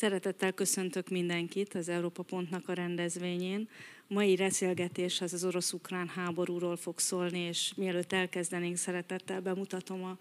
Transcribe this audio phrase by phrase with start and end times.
[0.00, 3.68] Szeretettel köszöntök mindenkit az Európa Pontnak a rendezvényén.
[4.06, 10.18] Mai beszélgetés az az orosz-ukrán háborúról fog szólni, és mielőtt elkezdenénk, szeretettel bemutatom a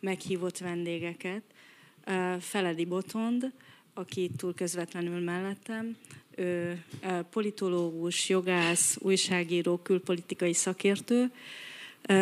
[0.00, 1.42] meghívott vendégeket.
[2.40, 3.52] Feledi Botond,
[3.94, 5.96] aki itt túl közvetlenül mellettem,
[6.36, 6.84] ő
[7.30, 11.32] politológus, jogász, újságíró, külpolitikai szakértő,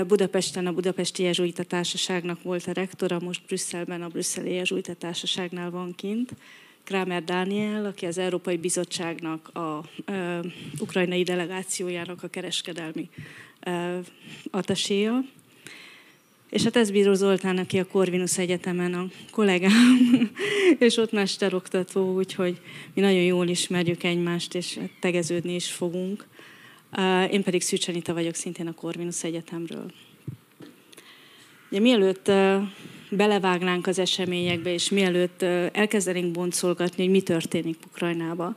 [0.07, 5.95] Budapesten a Budapesti Jezsuita Társaságnak volt a rektora, most Brüsszelben a Brüsszeli Jezsuita Társaságnál van
[5.95, 6.35] kint.
[6.91, 10.39] Kramer Dániel, aki az Európai Bizottságnak a ö,
[10.79, 13.09] ukrajnai delegációjának a kereskedelmi
[13.61, 13.99] ö,
[14.51, 15.25] ataséja.
[16.49, 20.31] És hát ez Bíró Zoltán, aki a Corvinus Egyetemen a kollégám,
[20.79, 22.61] és ott mesteroktató, úgyhogy
[22.95, 26.27] mi nagyon jól ismerjük egymást, és tegeződni is fogunk.
[27.31, 29.93] Én pedig Szűcs Anita vagyok, szintén a Corvinus Egyetemről.
[31.71, 32.31] Ugye, mielőtt
[33.11, 38.57] belevágnánk az eseményekbe, és mielőtt elkezdenénk boncolgatni, hogy mi történik Ukrajnába,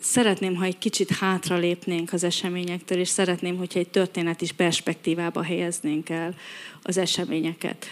[0.00, 5.42] szeretném, ha egy kicsit hátra lépnénk az eseményektől, és szeretném, hogyha egy történet is perspektívába
[5.42, 6.34] helyeznénk el
[6.82, 7.86] az eseményeket.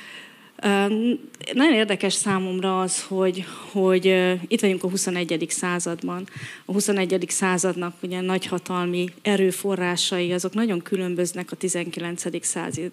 [1.53, 4.05] Nagyon érdekes számomra az, hogy, hogy
[4.49, 5.47] itt vagyunk a 21.
[5.49, 6.29] században.
[6.65, 7.25] A 21.
[7.29, 12.25] századnak ugye nagyhatalmi erőforrásai, azok nagyon különböznek a 19.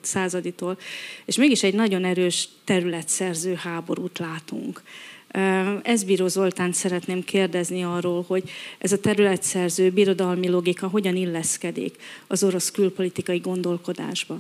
[0.01, 0.77] századitól,
[1.25, 4.81] és mégis egy nagyon erős területszerző háborút látunk.
[5.83, 11.95] Ez Bíró Zoltán szeretném kérdezni arról, hogy ez a területszerző birodalmi logika hogyan illeszkedik
[12.27, 14.37] az orosz külpolitikai gondolkodásba.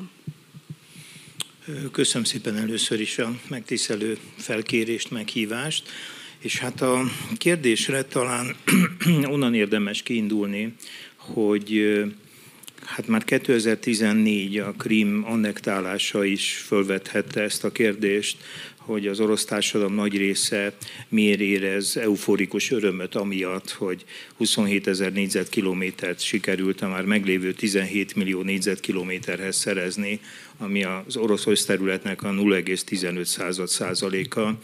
[1.91, 5.89] Köszönöm szépen először is a megtisztelő felkérést, meghívást.
[6.39, 7.03] És hát a
[7.37, 8.55] kérdésre talán
[9.33, 10.73] onnan érdemes kiindulni,
[11.15, 11.99] hogy
[12.85, 18.37] hát már 2014 a Krím annektálása is fölvethette ezt a kérdést,
[18.77, 20.73] hogy az orosz társadalom nagy része
[21.09, 24.05] miért érez euforikus örömöt amiatt, hogy
[24.37, 30.19] 27 ezer négyzetkilométert sikerült a már meglévő 17 millió négyzetkilométerhez szerezni
[30.61, 34.57] ami az orosz összterületnek a 0,15 század százaléka.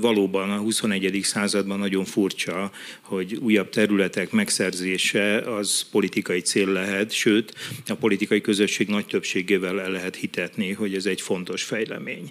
[0.00, 1.20] Valóban a 21.
[1.22, 2.70] században nagyon furcsa,
[3.00, 7.54] hogy újabb területek megszerzése az politikai cél lehet, sőt,
[7.86, 12.26] a politikai közösség nagy többségével el lehet hitetni, hogy ez egy fontos fejlemény.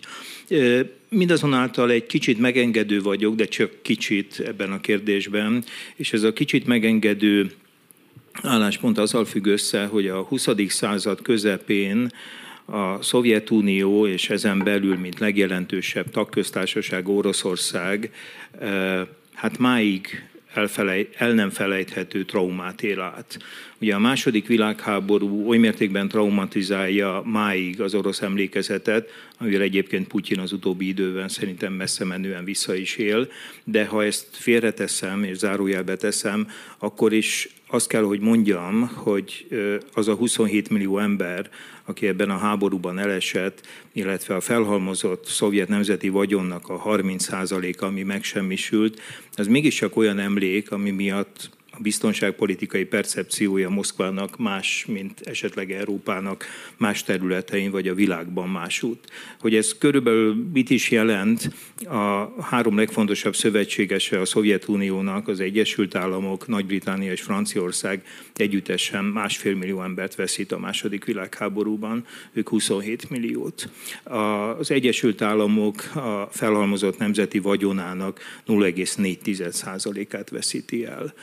[1.09, 5.63] Mindazonáltal egy kicsit megengedő vagyok, de csak kicsit ebben a kérdésben,
[5.95, 7.51] és ez a kicsit megengedő
[8.41, 10.47] álláspont azzal függ össze, hogy a 20.
[10.67, 12.11] század közepén
[12.65, 18.13] a Szovjetunió és ezen belül, mint legjelentősebb tagköztársaság Oroszország,
[18.59, 19.01] eh,
[19.33, 23.37] hát máig elfelej, el nem felejthető traumát él át.
[23.81, 30.51] Ugye a második világháború oly mértékben traumatizálja máig az orosz emlékezetet, amivel egyébként Putyin az
[30.51, 33.27] utóbbi időben szerintem messze menően vissza is él,
[33.63, 39.47] de ha ezt félreteszem és zárójelbe teszem, akkor is azt kell, hogy mondjam, hogy
[39.93, 41.49] az a 27 millió ember,
[41.85, 49.01] aki ebben a háborúban elesett, illetve a felhalmozott szovjet nemzeti vagyonnak a 30%-a, ami megsemmisült,
[49.35, 56.45] az mégiscsak olyan emlék, ami miatt a biztonságpolitikai percepciója Moszkvának más, mint esetleg Európának
[56.77, 59.11] más területein, vagy a világban másút.
[59.39, 61.53] Hogy ez körülbelül mit is jelent,
[61.85, 68.03] a három legfontosabb szövetségese a Szovjetuniónak, az Egyesült Államok, Nagy-Britannia és Franciaország
[68.35, 73.69] együttesen másfél millió embert veszít a második világháborúban, ők 27 milliót.
[74.57, 81.13] Az Egyesült Államok a felhalmozott nemzeti vagyonának 0,4%-át veszíti el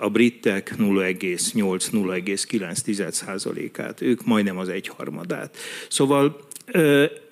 [0.00, 5.56] a britek 0,8-0,9 százalékát, ők majdnem az egyharmadát.
[5.88, 6.46] Szóval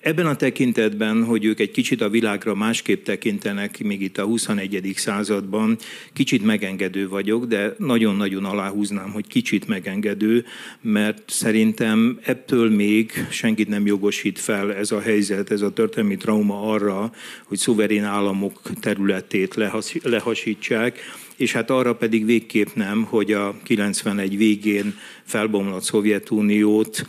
[0.01, 4.93] ebben a tekintetben, hogy ők egy kicsit a világra másképp tekintenek, még itt a 21.
[4.95, 5.77] században,
[6.13, 10.45] kicsit megengedő vagyok, de nagyon-nagyon aláhúznám, hogy kicsit megengedő,
[10.81, 16.61] mert szerintem ettől még senkit nem jogosít fel ez a helyzet, ez a történelmi trauma
[16.61, 17.11] arra,
[17.43, 19.55] hogy szuverén államok területét
[20.03, 20.99] lehasítsák,
[21.37, 27.05] és hát arra pedig végképp nem, hogy a 91 végén felbomlott Szovjetuniót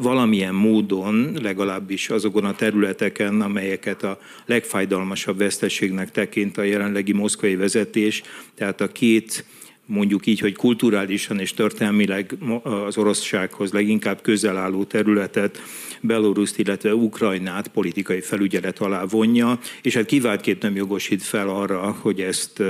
[0.00, 8.22] valamilyen módon, legalábbis azokon a területeken, amelyeket a legfájdalmasabb veszteségnek tekint a jelenlegi moszkvai vezetés,
[8.54, 9.44] tehát a két
[9.86, 15.62] mondjuk így, hogy kulturálisan és történelmileg az oroszsághoz leginkább közel álló területet,
[16.00, 22.20] Beloruszt, illetve Ukrajnát politikai felügyelet alá vonja, és hát kiváltképp nem jogosít fel arra, hogy
[22.20, 22.62] ezt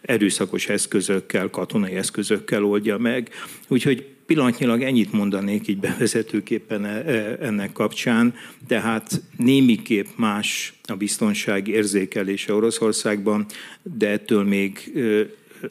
[0.00, 3.30] erőszakos eszközökkel, katonai eszközökkel oldja meg.
[3.68, 8.34] Úgyhogy pillanatnyilag ennyit mondanék így bevezetőképpen e, e, ennek kapcsán,
[8.66, 13.46] tehát némiképp más a biztonság érzékelése Oroszországban,
[13.82, 14.92] de ettől még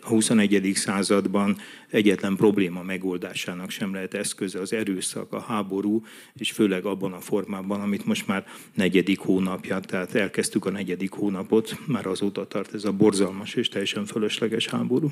[0.01, 0.71] a 21.
[0.75, 1.57] században
[1.89, 7.81] egyetlen probléma megoldásának sem lehet eszköze az erőszak, a háború, és főleg abban a formában,
[7.81, 12.91] amit most már negyedik hónapja, tehát elkezdtük a negyedik hónapot, már azóta tart ez a
[12.91, 15.11] borzalmas és teljesen fölösleges háború.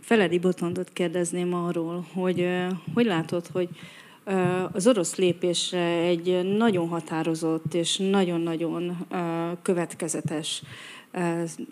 [0.00, 2.48] Feledi Botondot kérdezném arról, hogy
[2.94, 3.68] hogy látod, hogy
[4.72, 9.06] az orosz lépésre egy nagyon határozott és nagyon-nagyon
[9.62, 10.62] következetes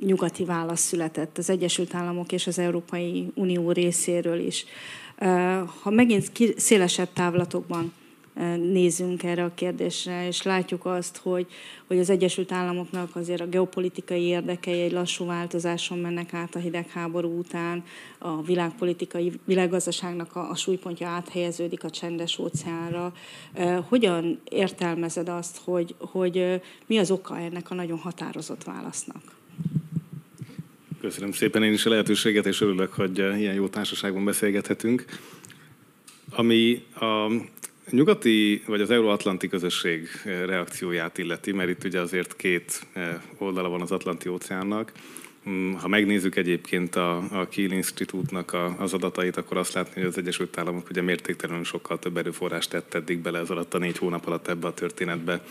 [0.00, 4.64] nyugati válasz született az Egyesült Államok és az Európai Unió részéről is.
[5.82, 7.92] Ha megint szélesebb távlatokban
[8.56, 11.46] nézünk erre a kérdésre, és látjuk azt, hogy,
[11.86, 17.38] hogy az Egyesült Államoknak azért a geopolitikai érdekei egy lassú változáson mennek át a hidegháború
[17.38, 17.84] után,
[18.18, 23.12] a világpolitikai, világgazdaságnak a, a súlypontja áthelyeződik a csendes óceánra.
[23.88, 29.22] Hogyan értelmezed azt, hogy, hogy mi az oka ennek a nagyon határozott válasznak?
[31.00, 35.04] Köszönöm szépen én is a lehetőséget, és örülök, hogy ilyen jó társaságban beszélgethetünk.
[36.30, 37.30] Ami a
[37.90, 42.86] nyugati vagy az euróatlanti közösség reakcióját illeti, mert itt ugye azért két
[43.38, 44.92] oldala van az Atlanti óceánnak.
[45.48, 50.10] Mm, ha megnézzük egyébként a, a Kiel Institute-nak a, az adatait, akkor azt látni, hogy
[50.10, 53.98] az Egyesült Államok ugye mértéktelenül sokkal több erőforrást tett eddig bele ez alatt a négy
[53.98, 55.44] hónap alatt ebbe a történetbe,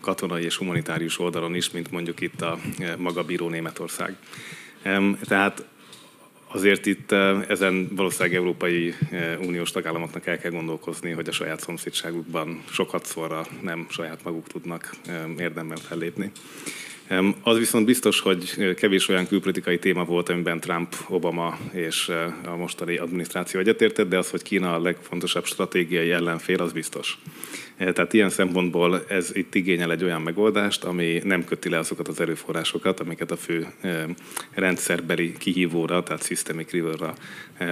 [0.00, 2.58] katonai és humanitárius oldalon is, mint mondjuk itt a
[2.98, 4.16] maga bíró Németország.
[5.22, 5.64] Tehát
[6.52, 11.60] azért itt eh, ezen valószínűleg Európai eh, Uniós tagállamoknak el kell gondolkozni, hogy a saját
[11.60, 14.94] szomszédságukban sokat szorra nem saját maguk tudnak
[15.38, 16.32] érdemben fellépni.
[17.42, 22.10] Az viszont biztos, hogy kevés olyan külpolitikai téma volt, amiben Trump, Obama és
[22.44, 27.18] a mostani adminisztráció egyetértett, de az, hogy Kína a legfontosabb stratégiai ellenfél, az biztos.
[27.76, 32.20] Tehát ilyen szempontból ez itt igényel egy olyan megoldást, ami nem köti le azokat az
[32.20, 33.66] erőforrásokat, amiket a fő
[34.50, 37.14] rendszerbeli kihívóra, tehát systemic river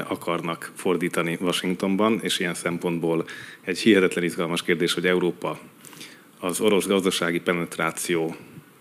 [0.09, 3.25] akarnak fordítani Washingtonban, és ilyen szempontból
[3.61, 5.59] egy hihetetlen izgalmas kérdés, hogy Európa
[6.41, 8.37] az orosz gazdasági penetráció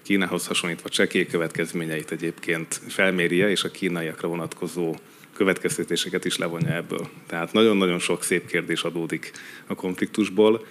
[0.08, 4.96] Kínához hasonlítva csekély következményeit egyébként felmérje, és a kínaiakra vonatkozó
[5.34, 7.08] következtetéseket is levonja ebből.
[7.26, 9.32] Tehát nagyon-nagyon sok szép kérdés adódik
[9.66, 10.66] a konfliktusból,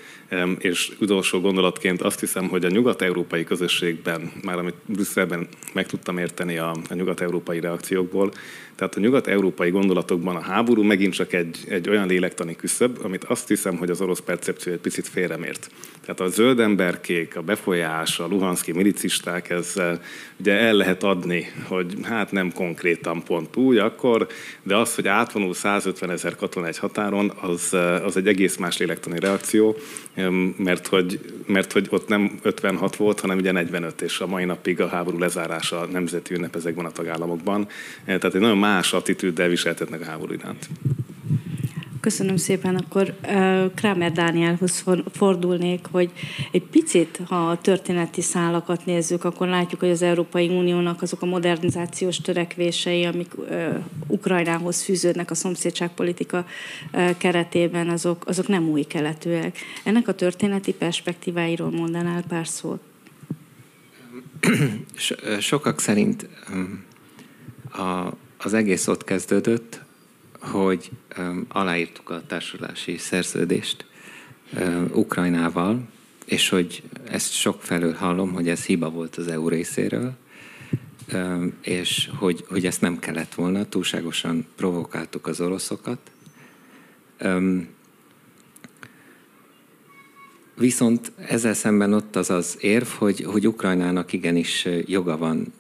[0.59, 6.59] és utolsó gondolatként azt hiszem, hogy a nyugat-európai közösségben, már amit Brüsszelben meg tudtam érteni
[6.59, 8.33] a, a nyugat-európai reakciókból,
[8.77, 13.49] tehát a nyugat-európai gondolatokban a háború megint csak egy, egy olyan lélektani küszöb, amit azt
[13.49, 15.71] hiszem, hogy az orosz percepció egy picit félremért.
[16.01, 19.99] Tehát a zöld emberkék, a befolyás, a luhanszki milicisták, ez eh,
[20.41, 24.27] ugye el lehet adni, hogy hát nem konkrétan pont úgy akkor,
[24.63, 29.19] de az, hogy átvonul 150 ezer katona egy határon, az, az egy egész más lélektani
[29.19, 29.77] reakció,
[30.57, 34.81] mert hogy, mert hogy ott nem 56 volt, hanem ugye 45, és a mai napig
[34.81, 37.69] a háború lezárása nemzeti ünnep ezekben a tagállamokban.
[38.05, 40.69] Eh, tehát egy nagyon más attitűddel viseltetnek a háború iránt.
[42.01, 42.77] Köszönöm szépen.
[42.77, 43.15] Akkor
[43.75, 46.11] Kramer Dánielhoz fordulnék, hogy
[46.51, 51.27] egy picit, ha a történeti szálakat nézzük, akkor látjuk, hogy az Európai Uniónak azok a
[51.27, 53.33] modernizációs törekvései, amik
[54.07, 56.47] Ukrajnához fűződnek a szomszédságpolitika
[57.17, 59.59] keretében, azok, azok nem új keletűek.
[59.85, 62.81] Ennek a történeti perspektíváiról mondanál pár szót?
[65.41, 66.29] Sokak szerint
[67.73, 69.81] a, az egész ott kezdődött,
[70.41, 73.85] hogy um, aláírtuk a társulási szerződést
[74.59, 75.89] um, Ukrajnával,
[76.25, 80.13] és hogy ezt sok felől hallom, hogy ez hiba volt az EU részéről,
[81.13, 85.99] um, és hogy, hogy ezt nem kellett volna, túlságosan provokáltuk az oroszokat.
[87.21, 87.75] Um,
[90.59, 95.53] Viszont ezzel szemben ott az az érv, hogy, hogy Ukrajnának igenis joga van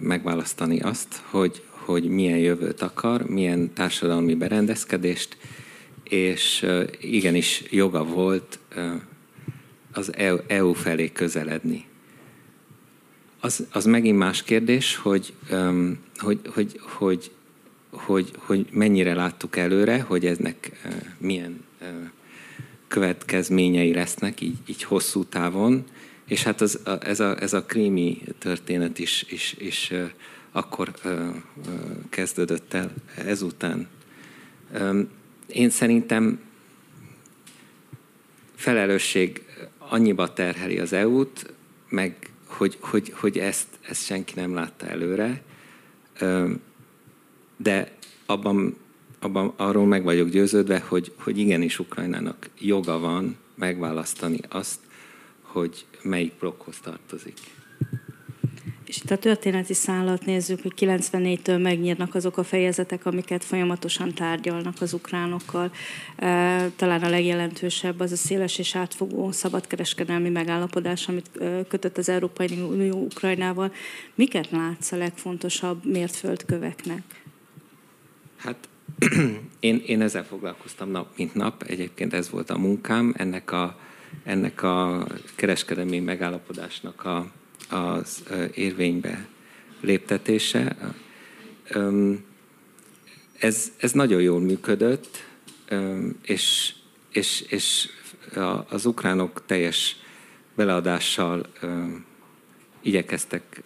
[0.00, 5.36] megválasztani azt, hogy, hogy milyen jövőt akar, milyen társadalmi berendezkedést,
[6.04, 6.66] és
[7.00, 8.58] igenis joga volt
[9.92, 11.84] az EU e felé közeledni.
[13.40, 15.32] Az, az megint más kérdés, hogy,
[16.16, 17.30] hogy, hogy, hogy,
[17.90, 21.64] hogy, hogy mennyire láttuk előre, hogy eznek milyen
[22.88, 25.84] következményei lesznek így, így hosszú távon,
[26.32, 29.92] És hát az, ez, a, ez a krími történet is, is, is
[30.52, 30.92] akkor
[32.08, 33.88] kezdődött el ezután.
[35.46, 36.40] Én szerintem
[38.54, 39.44] felelősség
[39.78, 41.52] annyiba terheli az EU-t,
[41.88, 45.42] meg hogy, hogy, hogy ezt, ezt senki nem látta előre,
[47.56, 47.92] de
[48.26, 48.76] abban,
[49.20, 54.78] abban arról meg vagyok győződve, hogy, hogy igenis Ukrajnának joga van megválasztani azt,
[55.40, 57.38] hogy melyik blokkhoz tartozik.
[58.92, 64.80] És itt a történeti szállat nézzük, hogy 94-től megnyírnak azok a fejezetek, amiket folyamatosan tárgyalnak
[64.80, 65.72] az ukránokkal.
[66.76, 71.30] Talán a legjelentősebb az a széles és átfogó szabadkereskedelmi megállapodás, amit
[71.68, 73.72] kötött az Európai Unió Ukrajnával.
[74.14, 77.22] Miket látsz a legfontosabb mértföldköveknek?
[78.36, 78.68] Hát
[79.60, 81.62] én, én ezzel foglalkoztam nap, mint nap.
[81.62, 83.14] Egyébként ez volt a munkám.
[83.16, 83.78] Ennek a,
[84.24, 85.06] ennek a
[85.36, 87.40] kereskedelmi megállapodásnak a
[87.72, 88.22] az
[88.54, 89.26] érvénybe
[89.80, 90.76] léptetése.
[93.38, 95.24] Ez, ez nagyon jól működött,
[96.22, 96.74] és,
[97.10, 97.88] és, és
[98.68, 99.96] az ukránok teljes
[100.54, 101.46] beleadással
[102.80, 103.62] igyekeztek,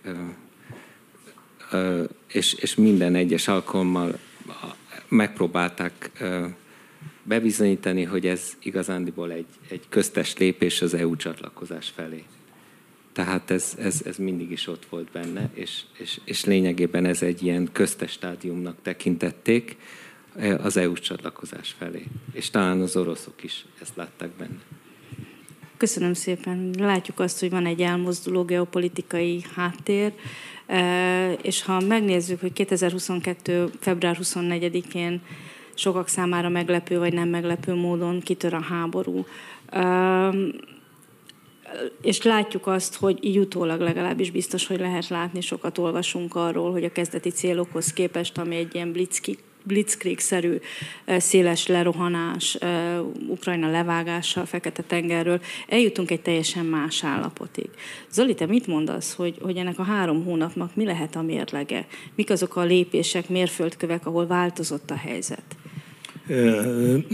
[2.33, 4.19] és, és minden egyes alkalommal
[5.09, 6.11] megpróbálták
[7.23, 12.25] bebizonyítani, hogy ez igazándiból egy, egy köztes lépés az EU csatlakozás felé.
[13.17, 17.43] Tehát ez, ez, ez mindig is ott volt benne, és, és, és lényegében ez egy
[17.43, 19.77] ilyen köztes stádiumnak tekintették
[20.35, 22.05] eh, az EU csatlakozás felé.
[22.33, 24.59] És talán az oroszok is ezt látták benne.
[25.77, 26.71] Köszönöm szépen.
[26.79, 30.13] Látjuk azt, hogy van egy elmozduló geopolitikai háttér,
[30.67, 33.71] eh, és ha megnézzük, hogy 2022.
[33.81, 35.21] február 24-én
[35.75, 39.27] sokak számára meglepő vagy nem meglepő módon kitör a háború,
[39.71, 40.31] eh,
[42.03, 46.93] és látjuk azt, hogy így legalábbis biztos, hogy lehet látni, sokat olvasunk arról, hogy a
[46.93, 50.59] kezdeti célokhoz képest, ami egy ilyen blitzkrieg blitzkrieg-szerű
[51.07, 52.59] széles lerohanás,
[53.29, 57.69] Ukrajna levágása a Fekete-tengerről, eljutunk egy teljesen más állapotig.
[58.11, 61.87] Zoli, te mit mondasz, hogy, hogy ennek a három hónapnak mi lehet a mérlege?
[62.15, 65.57] Mik azok a lépések, mérföldkövek, ahol változott a helyzet?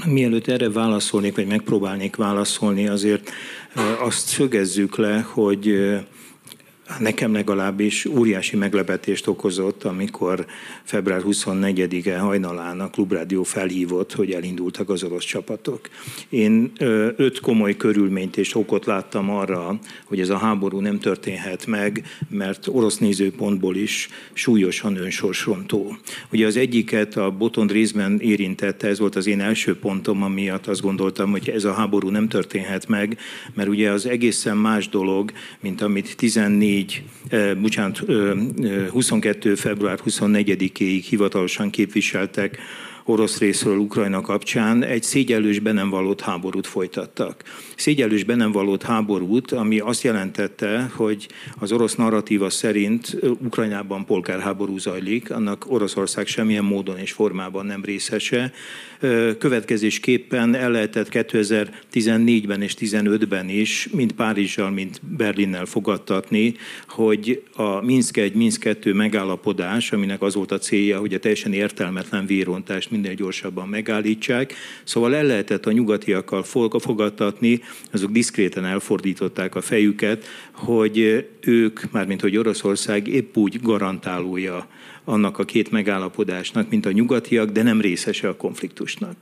[0.07, 3.31] Mielőtt erre válaszolnék, vagy megpróbálnék válaszolni, azért
[4.01, 5.77] azt szögezzük le, hogy
[7.01, 10.47] nekem legalábbis óriási meglepetést okozott, amikor
[10.83, 15.81] február 24-e hajnalán a Klubrádió felhívott, hogy elindultak az orosz csapatok.
[16.29, 16.73] Én
[17.17, 22.67] öt komoly körülményt és okot láttam arra, hogy ez a háború nem történhet meg, mert
[22.67, 25.97] orosz nézőpontból is súlyosan önsorsrontó.
[26.33, 30.81] Ugye az egyiket a Botond részben érintette, ez volt az én első pontom, amiatt azt
[30.81, 33.19] gondoltam, hogy ez a háború nem történhet meg,
[33.55, 37.03] mert ugye az egészen más dolog, mint amit 14 24,
[37.61, 38.03] bocsánat,
[38.91, 39.55] 22.
[39.55, 42.59] február 24-éig hivatalosan képviseltek
[43.05, 47.43] orosz részről Ukrajna kapcsán egy szégyellős be nem valót háborút folytattak.
[47.77, 54.79] Szégyellős be nem valót háborút, ami azt jelentette, hogy az orosz narratíva szerint Ukrajnában polgárháború
[54.79, 58.53] zajlik, annak Oroszország semmilyen módon és formában nem részese.
[59.39, 66.55] Következésképpen el lehetett 2014-ben és 2015-ben is, mind Párizsal, mind Berlinnel fogadtatni,
[66.89, 71.53] hogy a Minsk 1, Minsk 2 megállapodás, aminek az volt a célja, hogy a teljesen
[71.53, 74.55] értelmetlen vérontást minél gyorsabban megállítsák.
[74.85, 76.43] Szóval el lehetett a nyugatiakkal
[76.79, 77.61] fogadtatni,
[77.93, 84.67] azok diszkréten elfordították a fejüket, hogy ők, mármint hogy Oroszország épp úgy garantálója
[85.05, 89.17] annak a két megállapodásnak, mint a nyugatiak, de nem részese a konfliktusnak.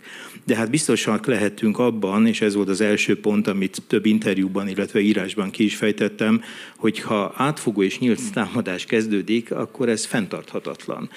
[0.45, 5.01] De hát biztosak lehetünk abban, és ez volt az első pont, amit több interjúban, illetve
[5.01, 6.43] írásban ki is fejtettem,
[6.81, 11.11] hogy ha átfogó és nyílt támadás kezdődik, akkor ez fenntarthatatlan.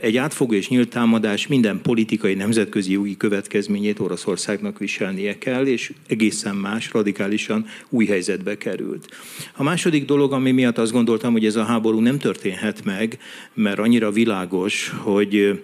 [0.00, 6.56] Egy átfogó és nyílt támadás minden politikai, nemzetközi jogi következményét Oroszországnak viselnie kell, és egészen
[6.56, 9.08] más, radikálisan új helyzetbe került.
[9.56, 13.18] A második dolog, ami miatt azt gondoltam, hogy ez a háború nem történhet meg,
[13.54, 15.62] mert annyi annyira világos, hogy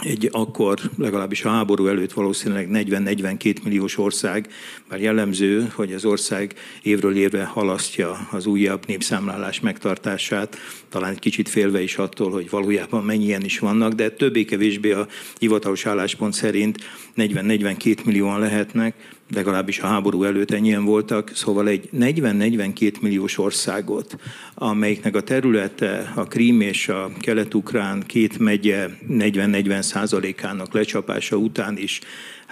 [0.00, 4.48] egy akkor, legalábbis a háború előtt valószínűleg 40-42 milliós ország,
[4.88, 10.56] bár jellemző, hogy az ország évről évre halasztja az újabb népszámlálás megtartását,
[10.88, 15.06] talán egy kicsit félve is attól, hogy valójában mennyien is vannak, de többé-kevésbé a
[15.38, 16.78] hivatalos álláspont szerint
[17.16, 18.94] 40-42 millióan lehetnek,
[19.34, 24.16] legalábbis a háború előtt ennyien voltak, szóval egy 40-42 milliós országot,
[24.54, 32.00] amelyiknek a területe a Krím és a kelet-ukrán két megye 40-40 százalékának lecsapása után is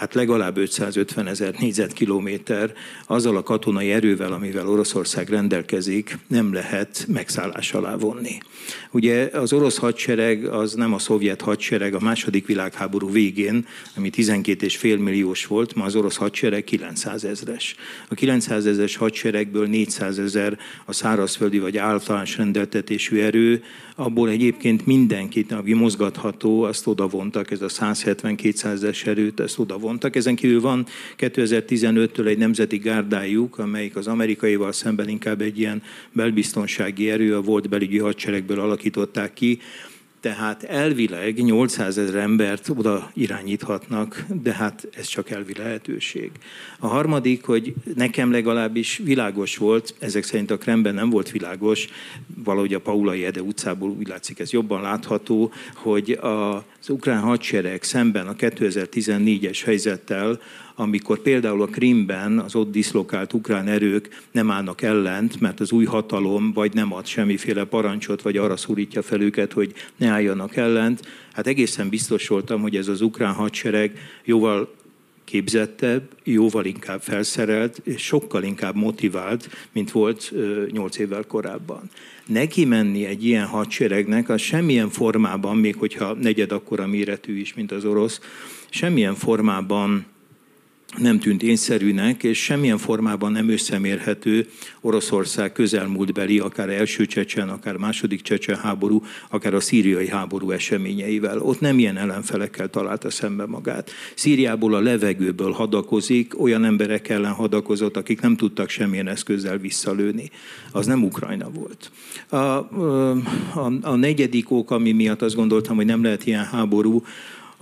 [0.01, 2.73] hát legalább 550 ezer négyzetkilométer
[3.07, 8.39] azzal a katonai erővel, amivel Oroszország rendelkezik, nem lehet megszállás alá vonni.
[8.91, 13.67] Ugye az orosz hadsereg az nem a szovjet hadsereg a második világháború végén,
[13.97, 17.75] ami 12,5 milliós volt, ma az orosz hadsereg 900 ezres.
[18.09, 23.63] A 900 ezres hadseregből 400 ezer a szárazföldi vagy általános rendeltetésű erő,
[24.01, 30.17] abból egyébként mindenkit, aki mozgatható, azt oda vontak, ez a 170-200 erőt, ezt oda vontak.
[30.17, 30.87] Ezen kívül van
[31.19, 35.83] 2015-től egy nemzeti gárdájuk, amelyik az amerikaival szemben inkább egy ilyen
[36.13, 39.61] belbiztonsági erő, a volt belügyi hadseregből alakították ki,
[40.21, 46.31] tehát elvileg 800 ezer embert oda irányíthatnak, de hát ez csak elvi lehetőség.
[46.79, 51.89] A harmadik, hogy nekem legalábbis világos volt, ezek szerint a Kremben nem volt világos,
[52.45, 58.27] valahogy a Paulai Ede utcából úgy látszik ez jobban látható, hogy az ukrán hadsereg szemben
[58.27, 60.41] a 2014-es helyzettel
[60.81, 65.85] amikor például a Krimben az ott diszlokált ukrán erők nem állnak ellent, mert az új
[65.85, 71.09] hatalom vagy nem ad semmiféle parancsot, vagy arra szorítja fel őket, hogy ne álljanak ellent.
[71.33, 74.75] Hát egészen biztos voltam, hogy ez az ukrán hadsereg jóval
[75.25, 80.33] képzettebb, jóval inkább felszerelt, és sokkal inkább motivált, mint volt
[80.71, 81.91] nyolc évvel korábban.
[82.27, 87.73] Neki menni egy ilyen hadseregnek, az semmilyen formában, még hogyha negyed akkora méretű is, mint
[87.73, 88.21] az orosz,
[88.71, 90.07] semmilyen formában
[90.99, 94.49] nem tűnt énszerűnek, és semmilyen formában nem összemérhető
[94.81, 101.41] Oroszország közelmúltbeli, akár első csecsen, akár második csecsen háború, akár a szíriai háború eseményeivel.
[101.41, 103.91] Ott nem ilyen ellenfelekkel találta szembe magát.
[104.15, 110.31] Szíriából a levegőből hadakozik, olyan emberek ellen hadakozott, akik nem tudtak semmilyen eszközzel visszalőni.
[110.73, 111.91] Az nem Ukrajna volt.
[112.29, 117.03] A, a, a negyedik ok, ami miatt azt gondoltam, hogy nem lehet ilyen háború,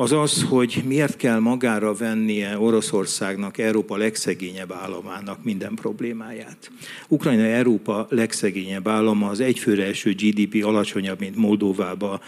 [0.01, 6.71] az az, hogy miért kell magára vennie Oroszországnak, Európa legszegényebb államának minden problémáját.
[7.09, 12.21] Ukrajna Európa legszegényebb állama, az egyfőre eső GDP alacsonyabb, mint Moldóvába,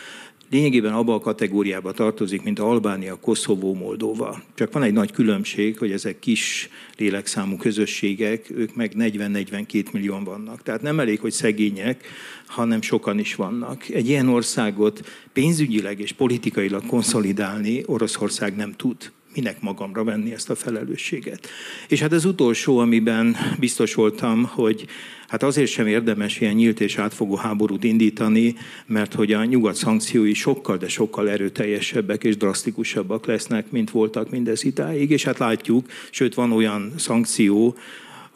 [0.50, 4.42] lényegében abba a kategóriába tartozik, mint Albánia, Koszovó, Moldova.
[4.54, 10.62] Csak van egy nagy különbség, hogy ezek kis lélekszámú közösségek, ők meg 40-42 millió vannak.
[10.62, 12.07] Tehát nem elég, hogy szegények,
[12.47, 13.88] hanem sokan is vannak.
[13.88, 20.55] Egy ilyen országot pénzügyileg és politikailag konszolidálni Oroszország nem tud minek magamra venni ezt a
[20.55, 21.49] felelősséget.
[21.88, 24.87] És hát az utolsó, amiben biztos voltam, hogy
[25.29, 28.55] hát azért sem érdemes ilyen nyílt és átfogó háborút indítani,
[28.87, 34.64] mert hogy a nyugat szankciói sokkal, de sokkal erőteljesebbek és drasztikusabbak lesznek, mint voltak mindez
[34.64, 37.77] idáig, és hát látjuk, sőt van olyan szankció,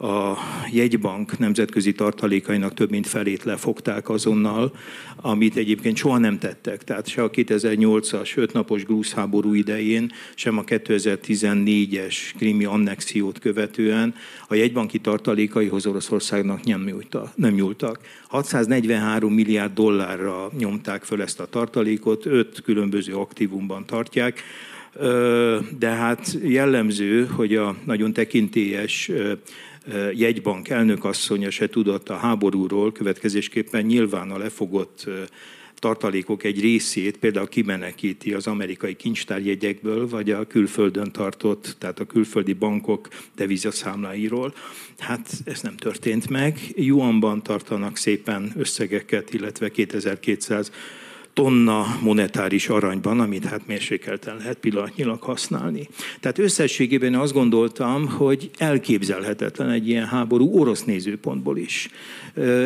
[0.05, 0.37] a
[0.71, 4.75] jegybank nemzetközi tartalékainak több mint felét lefogták azonnal,
[5.15, 6.83] amit egyébként soha nem tettek.
[6.83, 14.15] Tehát se a 2008-as ötnapos grúz háború idején, sem a 2014-es krimi annexiót követően
[14.47, 16.63] a jegybanki tartalékaihoz Oroszországnak
[17.35, 17.99] nem, nyúltak.
[18.27, 24.43] 643 milliárd dollárra nyomták föl ezt a tartalékot, öt különböző aktívumban tartják,
[25.79, 29.11] de hát jellemző, hogy a nagyon tekintélyes
[30.13, 35.07] jegybank elnökasszonya se tudott a háborúról, következésképpen nyilván a lefogott
[35.79, 42.53] tartalékok egy részét például kimenekíti az amerikai kincstárjegyekből, vagy a külföldön tartott, tehát a külföldi
[42.53, 44.53] bankok devizaszámláiról.
[44.97, 46.59] Hát ez nem történt meg.
[46.75, 50.71] Yuanban tartanak szépen összegeket, illetve 2200
[51.35, 55.87] tonna monetáris aranyban, amit hát mérsékelten lehet pillanatnyilag használni.
[56.19, 61.89] Tehát összességében azt gondoltam, hogy elképzelhetetlen egy ilyen háború orosz nézőpontból is.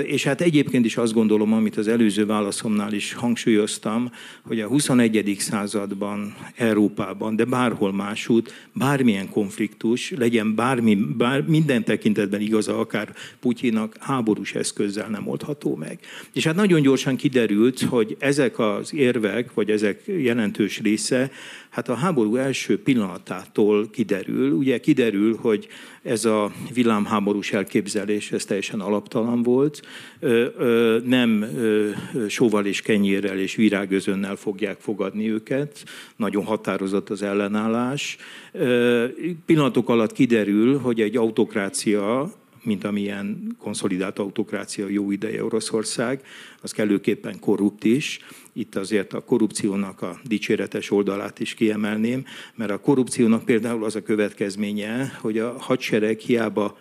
[0.03, 5.35] És hát egyébként is azt gondolom, amit az előző válaszomnál is hangsúlyoztam, hogy a 21.
[5.39, 13.95] században, Európában, de bárhol másút, bármilyen konfliktus, legyen bármi, bár, minden tekintetben igaza, akár Putyinak,
[13.99, 15.99] háborús eszközzel nem oldható meg.
[16.33, 21.31] És hát nagyon gyorsan kiderült, hogy ezek az érvek, vagy ezek jelentős része,
[21.69, 24.51] hát a háború első pillanatától kiderül.
[24.51, 25.67] Ugye kiderül, hogy
[26.03, 29.81] ez a villámháborús elképzelés, ez teljesen alaptalan volt.
[31.05, 31.45] Nem
[32.27, 35.83] sóval és kenyérrel és virágözönnel fogják fogadni őket.
[36.15, 38.17] Nagyon határozott az ellenállás.
[39.45, 42.31] Pillanatok alatt kiderül, hogy egy autokrácia
[42.63, 46.21] mint amilyen konszolidált autokrácia jó ideje Oroszország,
[46.61, 48.19] az kellőképpen korrupt is.
[48.53, 54.03] Itt azért a korrupciónak a dicséretes oldalát is kiemelném, mert a korrupciónak például az a
[54.03, 56.77] következménye, hogy a hadsereg hiába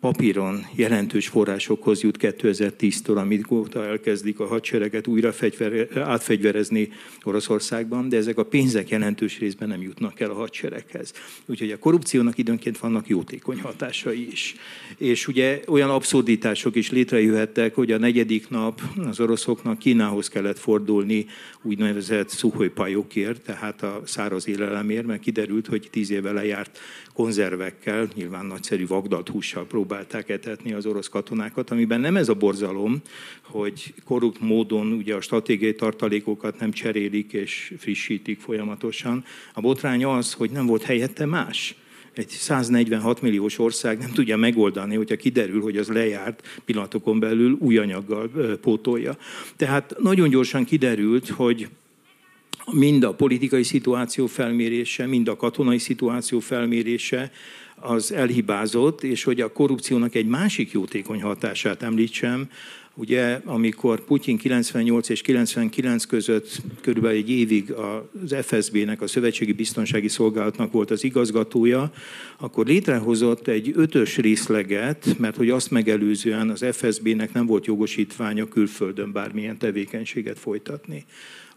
[0.00, 6.88] papíron jelentős forrásokhoz jut 2010-től, amit óta elkezdik a hadsereget újra fegyver, átfegyverezni
[7.22, 11.12] Oroszországban, de ezek a pénzek jelentős részben nem jutnak el a hadsereghez.
[11.46, 14.54] Úgyhogy a korrupciónak időnként vannak jótékony hatásai is.
[14.98, 21.26] És ugye olyan abszurditások is létrejöhettek, hogy a negyedik nap az oroszoknak Kínához kellett fordulni
[21.62, 26.78] úgynevezett szuhojpajokért, tehát a száraz élelemért, mert kiderült, hogy tíz éve lejárt
[27.16, 33.02] konzervekkel, nyilván nagyszerű vagdalt hússal próbálták etetni az orosz katonákat, amiben nem ez a borzalom,
[33.42, 39.24] hogy korrupt módon ugye a stratégiai tartalékokat nem cserélik és frissítik folyamatosan.
[39.52, 41.74] A botrány az, hogy nem volt helyette más
[42.12, 47.78] egy 146 milliós ország nem tudja megoldani, hogyha kiderül, hogy az lejárt pillanatokon belül új
[47.78, 49.16] anyaggal pótolja.
[49.56, 51.68] Tehát nagyon gyorsan kiderült, hogy
[52.72, 57.30] mind a politikai szituáció felmérése, mind a katonai szituáció felmérése
[57.76, 62.48] az elhibázott, és hogy a korrupciónak egy másik jótékony hatását említsem,
[62.98, 70.08] Ugye, amikor Putyin 98 és 99 között körülbelül egy évig az FSB-nek, a Szövetségi Biztonsági
[70.08, 71.92] Szolgálatnak volt az igazgatója,
[72.38, 79.12] akkor létrehozott egy ötös részleget, mert hogy azt megelőzően az FSB-nek nem volt jogosítványa külföldön
[79.12, 81.04] bármilyen tevékenységet folytatni.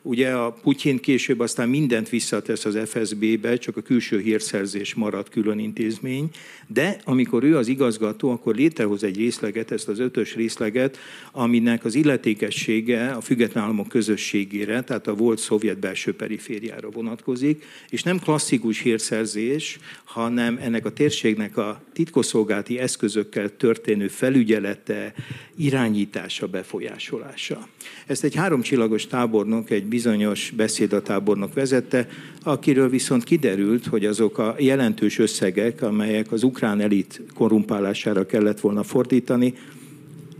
[0.01, 5.59] Ugye a Putyin később aztán mindent visszatesz az FSB-be, csak a külső hírszerzés maradt külön
[5.59, 6.29] intézmény,
[6.67, 10.97] de amikor ő az igazgató, akkor létrehoz egy részleget, ezt az ötös részleget,
[11.31, 18.03] aminek az illetékessége a független államok közösségére, tehát a volt szovjet belső perifériára vonatkozik, és
[18.03, 25.13] nem klasszikus hírszerzés, hanem ennek a térségnek a titkosszolgálati eszközökkel történő felügyelete,
[25.55, 27.67] irányítása, befolyásolása.
[28.05, 32.07] Ezt egy háromcsillagos tábornok, egy bizonyos beszédatábornok vezette,
[32.43, 38.83] akiről viszont kiderült, hogy azok a jelentős összegek, amelyek az ukrán elit korrumpálására kellett volna
[38.83, 39.53] fordítani,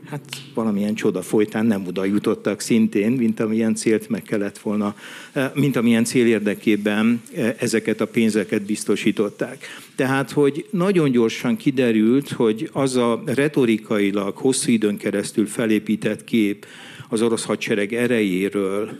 [0.10, 0.22] hát
[0.54, 4.96] valamilyen csoda folytán nem oda jutottak szintén, mint amilyen célt meg kellett volna,
[5.34, 9.66] eh, mint amilyen cél érdekében eh, ezeket a pénzeket biztosították.
[9.96, 16.66] Tehát, hogy nagyon gyorsan kiderült, hogy az a retorikailag hosszú időn keresztül felépített kép
[17.10, 19.00] az orosz hadsereg erejéről,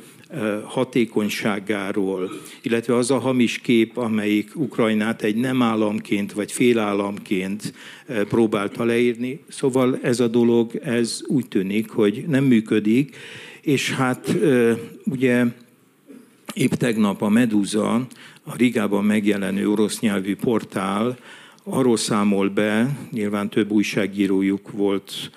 [0.64, 7.74] hatékonyságáról, illetve az a hamis kép, amelyik Ukrajnát egy nem államként vagy félállamként
[8.28, 9.40] próbálta leírni.
[9.48, 13.16] Szóval ez a dolog, ez úgy tűnik, hogy nem működik,
[13.62, 14.36] és hát
[15.06, 15.46] ugye
[16.54, 17.94] épp tegnap a Medusa,
[18.44, 21.18] a Rigában megjelenő orosz nyelvű portál
[21.64, 25.32] arról számol be, nyilván több újságírójuk volt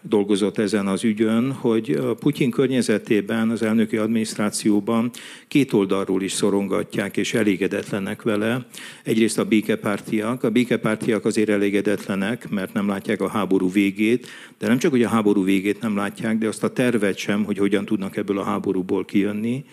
[0.00, 5.10] dolgozott ezen az ügyön, hogy a Putyin környezetében, az elnöki adminisztrációban
[5.48, 8.66] két oldalról is szorongatják és elégedetlenek vele.
[9.02, 10.42] Egyrészt a békepártiak.
[10.42, 14.26] A békepártiak azért elégedetlenek, mert nem látják a háború végét,
[14.58, 17.58] de nem csak, hogy a háború végét nem látják, de azt a tervet sem, hogy
[17.58, 19.64] hogyan tudnak ebből a háborúból kijönni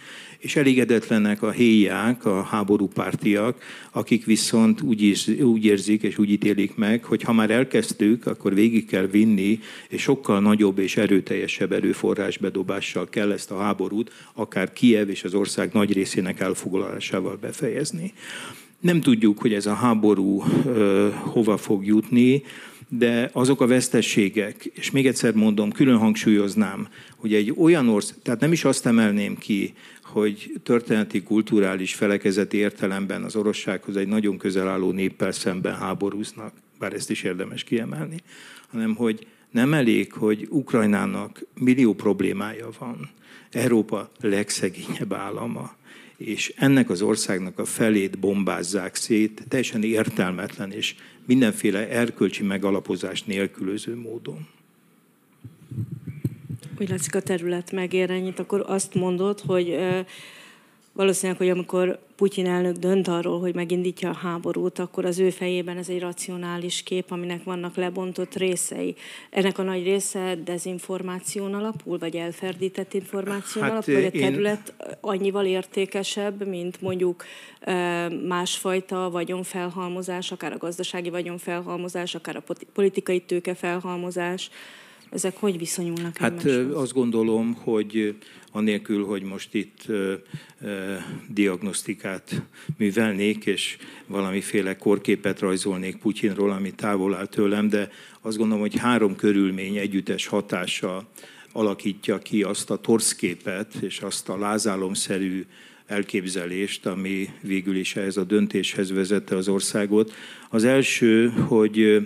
[0.44, 6.76] és elégedetlenek a héják, a háborúpártiak, akik viszont úgy, is, úgy érzik és úgy ítélik
[6.76, 12.38] meg, hogy ha már elkezdtük, akkor végig kell vinni, és sokkal nagyobb és erőteljesebb erőforrás
[12.38, 18.14] bedobással kell ezt a háborút, akár Kiev és az ország nagy részének elfoglalásával befejezni.
[18.80, 22.44] Nem tudjuk, hogy ez a háború ö, hova fog jutni,
[22.90, 28.40] de azok a vesztességek, és még egyszer mondom, külön hangsúlyoznám, hogy egy olyan ország, tehát
[28.40, 34.68] nem is azt emelném ki, hogy történeti, kulturális, felekezeti értelemben az orossághoz egy nagyon közel
[34.68, 38.18] álló néppel szemben háborúznak, bár ezt is érdemes kiemelni,
[38.72, 43.10] hanem hogy nem elég, hogy Ukrajnának millió problémája van,
[43.52, 45.76] Európa legszegényebb állama,
[46.18, 50.96] és ennek az országnak a felét bombázzák szét, teljesen értelmetlen és
[51.26, 54.48] mindenféle erkölcsi megalapozás nélkülöző módon.
[56.80, 59.78] Úgy látszik a terület megér ennyit, akkor azt mondod, hogy
[60.94, 65.78] valószínűleg, hogy amikor Putyin elnök dönt arról, hogy megindítja a háborút, akkor az ő fejében
[65.78, 68.96] ez egy racionális kép, aminek vannak lebontott részei.
[69.30, 74.98] Ennek a nagy része dezinformáción alapul, vagy elferdített információn hát alapul, vagy a terület én...
[75.02, 77.26] annyival értékesebb, mint mondjuk
[78.28, 84.50] másfajta vagyonfelhalmozás, akár a gazdasági vagyonfelhalmozás, akár a politikai tőkefelhalmozás.
[85.14, 86.76] Ezek hogy viszonyulnak Hát egymáshoz?
[86.82, 88.16] azt gondolom, hogy
[88.52, 90.14] anélkül, hogy most itt ö,
[90.62, 90.94] ö,
[91.30, 92.42] diagnosztikát
[92.78, 97.90] művelnék, és valamiféle korképet rajzolnék Putyinról, ami távol áll tőlem, de
[98.22, 101.08] azt gondolom, hogy három körülmény együttes hatása
[101.52, 105.46] alakítja ki azt a torszképet és azt a lázálomszerű
[105.86, 110.14] elképzelést, ami végül is ehhez a döntéshez vezette az országot.
[110.50, 112.02] Az első, hogy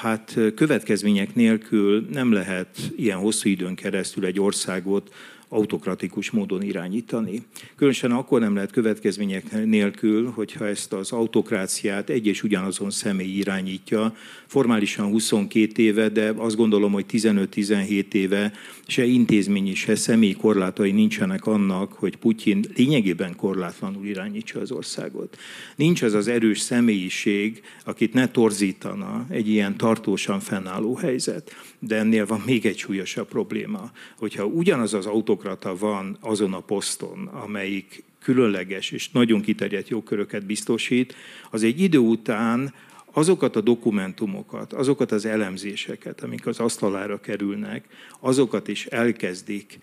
[0.00, 5.14] hát következmények nélkül nem lehet ilyen hosszú időn keresztül egy országot
[5.52, 7.42] autokratikus módon irányítani.
[7.76, 14.16] Különösen akkor nem lehet következmények nélkül, hogyha ezt az autokráciát egy és ugyanazon személy irányítja,
[14.46, 18.52] formálisan 22 éve, de azt gondolom, hogy 15-17 éve
[18.86, 25.36] se intézményi, se személyi korlátai nincsenek annak, hogy Putyin lényegében korlátlanul irányítsa az országot.
[25.76, 31.50] Nincs az az erős személyiség, akit ne torzítana egy ilyen tartósan fennálló helyzet.
[31.84, 37.26] De ennél van még egy súlyosabb probléma, hogyha ugyanaz az autokrata van azon a poszton,
[37.26, 41.14] amelyik különleges és nagyon kiterjedt jogköröket biztosít,
[41.50, 42.74] az egy idő után
[43.12, 47.84] azokat a dokumentumokat, azokat az elemzéseket, amik az asztalára kerülnek,
[48.20, 49.78] azokat is elkezdik,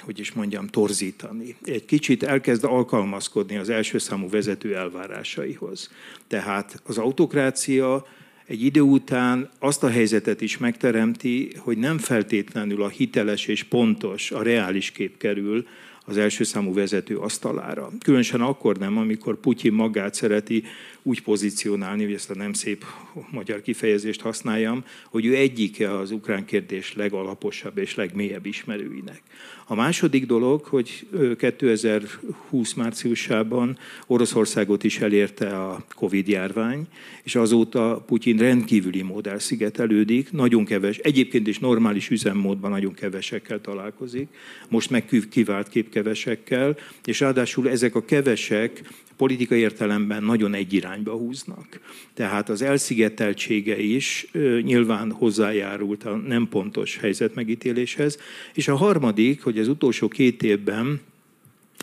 [0.00, 1.56] hogy is mondjam, torzítani.
[1.64, 5.90] Egy kicsit elkezd alkalmazkodni az első számú vezető elvárásaihoz.
[6.26, 8.06] Tehát az autokrácia
[8.48, 14.30] egy idő után azt a helyzetet is megteremti, hogy nem feltétlenül a hiteles és pontos,
[14.30, 15.66] a reális kép kerül
[16.04, 17.90] az első számú vezető asztalára.
[18.00, 20.64] Különösen akkor nem, amikor Putyin magát szereti
[21.02, 22.84] úgy pozícionálni, hogy ezt a nem szép
[23.30, 29.22] magyar kifejezést használjam, hogy ő egyike az ukrán kérdés legalaposabb és legmélyebb ismerőinek.
[29.70, 31.06] A második dolog, hogy
[31.38, 36.86] 2020 márciusában Oroszországot is elérte a Covid-járvány,
[37.22, 44.28] és azóta Putyin rendkívüli mód elszigetelődik, nagyon keves, egyébként is normális üzemmódban nagyon kevesekkel találkozik,
[44.68, 48.82] most meg kivált képkevesekkel, és ráadásul ezek a kevesek
[49.18, 51.80] politikai értelemben nagyon egy irányba húznak.
[52.14, 54.30] Tehát az elszigeteltsége is
[54.62, 58.18] nyilván hozzájárult a nem pontos helyzet megítéléshez.
[58.54, 61.00] És a harmadik, hogy az utolsó két évben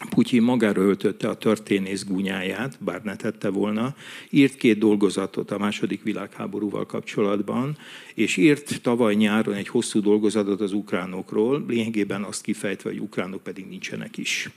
[0.09, 3.95] Putyin magára öltötte a történész gúnyáját, bár ne tette volna,
[4.29, 7.77] írt két dolgozatot a második világháborúval kapcsolatban,
[8.13, 13.67] és írt tavaly nyáron egy hosszú dolgozatot az ukránokról, lényegében azt kifejtve, hogy ukránok pedig
[13.67, 14.49] nincsenek is.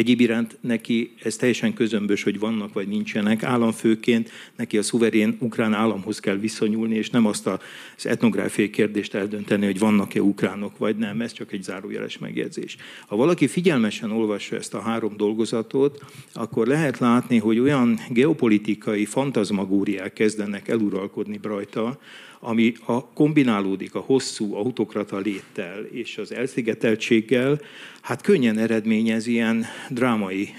[0.00, 3.42] Egyéb iránt neki ez teljesen közömbös, hogy vannak vagy nincsenek.
[3.42, 9.64] Államfőként neki a szuverén ukrán államhoz kell viszonyulni, és nem azt az etnográfiai kérdést eldönteni,
[9.64, 11.20] hogy vannak-e ukránok vagy nem.
[11.20, 12.76] Ez csak egy zárójeles megjegyzés.
[13.06, 20.12] Ha valaki figyelmesen olvassa ezt a három dolgozatot, akkor lehet látni, hogy olyan geopolitikai fantazmagóriák
[20.12, 21.98] kezdenek eluralkodni rajta,
[22.40, 27.60] ami a, kombinálódik a hosszú autokrata léttel és az elszigeteltséggel,
[28.00, 30.54] hát könnyen eredményez ilyen drámai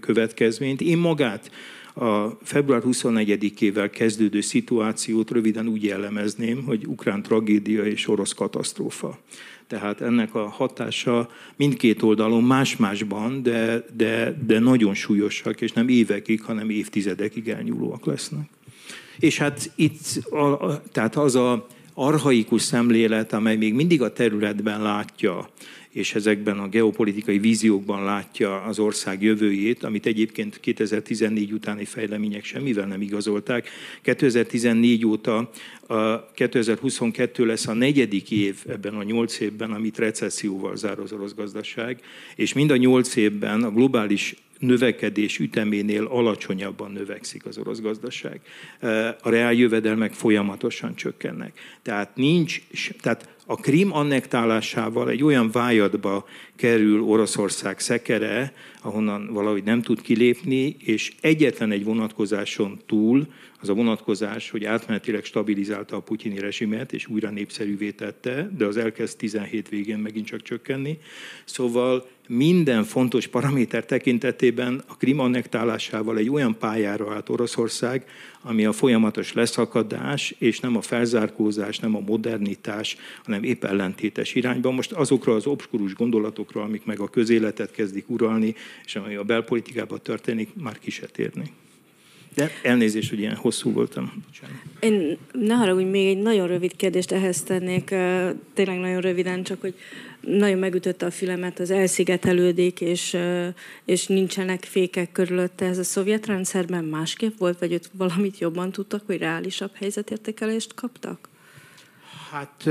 [0.00, 0.80] következményt.
[0.80, 1.50] Én magát
[1.94, 9.18] a február 24-ével kezdődő szituációt röviden úgy jellemezném, hogy ukrán tragédia és orosz katasztrófa.
[9.66, 16.42] Tehát ennek a hatása mindkét oldalon más-másban, de, de, de nagyon súlyosak, és nem évekig,
[16.42, 18.48] hanem évtizedekig elnyúlóak lesznek.
[19.20, 25.48] És hát itt a, tehát az a arhaikus szemlélet, amely még mindig a területben látja,
[25.90, 32.86] és ezekben a geopolitikai víziókban látja az ország jövőjét, amit egyébként 2014 utáni fejlemények semmivel
[32.86, 33.68] nem igazolták.
[34.02, 35.50] 2014 óta
[35.86, 41.34] a 2022 lesz a negyedik év ebben a nyolc évben, amit recesszióval zár az orosz
[41.34, 42.00] gazdaság,
[42.36, 48.40] és mind a nyolc évben a globális növekedés üteménél alacsonyabban növekszik az orosz gazdaság.
[49.22, 51.58] A reál jövedelmek folyamatosan csökkennek.
[51.82, 52.62] Tehát nincs,
[53.00, 60.76] tehát a Krim annektálásával egy olyan vájadba kerül Oroszország szekere, ahonnan valahogy nem tud kilépni,
[60.78, 63.26] és egyetlen egy vonatkozáson túl,
[63.60, 68.76] az a vonatkozás, hogy átmenetileg stabilizálta a putyini rezsimet, és újra népszerűvé tette, de az
[68.76, 70.98] elkezd 17 végén megint csak csökkenni.
[71.44, 78.04] Szóval minden fontos paraméter tekintetében a Krim annektálásával egy olyan pályára állt Oroszország,
[78.42, 84.70] ami a folyamatos leszakadás, és nem a felzárkózás, nem a modernitás, hanem épp ellentétes irányba.
[84.70, 90.00] Most azokra az obskurus gondolatokra, amik meg a közéletet kezdik uralni, és ami a belpolitikában
[90.02, 90.92] történik, már ki.
[92.34, 94.12] De elnézést, hogy ilyen hosszú voltam.
[94.80, 97.84] Én ne haragudj, még egy nagyon rövid kérdést ehhez tennék,
[98.54, 99.74] tényleg nagyon röviden, csak hogy
[100.20, 103.16] nagyon megütötte a fülemet, az elszigetelődik, és,
[103.84, 105.66] és nincsenek fékek körülötte.
[105.66, 111.28] Ez a szovjet rendszerben másképp volt, vagy ott valamit jobban tudtak, hogy reálisabb helyzetértékelést kaptak?
[112.30, 112.64] Hát,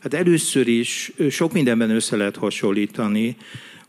[0.00, 3.36] hát először is sok mindenben össze lehet hasonlítani.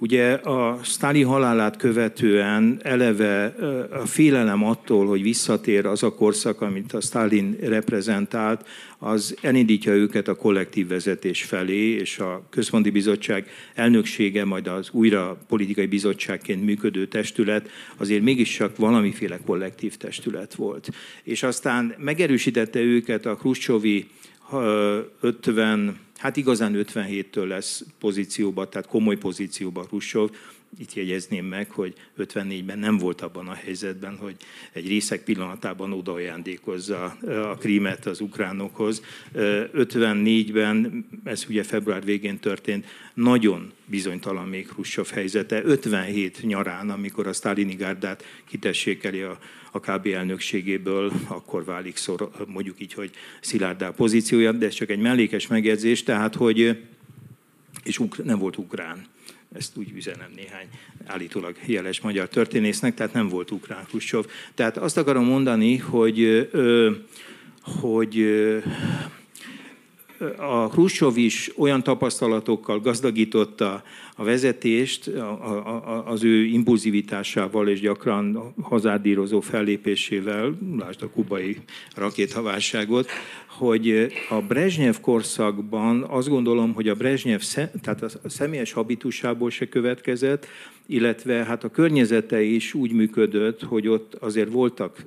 [0.02, 3.46] Ugye a Sztáli halálát követően eleve
[3.92, 8.68] a félelem attól, hogy visszatér az a korszak, amit a Stalin reprezentált,
[9.00, 15.38] az elindítja őket a kollektív vezetés felé, és a Központi Bizottság elnöksége, majd az újra
[15.48, 20.90] politikai bizottságként működő testület azért mégiscsak valamiféle kollektív testület volt.
[21.24, 24.08] És aztán megerősítette őket a Khrushchevi
[25.20, 30.30] 50 hát igazán 57-től lesz pozícióban, tehát komoly pozícióban Khrushchev.
[30.78, 34.36] Itt jegyezném meg, hogy 54-ben nem volt abban a helyzetben, hogy
[34.72, 37.04] egy részek pillanatában odaajándékozza
[37.50, 39.02] a krímet az ukránokhoz.
[39.34, 45.64] 54-ben, ez ugye február végén történt, nagyon bizonytalan még Khrushchev helyzete.
[45.64, 49.40] 57 nyarán, amikor a sztálini gárdát kitessékeli a
[49.72, 55.00] a KB elnökségéből, akkor válik szor, mondjuk így, hogy szilárdá pozíciója, de ez csak egy
[55.00, 56.82] mellékes megjegyzés, tehát hogy
[57.84, 59.06] és nem volt ukrán.
[59.56, 60.68] Ezt úgy üzenem néhány
[61.06, 64.24] állítólag jeles magyar történésznek, tehát nem volt ukrán Khrushchev.
[64.54, 66.50] Tehát azt akarom mondani, hogy,
[67.62, 68.26] hogy
[70.38, 73.84] a Khrushchev is olyan tapasztalatokkal gazdagította
[74.16, 75.12] a vezetést
[76.06, 81.58] az ő impulzivitásával és gyakran hazádírozó fellépésével, lásd a kubai
[81.96, 83.10] rakétaválságot,
[83.48, 87.42] hogy a Brezsnyev korszakban azt gondolom, hogy a Brezsnyev
[87.82, 90.48] tehát a személyes habitusából se következett,
[90.86, 95.06] illetve hát a környezete is úgy működött, hogy ott azért voltak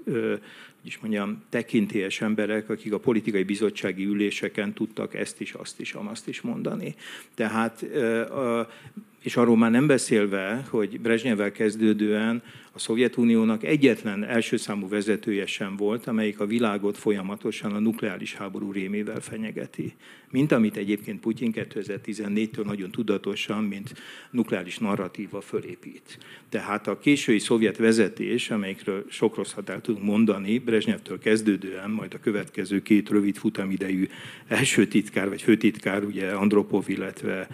[0.84, 6.28] is mondjam, tekintélyes emberek, akik a politikai bizottsági üléseken tudtak ezt is, azt is, azt
[6.28, 6.94] is mondani.
[7.34, 7.86] Tehát
[9.22, 12.42] és arról már nem beszélve, hogy Brezsnyevvel kezdődően
[12.76, 18.72] a Szovjetuniónak egyetlen első számú vezetője sem volt, amelyik a világot folyamatosan a nukleáris háború
[18.72, 19.94] rémével fenyegeti.
[20.30, 23.94] Mint amit egyébként Putyin 2014-től nagyon tudatosan, mint
[24.30, 26.18] nukleáris narratíva fölépít.
[26.48, 32.20] Tehát a késői szovjet vezetés, amelyikről sok rosszat el tudunk mondani, Brezsnyevtől kezdődően, majd a
[32.20, 34.08] következő két rövid futamidejű
[34.48, 37.48] első titkár vagy főtitkár, ugye Andropov, illetve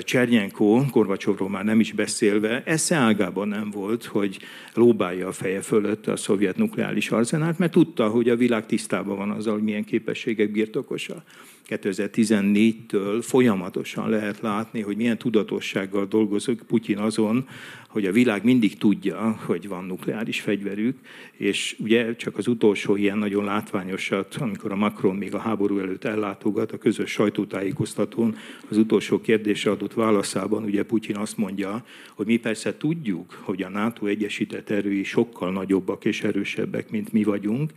[0.00, 4.38] Csernyenko, Korvacsovról már nem is beszélve, esze ágában nem volt, hogy
[4.74, 9.30] lóbálja a feje fölött a szovjet nukleáris arzenált, mert tudta, hogy a világ tisztában van
[9.30, 11.22] azzal, hogy milyen képességek birtokosa.
[11.68, 17.48] 2014-től folyamatosan lehet látni, hogy milyen tudatossággal dolgozik Putyin azon,
[17.88, 20.98] hogy a világ mindig tudja, hogy van nukleáris fegyverük,
[21.32, 26.04] és ugye csak az utolsó ilyen nagyon látványosat, amikor a Macron még a háború előtt
[26.04, 28.36] ellátogat a közös sajtótájékoztatón,
[28.68, 33.68] az utolsó kérdésre adott válaszában ugye Putyin azt mondja, hogy mi persze tudjuk, hogy a
[33.68, 37.70] NATO egyesített erői sokkal nagyobbak és erősebbek, mint mi vagyunk,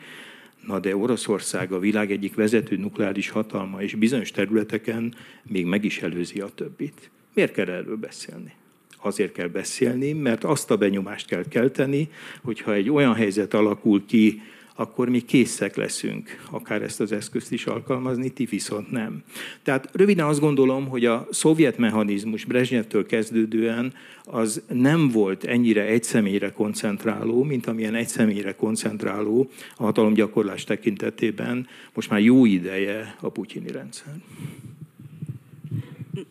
[0.67, 6.01] Na de Oroszország a világ egyik vezető nukleáris hatalma, és bizonyos területeken még meg is
[6.01, 7.09] előzi a többit.
[7.33, 8.53] Miért kell erről beszélni?
[9.01, 12.09] Azért kell beszélni, mert azt a benyomást kell kelteni,
[12.43, 14.41] hogyha egy olyan helyzet alakul ki,
[14.75, 19.23] akkor mi készek leszünk akár ezt az eszközt is alkalmazni, ti viszont nem.
[19.63, 23.93] Tehát röviden azt gondolom, hogy a szovjet mechanizmus Brezsnyevtől kezdődően
[24.25, 31.67] az nem volt ennyire egy személyre koncentráló, mint amilyen egy személyre koncentráló a hatalomgyakorlás tekintetében
[31.93, 34.13] most már jó ideje a putyini rendszer.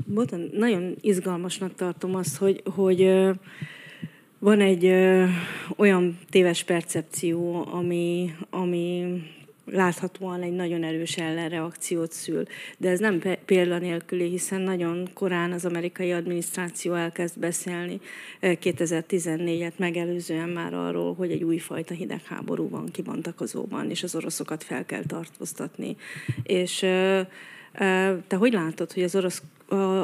[0.06, 3.00] Botan, nagyon izgalmasnak tartom azt, hogy, hogy
[4.38, 5.24] van egy ö,
[5.76, 9.04] olyan téves percepció, ami, ami
[9.72, 12.42] láthatóan egy nagyon erős ellenreakciót szül.
[12.78, 18.00] De ez nem példa nélküli, hiszen nagyon korán az amerikai adminisztráció elkezd beszélni
[18.40, 25.04] 2014-et megelőzően már arról, hogy egy újfajta hidegháború van kibontakozóban, és az oroszokat fel kell
[25.06, 25.96] tartóztatni.
[26.42, 26.86] És
[28.26, 29.42] te hogy látod, hogy az orosz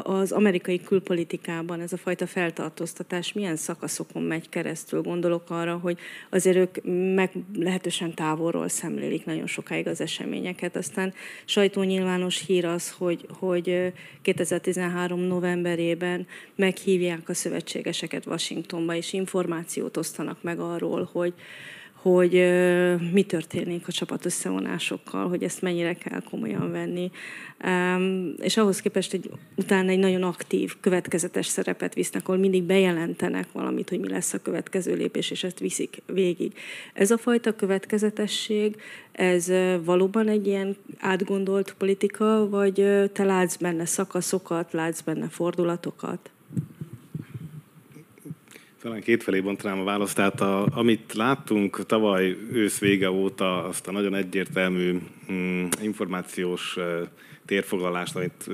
[0.03, 5.01] az amerikai külpolitikában ez a fajta feltartóztatás milyen szakaszokon megy keresztül?
[5.01, 5.97] Gondolok arra, hogy
[6.29, 6.77] azért ők
[7.15, 10.75] meg lehetősen távolról szemlélik nagyon sokáig az eseményeket.
[10.75, 11.13] Aztán
[11.45, 20.59] sajtónyilvános hír az, hogy, hogy 2013 novemberében meghívják a szövetségeseket Washingtonba, és információt osztanak meg
[20.59, 21.33] arról, hogy,
[22.13, 22.31] hogy
[23.13, 27.11] mi történik a csapat összevonásokkal, hogy ezt mennyire kell komolyan venni.
[28.39, 33.89] És ahhoz képest egy, utána egy nagyon aktív, következetes szerepet visznek, ahol mindig bejelentenek valamit,
[33.89, 36.53] hogy mi lesz a következő lépés, és ezt viszik végig.
[36.93, 38.75] Ez a fajta következetesség,
[39.11, 39.51] ez
[39.83, 42.73] valóban egy ilyen átgondolt politika, vagy
[43.13, 46.31] te látsz benne szakaszokat, látsz benne fordulatokat?
[48.87, 50.15] Talán kétfelé bontanám a választ.
[50.15, 54.97] Tehát a, amit láttunk tavaly ősz vége óta, azt a nagyon egyértelmű
[55.31, 56.77] mm, információs
[57.45, 58.49] térfoglalást, amit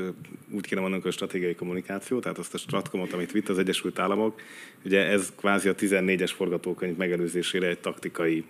[0.52, 4.42] úgy kéne mondanunk, hogy stratégiai kommunikáció, tehát azt a stratkomot, amit vitt az Egyesült Államok,
[4.86, 8.44] ugye ez kvázi a 14-es forgatókönyv megelőzésére egy taktikai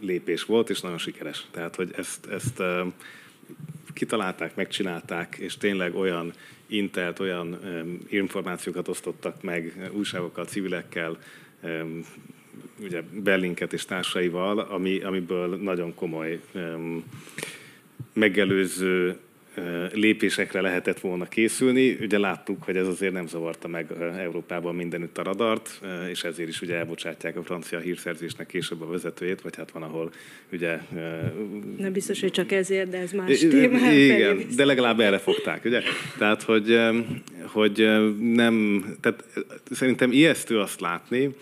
[0.00, 1.46] lépés volt, és nagyon sikeres.
[1.50, 2.62] Tehát, hogy ezt, ezt
[3.92, 6.32] kitalálták, megcsinálták, és tényleg olyan
[6.66, 7.58] intelt, olyan
[8.08, 11.18] információkat osztottak meg újságokkal, civilekkel,
[12.80, 16.40] ugye Berlinket és társaival, ami, amiből nagyon komoly
[18.12, 19.18] megelőző
[19.92, 21.98] lépésekre lehetett volna készülni.
[22.00, 23.86] Ugye láttuk, hogy ez azért nem zavarta meg
[24.18, 25.80] Európában mindenütt a radart,
[26.10, 30.12] és ezért is ugye elbocsátják a francia hírszerzésnek később a vezetőjét, vagy hát van, ahol
[30.52, 30.78] ugye...
[31.76, 33.90] Nem biztos, hogy csak ezért, de ez más téma.
[33.90, 35.82] Igen, de legalább erre fogták, ugye?
[36.18, 36.78] Tehát, hogy,
[37.46, 37.88] hogy
[38.20, 38.84] nem...
[39.00, 39.24] Tehát
[39.70, 41.34] szerintem ijesztő azt látni,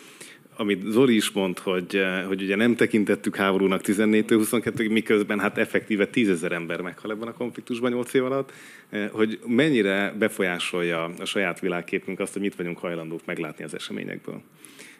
[0.57, 6.07] amit Zoli is mond, hogy, eh, hogy ugye nem tekintettük háborúnak 14-22, miközben hát effektíve
[6.07, 8.53] tízezer ember meghal ebben a konfliktusban 8 év alatt,
[8.89, 14.43] eh, hogy mennyire befolyásolja a saját világképünk azt, hogy mit vagyunk hajlandók meglátni az eseményekből.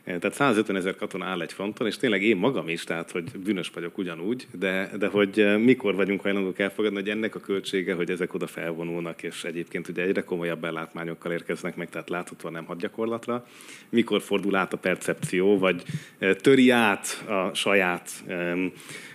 [0.05, 3.71] Tehát 150 ezer katona áll egy fronton, és tényleg én magam is, tehát hogy bűnös
[3.75, 8.11] vagyok ugyanúgy, de, de hogy eh, mikor vagyunk hajlandók elfogadni, hogy ennek a költsége, hogy
[8.11, 13.47] ezek oda felvonulnak, és egyébként ugye egyre komolyabb ellátmányokkal érkeznek meg, tehát láthatóan nem hadgyakorlatra,
[13.89, 15.83] mikor fordul át a percepció, vagy
[16.19, 18.25] eh, töri át a saját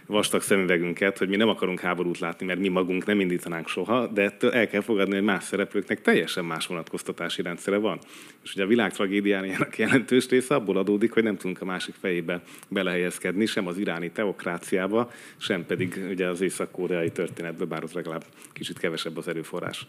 [0.08, 4.22] vastag szemüvegünket, hogy mi nem akarunk háborút látni, mert mi magunk nem indítanánk soha, de
[4.22, 8.00] ettől el kell fogadni, hogy más szereplőknek teljesen más vonatkoztatási rendszere van.
[8.44, 12.42] És ugye a világ tragédiájának jelentős része abból adódik, hogy nem tudunk a másik fejébe
[12.70, 18.80] belehelyezkedni, sem az iráni teokráciába, sem pedig ugye az észak-koreai történetbe, bár az legalább kicsit
[18.80, 19.86] kevesebb az erőforrás.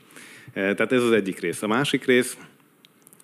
[0.52, 1.62] E, tehát ez az egyik rész.
[1.62, 2.36] A másik rész,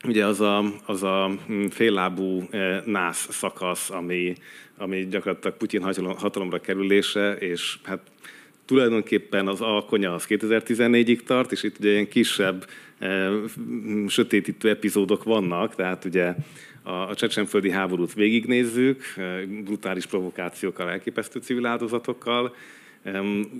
[0.04, 1.30] ugye az a, az a
[1.70, 4.34] féllábú e, nász szakasz, ami,
[4.76, 5.82] ami gyakorlatilag Putyin
[6.18, 8.00] hatalomra kerülése, és hát
[8.64, 12.66] tulajdonképpen az alkonya az 2014-ig tart, és itt ugye ilyen kisebb
[12.98, 13.30] e,
[14.08, 16.34] sötétítő epizódok vannak, tehát ugye
[16.82, 22.54] a, a csecsenföldi háborút végignézzük, e, brutális provokációkkal, elképesztő civil áldozatokkal,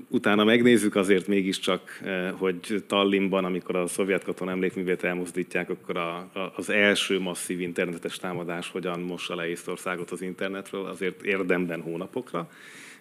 [0.08, 6.30] Utána megnézzük azért mégiscsak, eh, hogy Tallinnban, amikor a szovjet katona emlékművét elmozdítják, akkor a,
[6.56, 12.50] az első masszív internetes támadás hogyan mossa le Észtországot az internetről, azért érdemben hónapokra.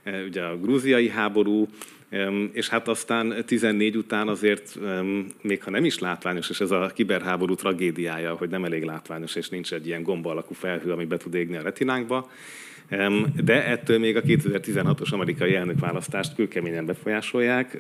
[0.04, 1.68] Eh, ugye a grúziai háború,
[2.52, 4.80] és hát aztán 14 után azért,
[5.42, 9.50] még ha nem is látványos, és ez a kiberháború tragédiája, hogy nem elég látványos, és
[9.50, 12.30] nincs egy ilyen gomba alakú felhő, ami be tud égni a retinánkba,
[13.44, 17.78] de ettől még a 2016-os amerikai elnökválasztást kőkeményen befolyásolják.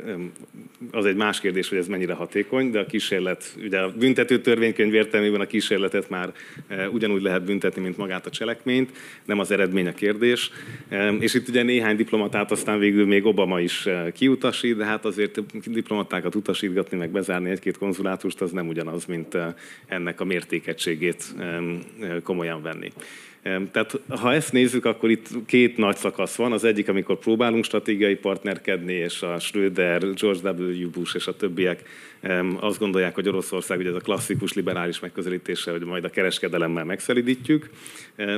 [0.91, 4.93] Az egy más kérdés, hogy ez mennyire hatékony, de a kísérlet, ugye a büntető törvénykönyv
[4.93, 6.33] értelmében a kísérletet már
[6.67, 8.91] e, ugyanúgy lehet büntetni, mint magát a cselekményt,
[9.25, 10.51] nem az eredmény a kérdés.
[11.19, 15.41] És itt ugye néhány diplomatát aztán végül még Obama is e, kiutasít, de hát azért
[15.65, 19.55] diplomatákat utasítgatni, meg bezárni egy-két konzulátust, az nem ugyanaz, mint e,
[19.87, 21.35] ennek a mértékegységét
[22.23, 22.91] komolyan venni.
[23.43, 26.51] Tehát ha ezt nézzük, akkor itt két nagy szakasz van.
[26.51, 30.89] Az egyik, amikor próbálunk stratégiai partnerkedni, és a Schröder, George W.
[30.89, 31.83] Bush és a többiek
[32.59, 37.69] azt gondolják, hogy Oroszország ugye ez a klasszikus liberális megközelítése, hogy majd a kereskedelemmel megszelidítjük.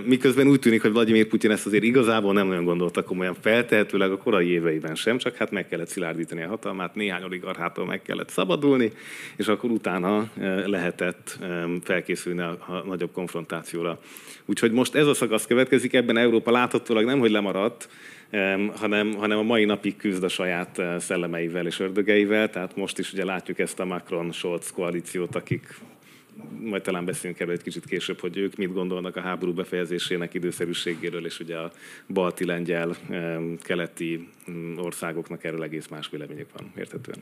[0.05, 4.17] Miközben úgy tűnik, hogy Vladimir Putyin ezt azért igazából nem nagyon gondolta komolyan, feltehetőleg a
[4.17, 8.91] korai éveiben sem, csak hát meg kellett szilárdítani a hatalmát, néhány oligarchától meg kellett szabadulni,
[9.35, 10.29] és akkor utána
[10.65, 11.39] lehetett
[11.83, 13.99] felkészülni a nagyobb konfrontációra.
[14.45, 17.89] Úgyhogy most ez a szakasz következik, ebben Európa láthatólag nem, hogy lemaradt,
[18.75, 23.13] hanem, hanem a mai napig küzd a saját eh, szellemeivel és ördögeivel, tehát most is
[23.13, 25.75] ugye látjuk ezt a Macron-Scholz koalíciót, akik
[26.61, 31.25] majd talán beszélünk erről egy kicsit később, hogy ők mit gondolnak a háború befejezésének időszerűségéről,
[31.25, 31.71] és ugye a
[32.07, 32.95] balti, lengyel,
[33.61, 37.17] keleti mm, országoknak erről egész más véleményük van, érthetően.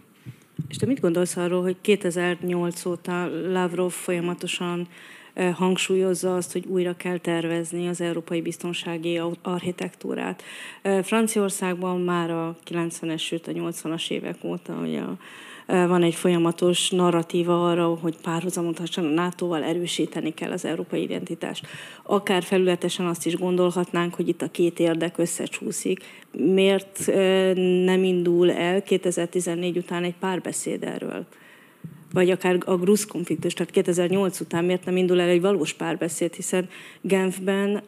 [0.69, 4.87] És te mit gondolsz arról, hogy 2008 óta Lavrov folyamatosan
[5.53, 10.43] hangsúlyozza azt, hogy újra kell tervezni az európai biztonsági architektúrát.
[11.03, 15.17] Franciaországban már a 90-es, sőt a 80-as évek óta a
[15.65, 21.67] van egy folyamatos narratíva arra, hogy párhuzamosan a NATO-val erősíteni kell az európai identitást.
[22.03, 26.03] Akár felületesen azt is gondolhatnánk, hogy itt a két érdek összecsúszik.
[26.31, 27.05] Miért
[27.85, 31.25] nem indul el 2014 után egy párbeszéd erről?
[32.13, 36.33] Vagy akár a grúz konfliktus, tehát 2008 után miért nem indul el egy valós párbeszéd,
[36.33, 36.69] hiszen
[37.01, 37.83] Genfben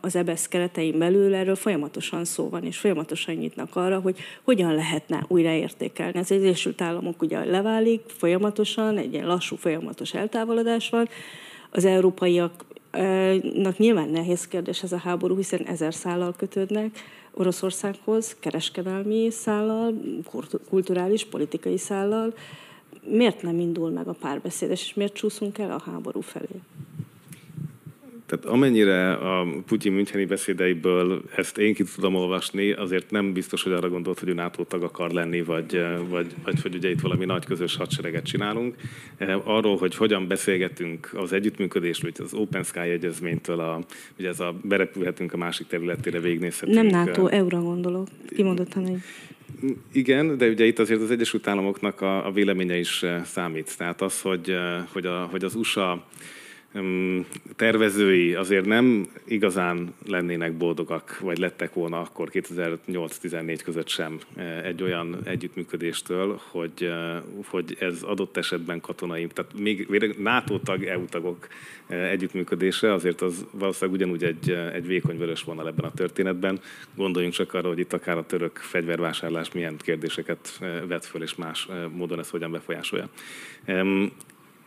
[0.00, 5.24] az EBSZ keretein belül erről folyamatosan szó van, és folyamatosan nyitnak arra, hogy hogyan lehetne
[5.28, 6.18] újraértékelni.
[6.18, 11.08] Az Egyesült Államok ugye leválik folyamatosan, egy ilyen lassú, folyamatos eltávolodás van,
[11.70, 12.64] az európaiak
[13.76, 16.98] nyilván nehéz kérdés ez a háború, hiszen ezer szállal kötődnek
[17.34, 19.94] Oroszországhoz, kereskedelmi szállal,
[20.68, 22.34] kulturális, politikai szállal.
[23.04, 26.60] Miért nem indul meg a párbeszéd, és miért csúszunk el a háború felé?
[28.30, 33.72] Tehát amennyire a Putyin Müncheni beszédeiből ezt én ki tudom olvasni, azért nem biztos, hogy
[33.72, 37.24] arra gondolt, hogy ő NATO tag akar lenni, vagy, vagy, vagy hogy ugye itt valami
[37.24, 38.74] nagy közös hadsereget csinálunk.
[39.44, 43.80] Arról, hogy hogyan beszélgetünk az együttműködésről, az Open Sky egyezménytől, a,
[44.18, 46.76] ugye ez a berepülhetünk a másik területére, végignézhetünk.
[46.76, 48.98] Nem NATO, EU-ra gondolok, kimondottan egy.
[49.92, 53.76] Igen, de ugye itt azért az Egyesült Államoknak a, a véleménye is számít.
[53.76, 54.56] Tehát az, hogy,
[54.92, 56.06] hogy, a, hogy az USA
[57.56, 64.18] tervezői azért nem igazán lennének boldogak, vagy lettek volna akkor 2008-14 között sem
[64.64, 66.92] egy olyan együttműködéstől, hogy,
[67.46, 71.48] hogy ez adott esetben katonai, tehát még NATO tag, EU tagok
[71.86, 76.60] együttműködése, azért az valószínűleg ugyanúgy egy, egy vékony vörös vonal ebben a történetben.
[76.94, 81.68] Gondoljunk csak arra, hogy itt akár a török fegyvervásárlás milyen kérdéseket vet föl, és más
[81.92, 83.08] módon ez hogyan befolyásolja.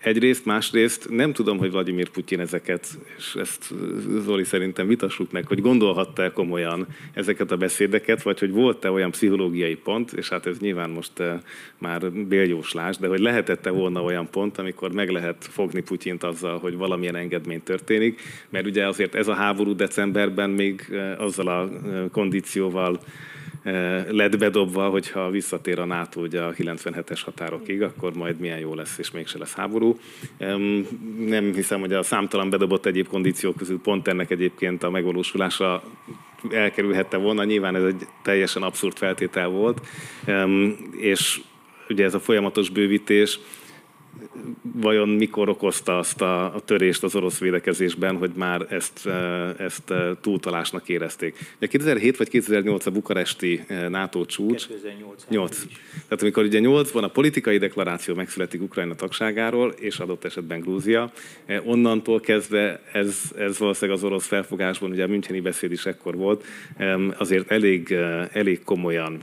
[0.04, 2.88] Egyrészt, másrészt nem tudom, hogy Vladimir Putyin ezeket,
[3.18, 3.74] és ezt
[4.20, 9.76] Zoli szerintem vitassuk meg, hogy gondolhatta-e komolyan ezeket a beszédeket, vagy hogy volt-e olyan pszichológiai
[9.76, 11.40] pont, és hát ez nyilván most eh,
[11.78, 16.76] már béljóslás, de hogy lehetette volna olyan pont, amikor meg lehet fogni Putyint azzal, hogy
[16.76, 22.04] valamilyen engedmény történik, mert ugye azért ez a háború decemberben még eh, azzal a eh,
[22.12, 23.43] kondícióval Eh,
[24.10, 28.98] lett bedobva, hogyha visszatér a NATO ugye a 97-es határokig, akkor majd milyen jó lesz,
[28.98, 30.00] és mégse lesz háború.
[31.18, 35.84] Nem hiszem, hogy a számtalan bedobott egyéb kondíciók közül pont ennek egyébként a megvalósulása
[36.52, 37.44] elkerülhette volna.
[37.44, 39.82] Nyilván ez egy teljesen abszurd feltétel volt,
[40.98, 41.42] és
[41.90, 43.40] ugye ez a folyamatos bővítés,
[44.62, 49.12] vajon mikor okozta azt a, a törést az orosz védekezésben, hogy már ezt, e,
[49.58, 51.54] ezt e, túltalásnak érezték.
[51.58, 54.68] Ugye 2007 vagy 2008 a bukaresti e, NATO csúcs.
[54.68, 55.26] 2008.
[55.30, 55.62] 8.
[56.08, 61.12] Tehát amikor ugye 8-ban a politikai deklaráció megszületik Ukrajna tagságáról, és adott esetben Grúzia,
[61.66, 66.46] onnantól kezdve ez, ez valószínűleg az orosz felfogásban, ugye a Müncheni beszéd is ekkor volt,
[67.18, 67.92] azért elég,
[68.32, 69.22] elég komolyan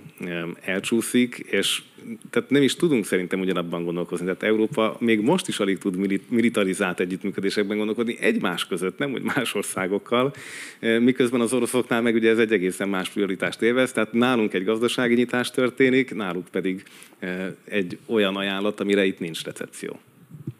[0.60, 1.82] elcsúszik, és
[2.30, 4.24] tehát nem is tudunk szerintem ugyanabban gondolkozni.
[4.24, 5.96] Tehát Európa még most is alig tud
[6.28, 10.34] militarizált együttműködésekben gondolkodni egymás között, nem úgy más országokkal,
[10.80, 14.64] e, miközben az oroszoknál meg ugye ez egy egészen más prioritást élvez, tehát nálunk egy
[14.64, 16.82] gazdasági nyitás történik, náluk pedig
[17.18, 19.98] e, egy olyan ajánlat, amire itt nincs recepció.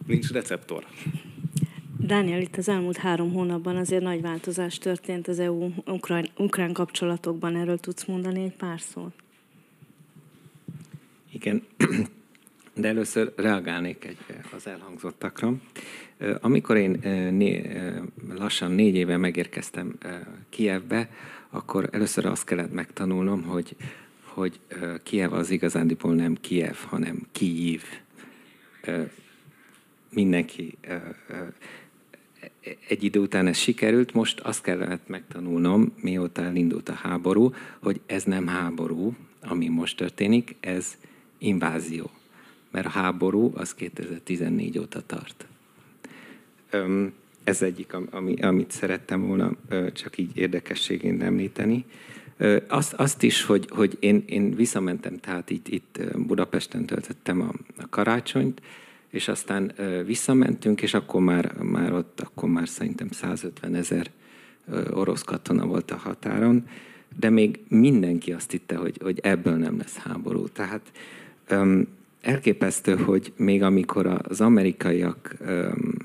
[0.07, 0.85] Nincs receptor.
[1.99, 7.57] Dániel, itt az elmúlt három hónapban azért nagy változás történt az EU-ukrán kapcsolatokban.
[7.57, 9.13] Erről tudsz mondani egy pár szót?
[11.33, 11.63] Igen,
[12.81, 14.19] de először reagálnék egy,
[14.57, 15.55] az elhangzottakra.
[16.41, 16.99] Amikor én
[17.33, 17.63] né,
[18.35, 19.99] lassan négy éve megérkeztem
[20.49, 21.11] Kievbe,
[21.51, 23.77] akkor először azt kellett megtanulnom, hogy,
[24.23, 24.61] hogy
[25.03, 27.83] Kiev az igazándiból nem Kiev, hanem Kiív.
[30.11, 30.79] Mindenki
[32.89, 38.25] egy idő után ez sikerült, most azt kellett megtanulnom, mióta elindult a háború, hogy ez
[38.25, 40.97] nem háború, ami most történik, ez
[41.39, 42.11] invázió.
[42.71, 45.47] Mert a háború az 2014 óta tart.
[47.45, 49.53] Ez egyik, ami, amit szerettem volna
[49.93, 51.85] csak így érdekességén említeni.
[52.69, 57.53] Azt, azt is, hogy, hogy én, én visszamentem, tehát itt, itt Budapesten töltöttem a,
[57.83, 58.63] a karácsonyt,
[59.09, 59.73] és aztán
[60.07, 64.11] visszamentünk, és akkor már, már ott, akkor már szerintem 150 ezer
[64.91, 66.67] orosz katona volt a határon,
[67.19, 70.49] de még mindenki azt hitte, hogy, hogy ebből nem lesz háború.
[70.49, 70.93] Tehát
[72.21, 75.37] elképesztő, hogy még amikor az amerikaiak,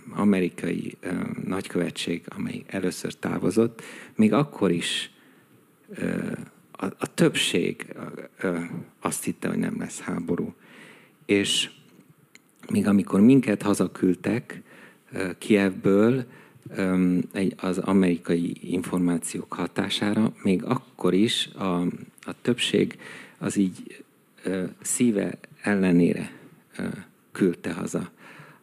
[0.09, 0.97] amerikai
[1.45, 3.81] nagykövetség, amely először távozott,
[4.15, 5.11] még akkor is
[6.71, 7.95] a, többség
[8.99, 10.53] azt hitte, hogy nem lesz háború.
[11.25, 11.69] És
[12.69, 14.61] még amikor minket hazaküldtek
[15.37, 16.25] Kievből
[17.55, 21.81] az amerikai információk hatására, még akkor is a,
[22.21, 22.99] a többség
[23.37, 24.03] az így
[24.81, 26.31] szíve ellenére
[27.31, 28.09] küldte haza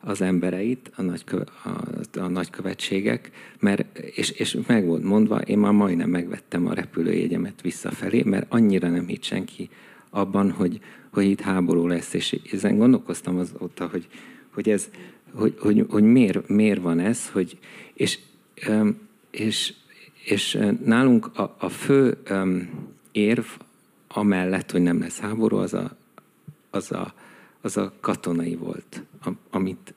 [0.00, 5.72] az embereit, a, nagykö, a, a nagykövetségek, mert, és, és meg volt mondva, én már
[5.72, 9.70] majdnem megvettem a repülőjegyemet visszafelé, mert annyira nem hitt senki
[10.11, 10.80] abban, hogy,
[11.12, 14.09] hogy itt háború lesz, és ezen gondolkoztam azóta, hogy,
[14.50, 14.88] hogy ez,
[15.32, 17.59] hogy, hogy, hogy miért, miért van ez, hogy,
[17.94, 18.18] és,
[19.30, 19.74] és,
[20.24, 22.18] és nálunk a, a fő
[23.12, 23.44] érv
[24.09, 25.96] amellett, hogy nem lesz háború, az a,
[26.73, 27.14] az a,
[27.61, 29.03] az a katonai volt,
[29.51, 29.95] amit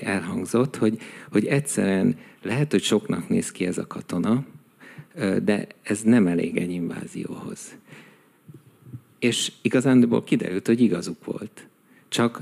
[0.00, 1.00] elhangzott, hogy,
[1.32, 4.44] hogy egyszerűen lehet, hogy soknak néz ki ez a katona,
[5.42, 7.76] de ez nem elég egy invázióhoz.
[9.18, 11.66] És igazándiból kiderült, hogy igazuk volt.
[12.08, 12.40] Csak,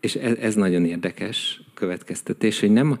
[0.00, 2.98] és ez, ez nagyon érdekes következtetés, hogy nem,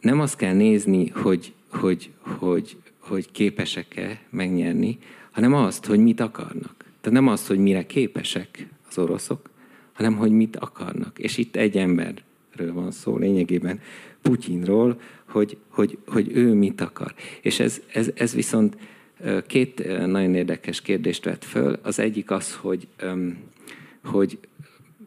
[0.00, 4.98] nem azt kell nézni, hogy, hogy, hogy, hogy képesek-e megnyerni,
[5.30, 6.84] hanem azt, hogy mit akarnak.
[7.00, 9.50] Tehát nem azt, hogy mire képesek az oroszok,
[9.92, 11.18] hanem hogy mit akarnak.
[11.18, 13.80] És itt egy emberről van szó lényegében,
[14.22, 17.14] Putyinról, hogy, hogy, hogy ő mit akar.
[17.40, 18.76] És ez, ez, ez viszont
[19.46, 21.78] két nagyon érdekes kérdést vett föl.
[21.82, 22.88] Az egyik az, hogy,
[24.04, 24.38] hogy,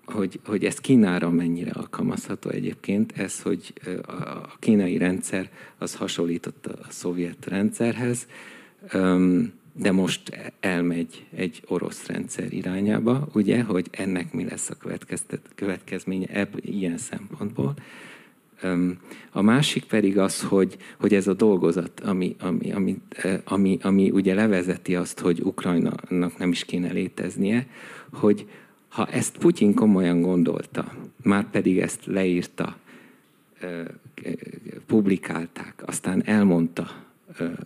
[0.05, 3.73] hogy, hogy ez Kínára mennyire alkalmazható egyébként, ez, hogy
[4.05, 8.27] a kínai rendszer az hasonlított a szovjet rendszerhez,
[9.73, 14.75] de most elmegy egy orosz rendszer irányába, ugye, hogy ennek mi lesz a
[15.55, 17.73] következménye ebb, ilyen szempontból.
[19.31, 23.01] A másik pedig az, hogy, hogy ez a dolgozat, ami, ami, ami,
[23.43, 27.67] ami, ami ugye levezeti azt, hogy Ukrajnának nem is kéne léteznie,
[28.11, 28.47] hogy
[28.89, 30.93] ha ezt Putyin komolyan gondolta,
[31.23, 32.77] már pedig ezt leírta,
[34.85, 37.03] publikálták, aztán elmondta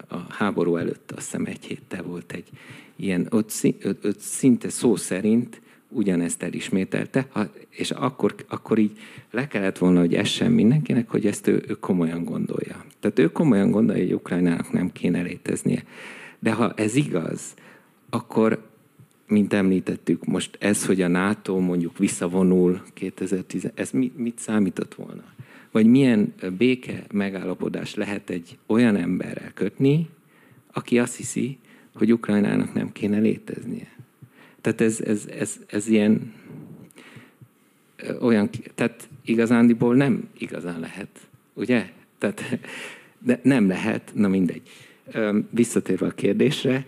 [0.07, 2.49] a háború előtt, azt hiszem egy héttel volt egy
[2.95, 3.51] ilyen, ott,
[4.03, 7.27] ott szinte szó szerint ugyanezt elismételte,
[7.69, 8.97] és akkor, akkor így
[9.31, 12.85] le kellett volna, hogy essen mindenkinek, hogy ezt ő, ő komolyan gondolja.
[12.99, 15.83] Tehát ő komolyan gondolja, hogy Ukrajnának nem kéne léteznie.
[16.39, 17.53] De ha ez igaz,
[18.09, 18.67] akkor,
[19.27, 25.23] mint említettük, most ez, hogy a NATO mondjuk visszavonul 2010, ez mit, mit számított volna?
[25.77, 30.09] Vagy milyen béke megállapodás lehet egy olyan emberrel kötni,
[30.71, 31.57] aki azt hiszi,
[31.93, 33.95] hogy Ukrajnának nem kéne léteznie?
[34.61, 36.33] Tehát ez, ez, ez, ez ilyen
[38.19, 41.89] olyan, tehát igazándiból nem igazán lehet, ugye?
[42.17, 42.59] Tehát
[43.19, 44.61] de nem lehet, na mindegy.
[45.49, 46.85] Visszatérve a kérdésre,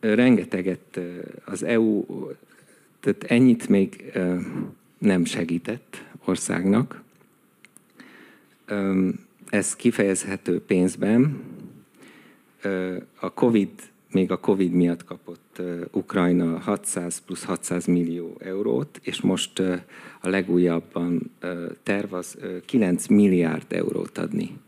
[0.00, 1.00] rengeteget
[1.44, 2.04] az EU,
[3.00, 4.12] tehát ennyit még
[4.98, 7.02] nem segített országnak.
[9.48, 11.42] Ez kifejezhető pénzben.
[13.20, 13.70] A COVID
[14.12, 19.58] még a Covid miatt kapott Ukrajna 600 plusz 600 millió eurót, és most
[20.20, 21.30] a legújabban
[21.82, 24.58] terv az 9 milliárd eurót adni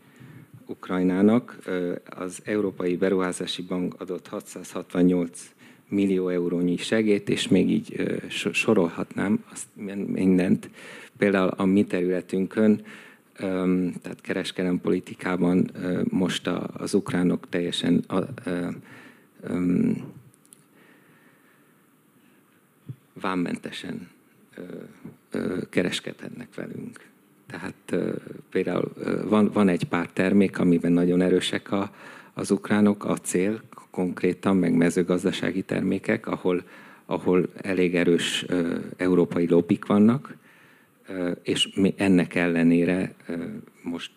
[0.65, 1.57] Ukrajnának.
[2.05, 5.53] Az Európai Beruházási Bank adott 668
[5.89, 8.19] millió eurónyi segét, és még így
[8.51, 9.67] sorolhatnám azt
[10.05, 10.69] mindent.
[11.17, 12.81] Például a mi területünkön,
[14.01, 15.71] tehát kereskedelmi politikában
[16.03, 16.47] most
[16.77, 18.05] az ukránok teljesen
[23.13, 24.09] vámmentesen
[25.69, 26.99] kereskedhetnek velünk.
[27.47, 27.95] Tehát
[28.49, 28.93] például
[29.27, 31.91] van, van egy pár termék, amiben nagyon erősek a,
[32.33, 33.61] az ukránok, a cél
[33.91, 36.63] konkrétan, meg mezőgazdasági termékek, ahol,
[37.05, 38.45] ahol elég erős
[38.97, 40.35] európai lobbik vannak,
[41.43, 43.15] és mi ennek ellenére
[43.83, 44.11] most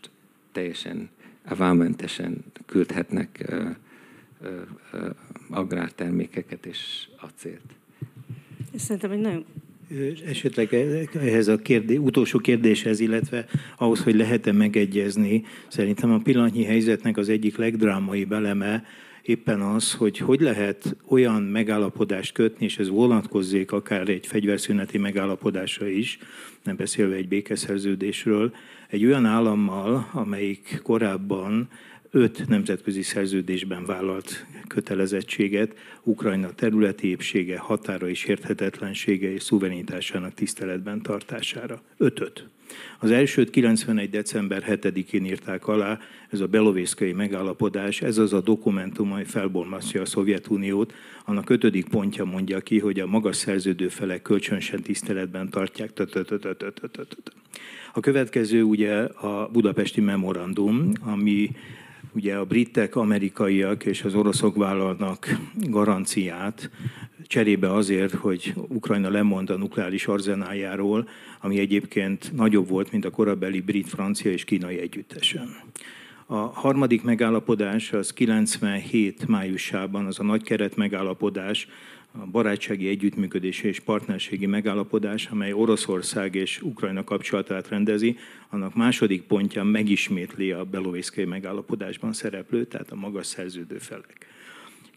[0.53, 1.09] teljesen
[1.57, 3.55] vámmentesen küldhetnek
[5.51, 7.75] agrártermékeket és acélt.
[8.75, 9.45] Szerintem egy nagyon
[10.27, 10.75] Esetleg
[11.15, 17.29] ehhez a kérdé, utolsó kérdéshez, illetve ahhoz, hogy lehet-e megegyezni, szerintem a pillanatnyi helyzetnek az
[17.29, 18.85] egyik legdrámai beleme
[19.29, 25.87] éppen az, hogy hogy lehet olyan megállapodást kötni, és ez vonatkozzék akár egy fegyverszüneti megállapodásra
[25.87, 26.19] is,
[26.63, 28.55] nem beszélve egy békeszerződésről,
[28.89, 31.69] egy olyan állammal, amelyik korábban
[32.11, 41.83] öt nemzetközi szerződésben vállalt kötelezettséget Ukrajna területi épsége, határa és érthetetlensége és szuverenitásának tiszteletben tartására.
[41.97, 42.49] Ötöt.
[42.99, 44.11] Az elsőt 91.
[44.11, 45.99] december 7-én írták alá,
[46.31, 50.95] ez a Belovészkai megállapodás, ez az a dokumentum, amely felbormasztja a Szovjetuniót.
[51.25, 55.93] Annak ötödik pontja mondja ki, hogy a magas szerződő felek kölcsönösen tiszteletben tartják.
[57.93, 61.51] A következő ugye a budapesti memorandum, ami
[62.13, 66.71] ugye a britek, amerikaiak és az oroszok vállalnak garanciát
[67.27, 71.09] cserébe azért, hogy Ukrajna lemond a nukleáris arzenájáról,
[71.41, 75.57] ami egyébként nagyobb volt, mint a korabeli brit, francia és kínai együttesen.
[76.27, 81.69] A harmadik megállapodás az 97 májusában, az a nagy keret megállapodás,
[82.13, 88.17] a barátsági együttműködési és partnerségi megállapodás, amely Oroszország és Ukrajna kapcsolatát rendezi,
[88.49, 94.27] annak második pontja megismétli a Belovészkai megállapodásban szereplő, tehát a magas szerződő felek.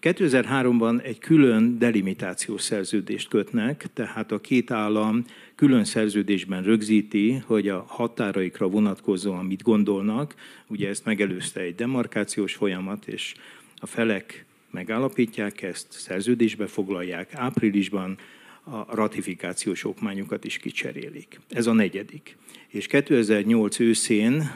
[0.01, 7.85] 2003-ban egy külön delimitációs szerződést kötnek, tehát a két állam külön szerződésben rögzíti, hogy a
[7.87, 10.35] határaikra vonatkozóan mit gondolnak.
[10.67, 13.33] Ugye ezt megelőzte egy demarkációs folyamat, és
[13.75, 18.17] a felek megállapítják ezt, szerződésbe foglalják, áprilisban
[18.63, 21.39] a ratifikációs okmányokat is kicserélik.
[21.49, 22.37] Ez a negyedik.
[22.67, 24.51] És 2008 őszén,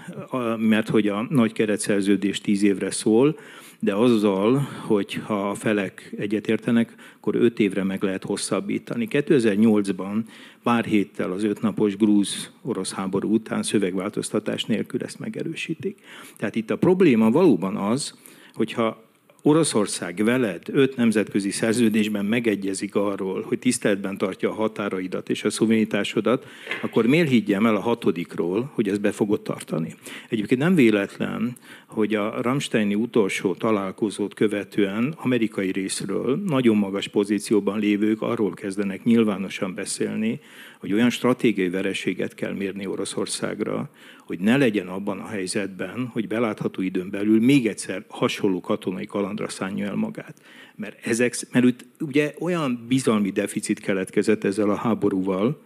[0.57, 3.39] mert hogy a nagy keretszerződés tíz évre szól,
[3.79, 9.07] de azzal, hogy ha a felek egyetértenek, akkor öt évre meg lehet hosszabbítani.
[9.11, 10.23] 2008-ban
[10.63, 15.99] pár héttel az ötnapos grúz-orosz háború után szövegváltoztatás nélkül ezt megerősítik.
[16.37, 18.17] Tehát itt a probléma valóban az,
[18.53, 19.04] hogyha
[19.47, 26.45] Oroszország veled öt nemzetközi szerződésben megegyezik arról, hogy tiszteletben tartja a határaidat és a szuverenitásodat,
[26.81, 29.95] akkor miért higgyem el a hatodikról, hogy ezt be fogod tartani?
[30.29, 38.21] Egyébként nem véletlen, hogy a Ramsteini utolsó találkozót követően amerikai részről nagyon magas pozícióban lévők
[38.21, 40.39] arról kezdenek nyilvánosan beszélni,
[40.85, 46.81] hogy olyan stratégiai vereséget kell mérni Oroszországra, hogy ne legyen abban a helyzetben, hogy belátható
[46.81, 50.41] időn belül még egyszer hasonló katonai kalandra szánja el magát.
[50.75, 55.61] Mert, ezek, mert ugye olyan bizalmi deficit keletkezett ezzel a háborúval,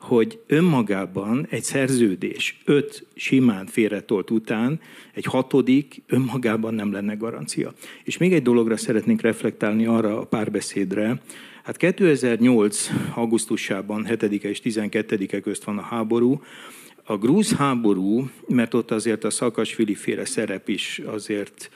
[0.00, 4.80] hogy önmagában egy szerződés öt simán félretolt után
[5.14, 7.72] egy hatodik önmagában nem lenne garancia.
[8.04, 11.20] És még egy dologra szeretnénk reflektálni arra a párbeszédre,
[11.70, 12.90] Hát 2008.
[13.14, 16.42] augusztusában 7 és 12-e közt van a háború,
[17.04, 21.70] a grúz háború, mert ott azért a szakasvili féle szerep is azért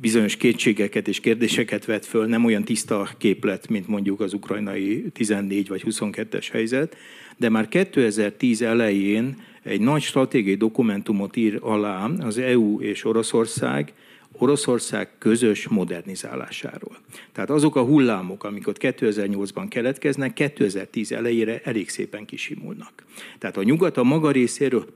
[0.00, 5.68] bizonyos kétségeket és kérdéseket vet föl, nem olyan tiszta képlet, mint mondjuk az ukrajnai 14
[5.68, 6.96] vagy 22-es helyzet,
[7.36, 13.92] de már 2010 elején egy nagy stratégiai dokumentumot ír alá az EU és Oroszország,
[14.38, 16.96] Oroszország közös modernizálásáról.
[17.32, 23.04] Tehát azok a hullámok, amik ott 2008-ban keletkeznek, 2010 elejére elég szépen kisimulnak.
[23.38, 24.86] Tehát a nyugat a maga részéről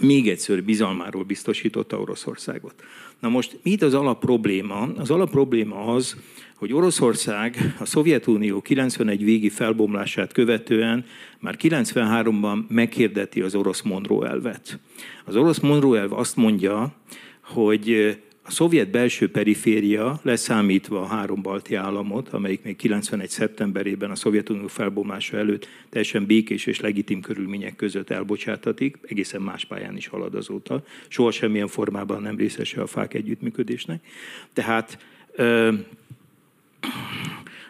[0.00, 2.74] még egyszer bizalmáról biztosította Oroszországot.
[3.18, 4.88] Na most mit az alapprobléma?
[4.96, 6.16] Az alapprobléma az,
[6.54, 11.04] hogy Oroszország a Szovjetunió 91 végi felbomlását követően
[11.38, 14.78] már 93-ban meghirdeti az orosz Monroe elvet.
[15.24, 16.92] Az orosz Monroe elv azt mondja,
[17.40, 18.18] hogy
[18.50, 23.28] a szovjet belső periféria, leszámítva a három balti államot, amelyik még 91.
[23.28, 29.96] szeptemberében a Szovjetunió felbomlása előtt teljesen békés és legitim körülmények között elbocsátatik, egészen más pályán
[29.96, 30.82] is halad azóta.
[31.08, 34.04] Soha semmilyen formában nem részese a fák együttműködésnek.
[34.52, 34.98] Tehát,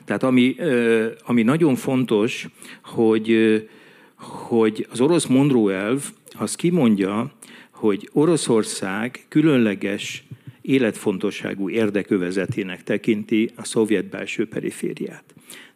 [0.04, 0.56] tehát ami,
[1.24, 2.48] ami nagyon fontos,
[2.82, 3.36] hogy,
[4.16, 6.02] hogy az orosz Monroe elv
[6.38, 7.32] az kimondja,
[7.70, 10.24] hogy Oroszország különleges
[10.62, 15.24] életfontosságú érdekövezetének tekinti a szovjet belső perifériát.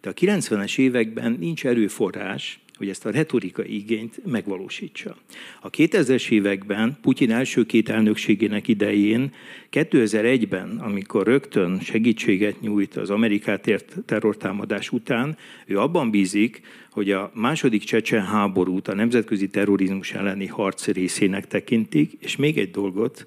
[0.00, 5.16] De a 90-es években nincs erőforrás, hogy ezt a retorikai igényt megvalósítsa.
[5.60, 9.32] A 2000-es években Putyin első két elnökségének idején,
[9.72, 16.60] 2001-ben, amikor rögtön segítséget nyújt az Amerikát ért terrortámadás után, ő abban bízik,
[16.90, 22.70] hogy a második csecsen háborút a nemzetközi terrorizmus elleni harc részének tekintik, és még egy
[22.70, 23.26] dolgot,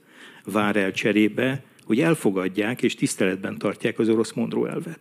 [0.52, 5.00] vár el cserébe, hogy elfogadják és tiszteletben tartják az orosz Monroe elvet.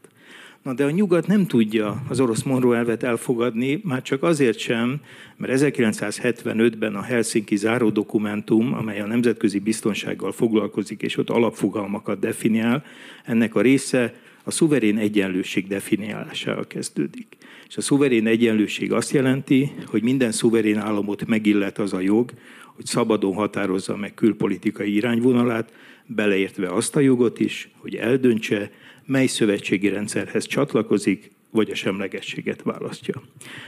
[0.63, 5.01] Na de a nyugat nem tudja az orosz Monroe elvet elfogadni, már csak azért sem,
[5.37, 12.85] mert 1975-ben a Helsinki záró dokumentum, amely a nemzetközi biztonsággal foglalkozik, és ott alapfogalmakat definiál,
[13.25, 17.37] ennek a része a szuverén egyenlőség definiálásával kezdődik.
[17.69, 22.31] És a szuverén egyenlőség azt jelenti, hogy minden szuverén államot megillet az a jog,
[22.75, 25.73] hogy szabadon határozza meg külpolitikai irányvonalát,
[26.07, 28.71] beleértve azt a jogot is, hogy eldöntse,
[29.05, 33.23] mely szövetségi rendszerhez csatlakozik, vagy a semlegességet választja.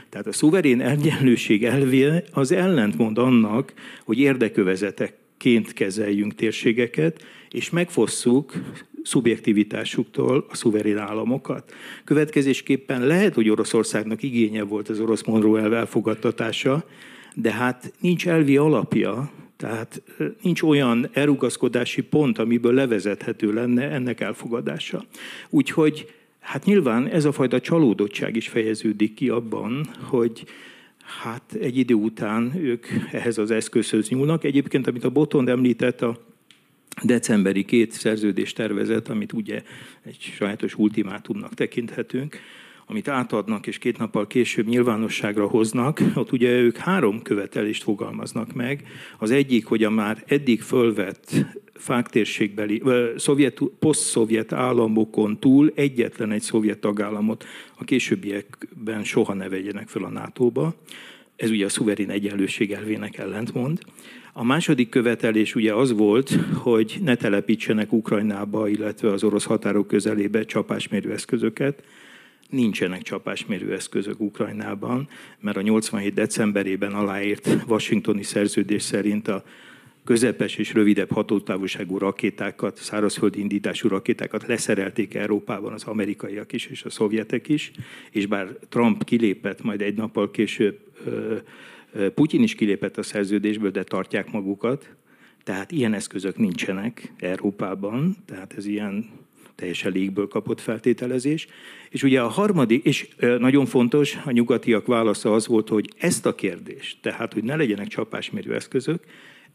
[0.09, 3.73] Tehát a szuverén egyenlőség elvé az ellentmond annak,
[4.03, 8.53] hogy érdekövezetekként kezeljünk térségeket, és megfosszuk
[9.03, 11.73] szubjektivitásuktól a szuverén államokat.
[12.03, 16.85] Következésképpen lehet, hogy Oroszországnak igénye volt az orosz Monroe elv elfogadtatása,
[17.35, 20.01] de hát nincs elvi alapja, tehát
[20.41, 25.05] nincs olyan elrugaszkodási pont, amiből levezethető lenne ennek elfogadása.
[25.49, 30.43] Úgyhogy hát nyilván ez a fajta csalódottság is fejeződik ki abban, hogy
[31.21, 34.43] hát egy idő után ők ehhez az eszközhöz nyúlnak.
[34.43, 36.28] Egyébként, amit a Botond említett, a
[37.03, 39.63] decemberi két szerződés tervezet, amit ugye
[40.05, 42.39] egy sajátos ultimátumnak tekinthetünk,
[42.85, 48.87] amit átadnak, és két nappal később nyilvánosságra hoznak, ott ugye ők három követelést fogalmaznak meg.
[49.17, 51.31] Az egyik, hogy a már eddig fölvett
[51.73, 52.83] fáktérségbeli,
[53.17, 57.45] szovjet, poszt-szovjet államokon túl egyetlen egy szovjet tagállamot
[57.77, 60.75] a későbbiekben soha ne vegyenek fel a NATO-ba.
[61.35, 63.79] Ez ugye a szuverén egyenlőség elvének ellentmond.
[64.33, 70.45] A második követelés ugye az volt, hogy ne telepítsenek Ukrajnába, illetve az orosz határok közelébe
[70.45, 71.83] csapásmérő eszközöket.
[72.49, 75.07] Nincsenek csapásmérő eszközök Ukrajnában,
[75.39, 79.43] mert a 87 decemberében aláírt washingtoni szerződés szerint a
[80.03, 86.89] közepes és rövidebb hatótávolságú rakétákat, szárazföldi indítású rakétákat leszerelték Európában az amerikaiak is és a
[86.89, 87.71] szovjetek is,
[88.11, 90.79] és bár Trump kilépett majd egy nappal később
[92.13, 94.89] Putyin is kilépett a szerződésből, de tartják magukat,
[95.43, 99.09] tehát ilyen eszközök nincsenek Európában, tehát ez ilyen
[99.55, 101.47] teljesen légből kapott feltételezés.
[101.89, 103.07] És ugye a harmadik, és
[103.39, 107.87] nagyon fontos, a nyugatiak válasza az volt, hogy ezt a kérdést, tehát hogy ne legyenek
[107.87, 109.03] csapásmérő eszközök,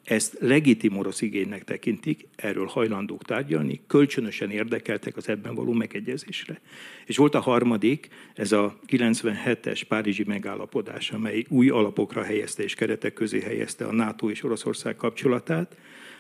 [0.05, 6.61] ezt legitim orosz igénynek tekintik, erről hajlandók tárgyalni, kölcsönösen érdekeltek az ebben való megegyezésre.
[7.07, 13.13] És volt a harmadik, ez a 97-es Párizsi megállapodás, amely új alapokra helyezte és keretek
[13.13, 15.77] közé helyezte a NATO és Oroszország kapcsolatát.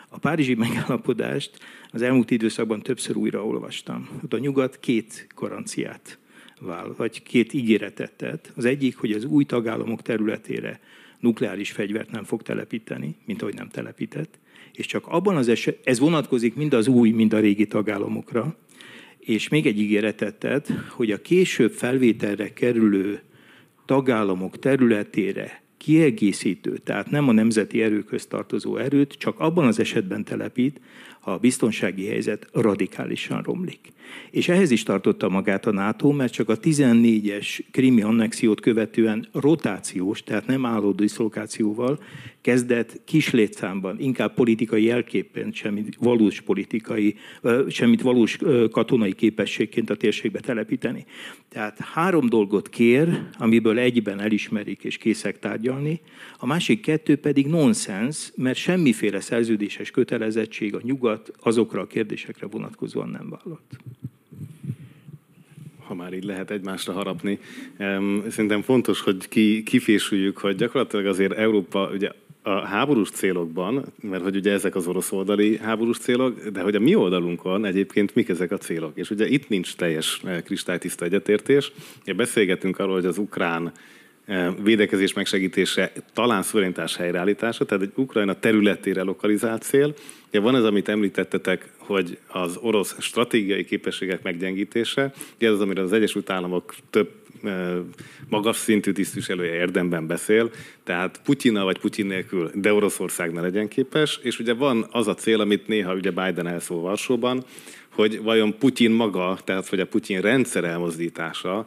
[0.08, 1.58] A Párizsi megállapodást
[1.90, 4.08] az elmúlt időszakban többször újraolvastam.
[4.24, 6.18] Ott a nyugat két garanciát
[6.60, 8.52] vál, vagy két ígéretet tett.
[8.56, 10.80] Az egyik, hogy az új tagállamok területére
[11.24, 14.38] nukleáris fegyvert nem fog telepíteni, mint ahogy nem telepített,
[14.72, 18.56] és csak abban az eset, ez vonatkozik mind az új, mind a régi tagállamokra,
[19.18, 23.20] és még egy ígéretet tett, hogy a később felvételre kerülő
[23.84, 30.80] tagállamok területére kiegészítő, tehát nem a nemzeti erőköz tartozó erőt, csak abban az esetben telepít,
[31.24, 33.92] ha a biztonsági helyzet radikálisan romlik.
[34.30, 40.22] És ehhez is tartotta magát a NATO, mert csak a 14-es krimi annexiót követően rotációs,
[40.22, 41.98] tehát nem álló diszlokációval
[42.40, 47.14] kezdett kis létszámban, inkább politikai jelképpen, semmit valós politikai,
[47.68, 48.38] semmit valós
[48.70, 51.04] katonai képességként a térségbe telepíteni.
[51.48, 56.00] Tehát három dolgot kér, amiből egyben elismerik és készek tárgyalni,
[56.38, 63.08] a másik kettő pedig nonsens, mert semmiféle szerződéses kötelezettség a nyugat azokra a kérdésekre vonatkozóan
[63.08, 63.78] nem vállalt
[65.86, 67.38] ha már így lehet egymásra harapni.
[68.28, 72.10] Szerintem fontos, hogy ki, kifésüljük, hogy gyakorlatilag azért Európa ugye
[72.46, 76.80] a háborús célokban, mert hogy ugye ezek az orosz oldali háborús célok, de hogy a
[76.80, 78.92] mi oldalunkon egyébként mik ezek a célok.
[78.94, 81.72] És ugye itt nincs teljes eh, kristálytiszta egyetértés.
[82.16, 83.72] Beszélgetünk arról, hogy az ukrán
[84.24, 89.94] eh, védekezés megsegítése, talán szuverenitás helyreállítása, tehát egy Ukrajna területére lokalizált cél.
[90.34, 95.92] Ugye van ez, amit említettetek, hogy az orosz stratégiai képességek meggyengítése, ez az, amiről az
[95.92, 97.10] Egyesült Államok több
[98.28, 100.50] magas szintű tisztviselője érdemben beszél,
[100.84, 105.14] tehát Putyina vagy Putyin nélkül, de Oroszország ne legyen képes, és ugye van az a
[105.14, 107.44] cél, amit néha ugye Biden elszól Varsóban,
[107.88, 111.66] hogy vajon Putyin maga, tehát hogy a Putyin rendszer elmozdítása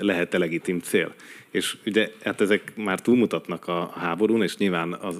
[0.00, 1.14] lehet-e legitim cél.
[1.52, 5.12] És ugye hát ezek már túlmutatnak a háborún, és nyilván a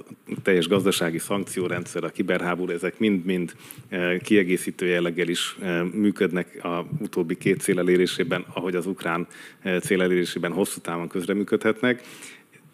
[0.43, 3.55] teljes gazdasági szankciórendszer, a kiberháború, ezek mind-mind
[3.89, 9.27] e, kiegészítő jelleggel is e, működnek a utóbbi két cél elérésében, ahogy az ukrán
[9.61, 12.01] e, cél elérésében hosszú távon közreműködhetnek.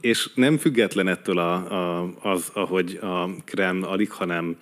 [0.02, 4.56] És nem független ettől a, a, az, ahogy a Krem alig, hanem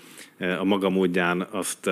[0.60, 1.90] a maga módján azt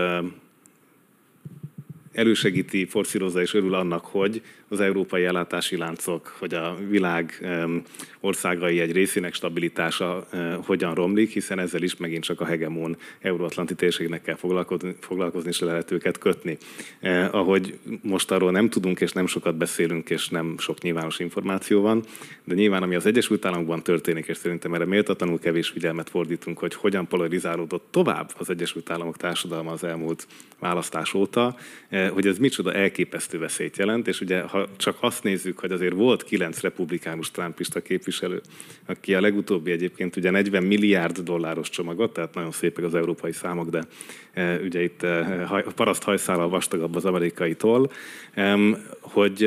[2.15, 4.41] elősegíti, forszírozza és örül annak, hogy
[4.75, 7.47] az európai ellátási láncok, hogy a világ
[8.19, 10.27] országai egy részének stabilitása
[10.65, 14.35] hogyan romlik, hiszen ezzel is megint csak a hegemon euróatlanti térségnek kell
[14.99, 16.57] foglalkozni, és le lehet őket kötni.
[17.31, 22.03] Ahogy most arról nem tudunk és nem sokat beszélünk, és nem sok nyilvános információ van,
[22.43, 26.73] de nyilván ami az Egyesült Államokban történik, és szerintem erre méltatlanul kevés figyelmet fordítunk, hogy
[26.73, 30.27] hogyan polarizálódott tovább az Egyesült Államok társadalma az elmúlt
[30.59, 31.55] választás óta,
[32.09, 36.23] hogy ez micsoda elképesztő veszélyt jelent, és ugye ha csak azt nézzük, hogy azért volt
[36.23, 38.41] kilenc republikánus trumpista képviselő,
[38.85, 43.69] aki a legutóbbi egyébként ugye 40 milliárd dolláros csomagot, tehát nagyon szépek az európai számok,
[43.69, 43.83] de
[44.33, 47.89] e, ugye itt e, paraszt hajszállal vastagabb az amerikai toll,
[49.01, 49.37] hogy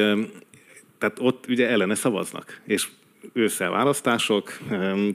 [0.98, 2.60] tehát ott ugye ellene szavaznak.
[2.64, 2.88] És
[3.32, 4.58] ősszel választások,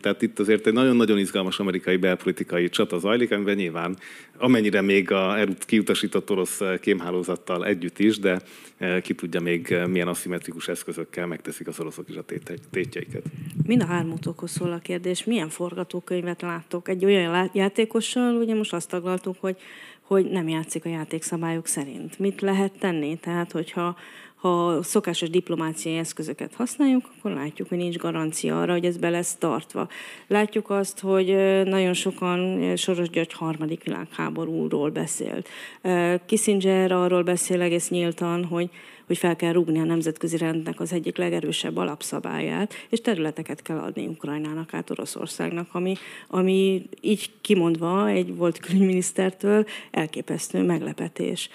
[0.02, 3.98] tehát itt azért egy nagyon-nagyon izgalmas amerikai belpolitikai csata zajlik, amiben nyilván
[4.38, 8.42] amennyire még a kiutasított orosz kémhálózattal együtt is, de
[8.78, 12.24] e, ki tudja még e, milyen aszimmetrikus eszközökkel megteszik az oroszok is a
[12.72, 13.24] tétjeiket.
[13.66, 15.24] Mind a hármótokhoz szól a kérdés.
[15.24, 16.88] Milyen forgatókönyvet láttok?
[16.88, 19.56] Egy olyan játékossal, ugye most azt taglaltuk, hogy
[20.04, 22.20] hogy nem játszik a játékszabályok szerint.
[22.20, 23.18] Mit lehet tenni?
[23.18, 23.96] Tehát, hogyha
[24.44, 29.36] ha szokásos diplomáciai eszközöket használjuk, akkor látjuk, hogy nincs garancia arra, hogy ez be lesz
[29.36, 29.88] tartva.
[30.28, 31.28] Látjuk azt, hogy
[31.66, 35.50] nagyon sokan Soros György harmadik világháborúról beszélt.
[36.26, 38.70] Kissinger arról beszél egész nyíltan, hogy
[39.08, 44.08] hogy fel kell rúgni a nemzetközi rendnek az egyik legerősebb alapszabályát, és területeket kell adni
[44.08, 45.96] Ukrajnának át Oroszországnak, ami,
[46.28, 51.50] ami így kimondva egy volt külügyminisztertől elképesztő meglepetés.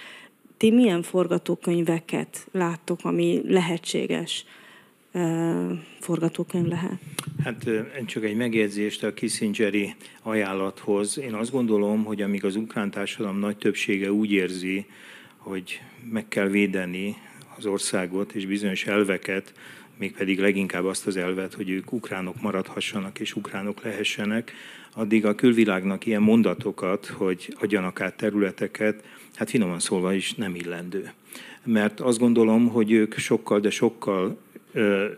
[0.59, 4.45] Ti milyen forgatókönyveket láttok, ami lehetséges
[6.01, 6.99] forgatókönyv lehet?
[7.45, 7.71] Hát
[8.07, 11.19] csak egy megjegyzést a Kissingeri ajánlathoz.
[11.19, 14.87] Én azt gondolom, hogy amíg az ukrán társadalom nagy többsége úgy érzi,
[15.37, 15.81] hogy
[16.11, 17.17] meg kell védeni
[17.57, 19.53] az országot és bizonyos elveket,
[19.99, 24.53] mégpedig leginkább azt az elvet, hogy ők ukránok maradhassanak és ukránok lehessenek,
[24.95, 29.05] addig a külvilágnak ilyen mondatokat, hogy adjanak át területeket,
[29.39, 31.13] hát finoman szólva is nem illendő.
[31.65, 34.39] Mert azt gondolom, hogy ők sokkal, de sokkal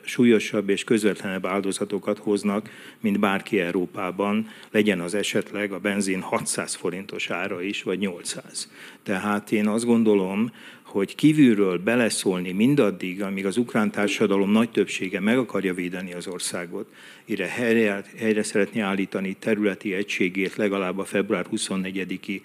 [0.05, 7.31] súlyosabb és közvetlenebb áldozatokat hoznak, mint bárki Európában, legyen az esetleg a benzin 600 forintos
[7.31, 8.71] ára is, vagy 800.
[9.03, 10.53] Tehát én azt gondolom,
[10.83, 16.93] hogy kívülről beleszólni mindaddig, amíg az ukrán társadalom nagy többsége meg akarja védeni az országot,
[17.25, 22.41] ide helyre, helyre szeretné állítani területi egységét legalább a február 24-i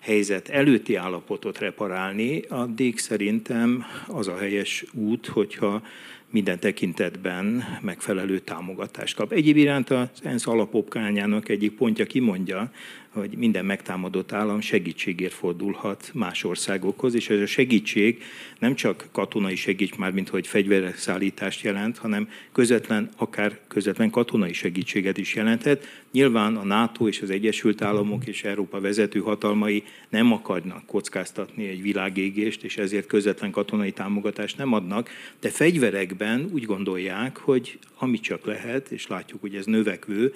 [0.00, 5.82] helyzet előtti állapotot reparálni, addig szerintem az a helyes út, hogyha
[6.30, 9.32] minden tekintetben megfelelő támogatást kap.
[9.32, 12.70] Egyéb iránt az ENSZ alapokányának egyik pontja kimondja,
[13.18, 18.22] hogy minden megtámadott állam segítségért fordulhat más országokhoz, és ez a segítség
[18.58, 25.18] nem csak katonai segíts már, mint hogy fegyverszállítást jelent, hanem közvetlen, akár közvetlen katonai segítséget
[25.18, 25.86] is jelenthet.
[26.12, 31.82] Nyilván a NATO és az Egyesült Államok és Európa vezető hatalmai nem akarnak kockáztatni egy
[31.82, 35.10] világégést, és ezért közvetlen katonai támogatást nem adnak,
[35.40, 40.32] de fegyverekben úgy gondolják, hogy amit csak lehet, és látjuk, hogy ez növekvő,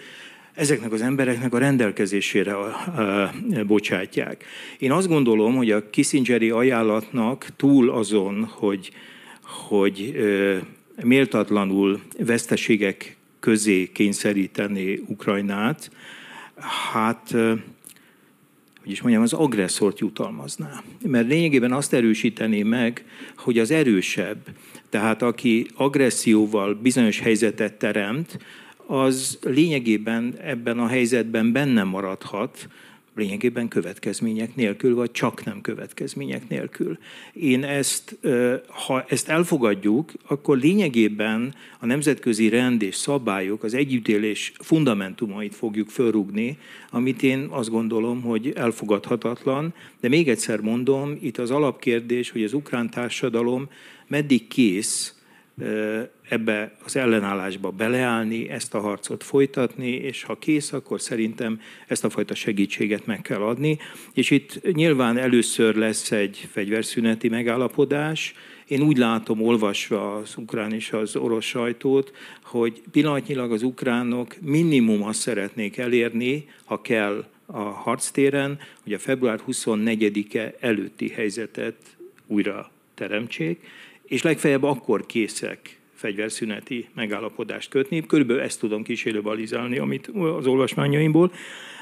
[0.55, 2.55] ezeknek az embereknek a rendelkezésére
[3.67, 4.45] bocsátják.
[4.79, 8.91] Én azt gondolom, hogy a Kissingeri ajánlatnak túl azon, hogy,
[9.43, 10.15] hogy
[11.03, 15.91] méltatlanul veszteségek közé kényszeríteni Ukrajnát,
[16.93, 17.35] hát
[18.83, 20.83] hogy is mondjam, az agresszort jutalmazná.
[21.07, 23.05] Mert lényegében azt erősítené meg,
[23.37, 24.39] hogy az erősebb,
[24.89, 28.39] tehát aki agresszióval bizonyos helyzetet teremt,
[28.87, 32.69] az lényegében ebben a helyzetben benne maradhat,
[33.17, 36.99] lényegében következmények nélkül, vagy csak nem következmények nélkül.
[37.33, 38.19] Én ezt,
[38.67, 46.59] ha ezt elfogadjuk, akkor lényegében a nemzetközi rend és szabályok, az együttélés fundamentumait fogjuk fölrugni,
[46.91, 52.53] amit én azt gondolom, hogy elfogadhatatlan, de még egyszer mondom, itt az alapkérdés, hogy az
[52.53, 53.69] ukrán társadalom
[54.07, 55.22] meddig kész
[56.29, 62.11] ebbe az ellenállásba beleállni, ezt a harcot folytatni, és ha kész, akkor szerintem ezt a
[62.11, 63.79] fajta segítséget meg kell adni.
[64.15, 68.35] És itt nyilván először lesz egy fegyverszüneti megállapodás,
[68.67, 75.03] én úgy látom, olvasva az ukrán és az orosz sajtót, hogy pillanatnyilag az ukránok minimum
[75.03, 81.77] azt szeretnék elérni, ha kell a harctéren, hogy a február 24-e előtti helyzetet
[82.27, 83.61] újra teremtsék,
[84.05, 88.07] és legfeljebb akkor készek fegyverszüneti megállapodást kötni.
[88.07, 91.33] Körülbelül ezt tudom kísérőbalizálni, amit az olvasmányaimból,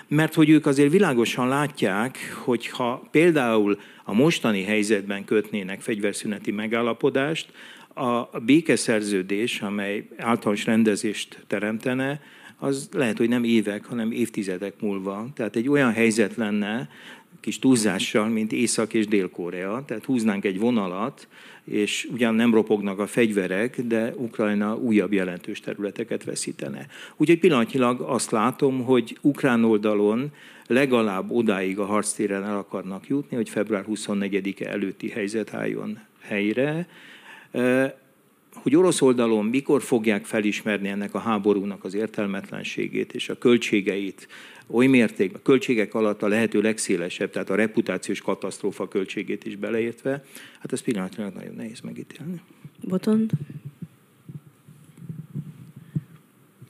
[0.08, 7.52] mert hogy ők azért világosan látják, hogy ha például a mostani helyzetben kötnének fegyverszüneti megállapodást,
[7.94, 12.20] a békeszerződés, amely általános rendezést teremtene,
[12.58, 15.28] az lehet, hogy nem évek, hanem évtizedek múlva.
[15.34, 16.88] Tehát egy olyan helyzet lenne,
[17.40, 19.84] kis túlzással, mint Észak- és Dél-Korea.
[19.86, 21.28] Tehát húznánk egy vonalat,
[21.70, 26.86] és ugyan nem ropognak a fegyverek, de Ukrajna újabb jelentős területeket veszítene.
[27.16, 30.32] Úgyhogy pillanatnyilag azt látom, hogy ukrán oldalon
[30.66, 36.88] legalább odáig a harctéren el akarnak jutni, hogy február 24-e előtti helyzet álljon helyre.
[38.52, 44.28] Hogy orosz oldalon mikor fogják felismerni ennek a háborúnak az értelmetlenségét és a költségeit,
[44.70, 50.24] oly mértékben, költségek alatt a lehető legszélesebb, tehát a reputációs katasztrófa költségét is beleértve,
[50.58, 52.40] hát ez pillanatnyilag nagyon nehéz megítélni.
[52.88, 53.30] Botond?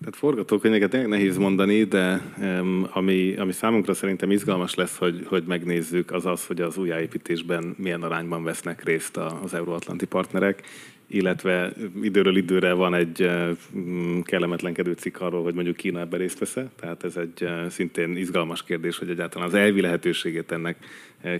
[0.00, 6.12] Tehát forgatókönyveket nehéz mondani, de um, ami, ami számunkra szerintem izgalmas lesz, hogy, hogy megnézzük,
[6.12, 10.62] az az, hogy az újjáépítésben milyen arányban vesznek részt az euróatlanti partnerek.
[11.10, 13.30] Illetve időről időre van egy
[13.76, 18.62] mm, kellemetlenkedő cikk arról, hogy mondjuk Kína ebben részt vesz Tehát ez egy szintén izgalmas
[18.62, 20.76] kérdés, hogy egyáltalán az elvi lehetőségét ennek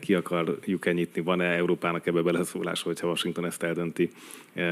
[0.01, 4.11] ki akarjuk-e nyitni, van-e Európának ebbe beleszólása, hogyha Washington ezt eldönti,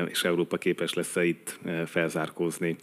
[0.09, 2.77] és Európa képes lesz-e itt felzárkózni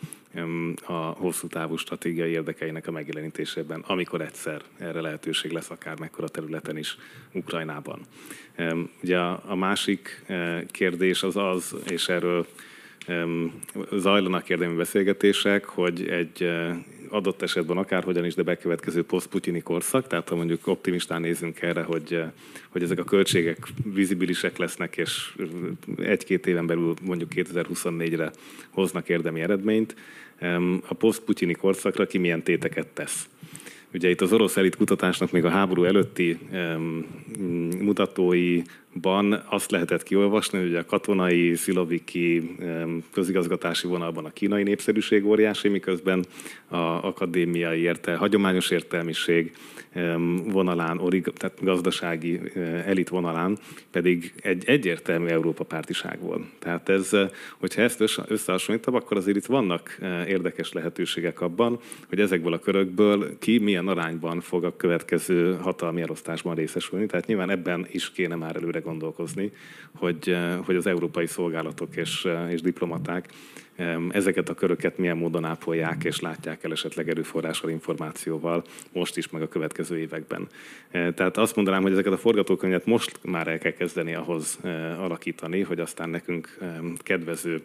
[0.85, 6.77] a hosszú távú stratégiai érdekeinek a megjelenítésében, amikor egyszer erre lehetőség lesz akár mekkora területen
[6.77, 6.97] is
[7.31, 7.99] Ukrajnában.
[9.03, 10.25] Ugye a másik
[10.71, 12.45] kérdés az az, és erről
[13.91, 16.49] zajlanak érdemi beszélgetések, hogy egy
[17.09, 22.23] adott esetben akárhogyan is, de bekövetkező posztputyini korszak, tehát ha mondjuk optimistán nézünk erre, hogy,
[22.69, 23.57] hogy ezek a költségek
[23.93, 25.35] vizibilisek lesznek, és
[25.97, 28.31] egy-két éven belül mondjuk 2024-re
[28.69, 29.95] hoznak érdemi eredményt,
[30.87, 33.27] a posztputyini korszakra ki milyen téteket tesz.
[33.93, 36.37] Ugye itt az orosz elit kutatásnak még a háború előtti
[37.79, 38.61] mutatói
[39.01, 42.55] ban azt lehetett kiolvasni, hogy a katonai, sziloviki
[43.11, 46.25] közigazgatási vonalban a kínai népszerűség óriási, miközben
[46.67, 49.53] a akadémiai érte, hagyományos értelmiség
[50.45, 52.39] vonalán, orig, tehát gazdasági
[52.85, 53.57] elit vonalán
[53.91, 56.41] pedig egy egyértelmű Európa pártiság volt.
[56.59, 57.09] Tehát ez,
[57.57, 61.79] hogyha ezt összehasonlítom, akkor azért itt vannak érdekes lehetőségek abban,
[62.09, 67.05] hogy ezekből a körökből ki milyen arányban fog a következő hatalmi elosztásban részesülni.
[67.05, 69.51] Tehát nyilván ebben is kéne már előre gondolkozni,
[69.95, 73.29] hogy, eh, hogy az európai szolgálatok és, eh, és diplomaták
[74.09, 79.41] ezeket a köröket milyen módon ápolják és látják el esetleg erőforrással, információval most is, meg
[79.41, 80.47] a következő években.
[80.91, 84.59] Eh, tehát azt mondanám, hogy ezeket a forgatókönyvet most már el kell kezdeni ahhoz
[84.99, 86.57] alakítani, hogy aztán nekünk
[86.97, 87.61] kedvező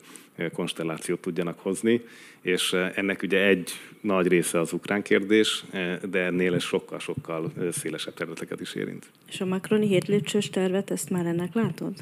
[0.52, 2.02] konstellációt tudjanak hozni,
[2.40, 5.64] és ennek ugye egy nagy része az ukrán kérdés,
[6.10, 9.10] de ennél ez sokkal-sokkal szélesebb területeket is érint.
[9.28, 11.92] És a Macroni hétlépcsős tervet, ezt már ennek látod?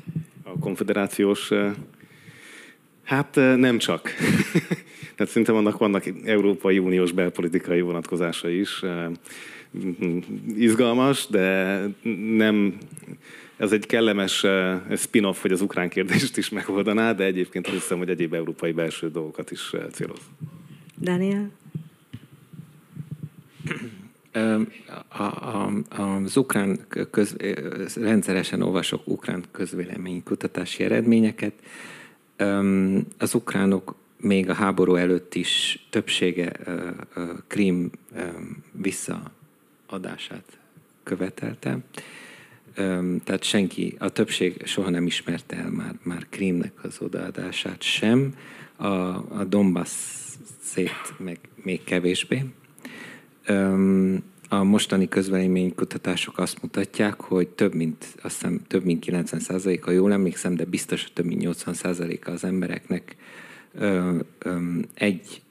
[0.43, 1.51] A konfederációs
[3.09, 4.11] Hát nem csak.
[5.17, 8.83] Tehát szerintem annak vannak Európai Uniós belpolitikai vonatkozása is.
[10.57, 11.81] Izgalmas, de
[12.37, 12.79] nem
[13.57, 14.47] ez egy kellemes
[14.97, 19.11] spin-off, hogy az ukrán kérdést is megoldaná, de egyébként azt hiszem, hogy egyéb európai belső
[19.11, 20.21] dolgokat is céloz.
[21.01, 21.51] Daniel?
[25.09, 26.79] A, a, az ukrán
[27.11, 27.37] köz,
[27.97, 31.53] rendszeresen olvasok ukrán közvéleménykutatási eredményeket.
[33.19, 36.53] Az ukránok még a háború előtt is többsége
[37.47, 37.91] Krím
[38.73, 40.59] visszaadását
[41.03, 41.79] követelte
[43.25, 48.35] tehát senki, a többség soha nem ismerte el már, már Krímnek az odaadását sem,
[48.77, 49.91] a, a Donbass
[50.63, 52.45] szét meg még kevésbé.
[54.51, 60.13] A mostani közveleménykutatások azt mutatják, hogy több mint, azt hiszem, több mint 90% a jól
[60.13, 63.17] emlékszem, de biztos, hogy több mint 80% az embereknek
[64.95, 65.43] egy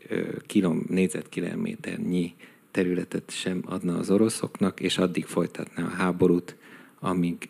[0.45, 2.33] kilom, négyzetkilométernyi
[2.71, 6.55] területet sem adna az oroszoknak, és addig folytatná a háborút,
[6.99, 7.49] amíg,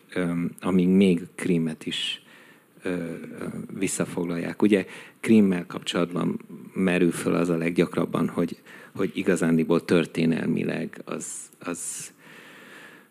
[0.60, 2.22] amíg még Krímet is
[3.78, 4.62] visszafoglalják.
[4.62, 4.86] Ugye
[5.20, 6.40] Krímmel kapcsolatban
[6.74, 8.62] merül föl az a leggyakrabban, hogy,
[8.98, 11.26] hogy igazándiból történelmileg az,
[11.58, 12.12] az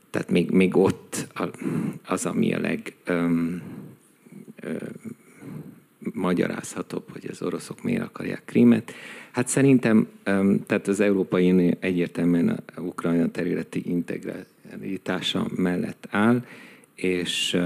[0.10, 1.28] tehát még, még ott
[2.06, 3.62] az, ami a leg öm,
[4.62, 4.80] öm,
[6.14, 8.94] magyarázhatóbb, hogy az oroszok miért akarják Krímet.
[9.32, 16.46] Hát szerintem, öm, tehát az Európai Unió egyértelműen a Ukrajna területi integrál, elítása mellett áll,
[16.96, 17.58] és,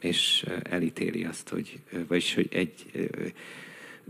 [0.00, 1.78] és elítéli azt, hogy,
[2.08, 2.84] vagyis, hogy egy,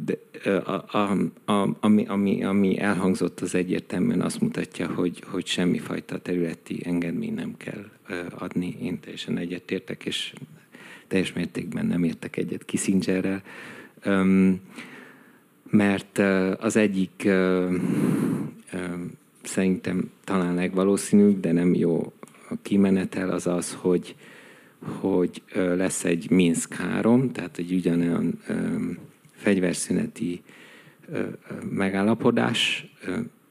[0.05, 0.19] de
[0.51, 1.17] a, a,
[1.53, 7.57] a, ami, ami, ami elhangzott, az egyértelműen azt mutatja, hogy, hogy semmifajta területi engedmény nem
[7.57, 7.85] kell
[8.39, 8.77] adni.
[8.83, 10.33] Én teljesen egyetértek, és
[11.09, 13.43] teljes mértékben nem értek egyet Kissingerrel,
[15.71, 16.19] mert
[16.59, 17.29] az egyik
[19.43, 22.13] szerintem talán legvalószínűbb, de nem jó
[22.49, 24.15] a kimenetel az az, hogy,
[25.01, 28.39] hogy lesz egy Minsk 3, tehát egy ugyanolyan
[29.41, 30.43] fegyverszüneti
[31.70, 32.86] megállapodás,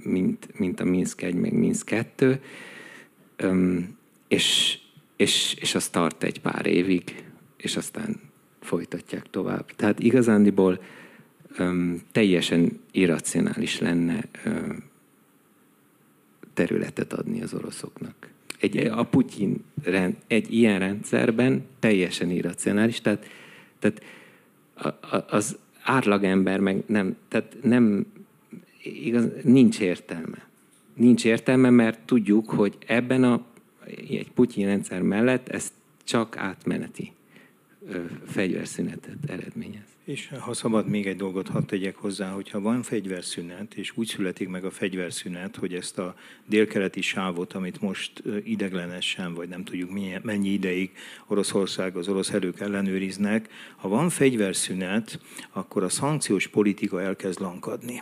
[0.04, 2.42] mint, mint a Minsk 1, meg Minsk 2,
[4.28, 4.78] és,
[5.16, 7.24] és, és az tart egy pár évig,
[7.58, 8.20] és aztán
[8.60, 9.66] folytatják tovább.
[9.76, 10.82] Tehát igazándiból
[12.12, 14.24] teljesen irracionális lenne
[16.54, 18.30] területet adni az oroszoknak.
[18.60, 23.26] Egy, a Putyin rend, egy ilyen rendszerben teljesen irracionális, tehát,
[23.80, 24.02] tehát
[25.30, 25.58] az
[25.90, 28.06] átlagember meg nem, tehát nem,
[28.84, 30.48] igaz, nincs értelme.
[30.94, 33.46] Nincs értelme, mert tudjuk, hogy ebben a
[34.10, 35.72] egy Putyin rendszer mellett ez
[36.04, 37.12] csak átmeneti
[38.26, 39.88] fegyverszünetet eredményez.
[40.10, 44.50] És ha szabad még egy dolgot hadd tegyek hozzá, hogyha van fegyverszünet, és úgy születik
[44.50, 49.90] meg a fegyverszünet, hogy ezt a délkeleti sávot, amit most ideglenesen, vagy nem tudjuk
[50.22, 50.92] mennyi ideig
[51.28, 55.20] Oroszország, az orosz erők ellenőriznek, ha van fegyverszünet,
[55.52, 58.02] akkor a szankciós politika elkezd lankadni.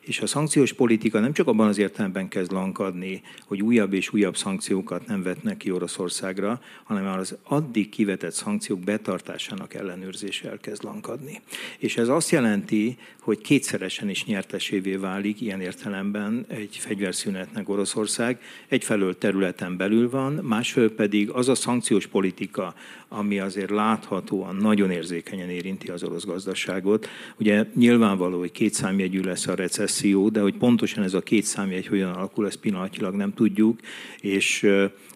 [0.00, 4.36] És a szankciós politika nem csak abban az értelemben kezd lankadni, hogy újabb és újabb
[4.36, 11.40] szankciókat nem vetnek ki Oroszországra, hanem az addig kivetett szankciók betartásának ellenőrzése elkezd lankadni.
[11.78, 18.40] És ez azt jelenti, hogy kétszeresen is nyertesévé válik ilyen értelemben egy fegyverszünetnek Oroszország.
[18.68, 22.74] Egyfelől területen belül van, másfelől pedig az a szankciós politika,
[23.08, 27.08] ami azért láthatóan nagyon érzékenyen érinti az orosz gazdaságot.
[27.38, 31.86] Ugye nyilvánvaló, hogy két számjegyű lesz a recesszió, de hogy pontosan ez a két számjegy
[31.86, 33.80] hogyan alakul, ezt pillanatilag nem tudjuk,
[34.20, 34.66] és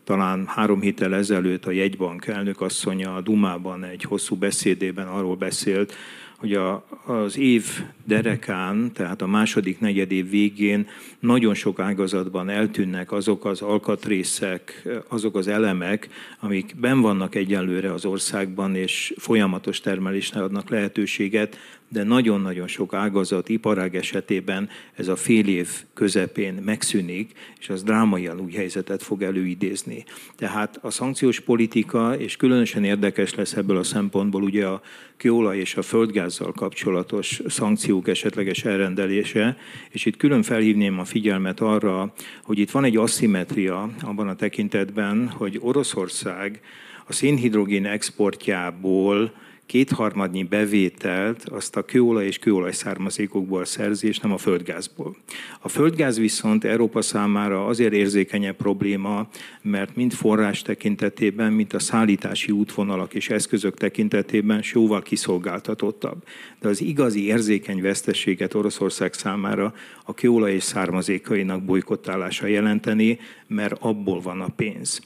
[0.05, 5.95] talán három héttel ezelőtt a jegybank elnök asszonya a Dumában egy hosszú beszédében arról beszélt,
[6.43, 7.65] hogy a, az év
[8.05, 10.89] derekán, tehát a második negyedév végén
[11.21, 16.09] nagyon sok ágazatban eltűnnek azok az alkatrészek, azok az elemek,
[16.41, 21.59] amik ben vannak egyenlőre az országban, és folyamatos termelésre adnak lehetőséget,
[21.93, 28.41] de nagyon-nagyon sok ágazat, iparág esetében ez a fél év közepén megszűnik, és az drámaian
[28.41, 30.05] új helyzetet fog előidézni.
[30.37, 34.83] Tehát a szankciós politika, és különösen érdekes lesz ebből a szempontból ugye a
[35.17, 39.57] kőolaj és a földgázzal kapcsolatos szankciók esetleges elrendelése,
[39.91, 42.13] és itt külön felhívném a figyelmet arra,
[42.43, 46.61] hogy itt van egy aszimetria abban a tekintetben, hogy Oroszország
[47.07, 49.33] a szénhidrogén exportjából
[49.73, 55.17] kétharmadnyi bevételt azt a kőolaj és kőolaj származékokból szerzi, és nem a földgázból.
[55.61, 59.29] A földgáz viszont Európa számára azért érzékenyebb probléma,
[59.63, 66.25] mert mind forrás tekintetében, mint a szállítási útvonalak és eszközök tekintetében jóval kiszolgáltatottabb.
[66.61, 69.75] De az igazi érzékeny veszteséget Oroszország számára
[70.05, 75.01] a kőolaj és származékainak bolykottálása jelenteni, mert abból van a pénz.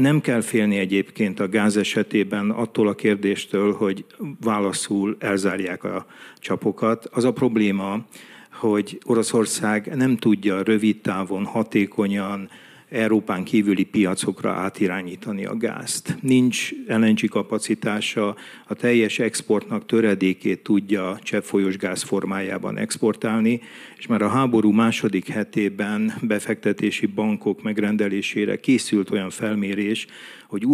[0.00, 4.04] Nem kell félni egyébként a gáz esetében attól a kérdéstől, hogy
[4.40, 6.06] válaszul elzárják a
[6.38, 7.08] csapokat.
[7.12, 8.04] Az a probléma,
[8.52, 12.50] hogy Oroszország nem tudja rövid távon hatékonyan
[12.90, 16.16] Európán kívüli piacokra átirányítani a gázt.
[16.20, 18.36] Nincs LNG kapacitása,
[18.66, 23.60] a teljes exportnak töredékét tudja cseppfolyós gáz formájában exportálni,
[23.96, 30.06] és már a háború második hetében befektetési bankok megrendelésére készült olyan felmérés,
[30.48, 30.66] hogy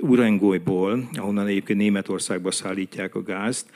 [0.00, 3.70] Urangolyból, ahonnan egyébként Németországba szállítják a gázt,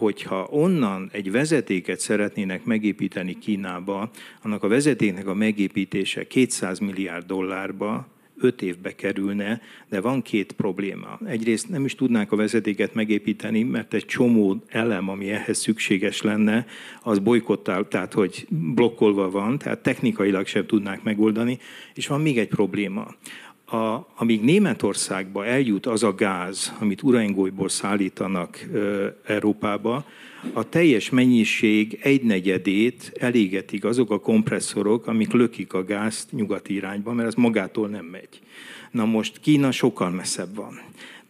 [0.00, 4.10] hogyha onnan egy vezetéket szeretnének megépíteni Kínába,
[4.42, 8.08] annak a vezetéknek a megépítése 200 milliárd dollárba,
[8.38, 11.18] öt évbe kerülne, de van két probléma.
[11.26, 16.66] Egyrészt nem is tudnánk a vezetéket megépíteni, mert egy csomó elem, ami ehhez szükséges lenne,
[17.02, 21.58] az bolykottál, tehát hogy blokkolva van, tehát technikailag sem tudnák megoldani,
[21.94, 23.14] és van még egy probléma
[23.70, 30.04] a, amíg Németországba eljut az a gáz, amit Uraingolyból szállítanak ö, Európába,
[30.52, 37.28] a teljes mennyiség egynegyedét elégetik azok a kompresszorok, amik lökik a gázt nyugati irányba, mert
[37.28, 38.40] ez magától nem megy.
[38.90, 40.80] Na most Kína sokkal messzebb van.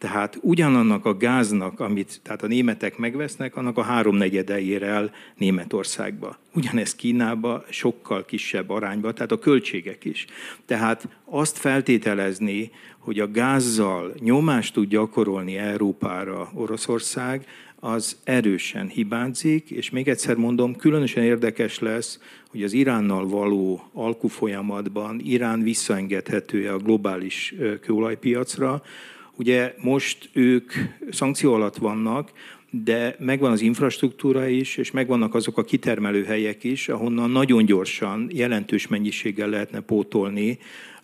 [0.00, 6.38] Tehát ugyanannak a gáznak, amit tehát a németek megvesznek, annak a háromnegyede ér el Németországba.
[6.54, 10.26] Ugyanez Kínába sokkal kisebb arányba, tehát a költségek is.
[10.66, 17.46] Tehát azt feltételezni, hogy a gázzal nyomást tud gyakorolni Európára Oroszország,
[17.80, 22.20] az erősen hibázik, és még egyszer mondom, különösen érdekes lesz,
[22.50, 28.82] hogy az Iránnal való alkufolyamatban Irán visszaengedhető a globális kőolajpiacra,
[29.40, 30.72] Ugye most ők
[31.10, 32.30] szankció alatt vannak,
[32.70, 38.86] de megvan az infrastruktúra is, és megvannak azok a kitermelőhelyek is, ahonnan nagyon gyorsan, jelentős
[38.86, 40.58] mennyiséggel lehetne pótolni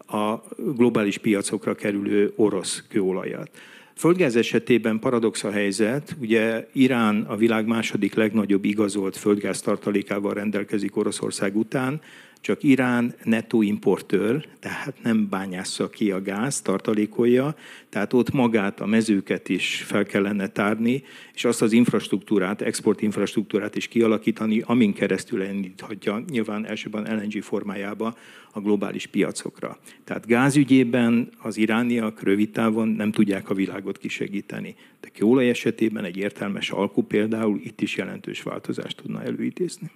[0.06, 3.50] a globális piacokra kerülő orosz kőolajat.
[3.94, 10.96] Földgáz esetében paradox a helyzet, ugye Irán a világ második legnagyobb igazolt földgáz tartalékával rendelkezik
[10.96, 12.00] Oroszország után,
[12.46, 17.54] csak Irán netto importőr, tehát nem bányásza ki a gáz, tartalékolja,
[17.88, 21.02] tehát ott magát, a mezőket is fel kellene tárni,
[21.34, 28.16] és azt az infrastruktúrát, export infrastruktúrát is kialakítani, amin keresztül elindíthatja nyilván elsőben LNG formájába
[28.52, 29.78] a globális piacokra.
[30.04, 34.74] Tehát gázügyében az irániak rövid távon nem tudják a világot kisegíteni.
[35.00, 39.90] De kőolaj esetében egy értelmes alkú például itt is jelentős változást tudna előidézni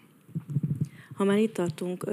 [1.21, 2.05] ha már itt tartunk,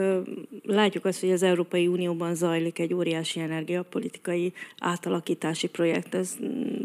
[0.63, 6.35] látjuk azt, hogy az Európai Unióban zajlik egy óriási energiapolitikai átalakítási projekt, ez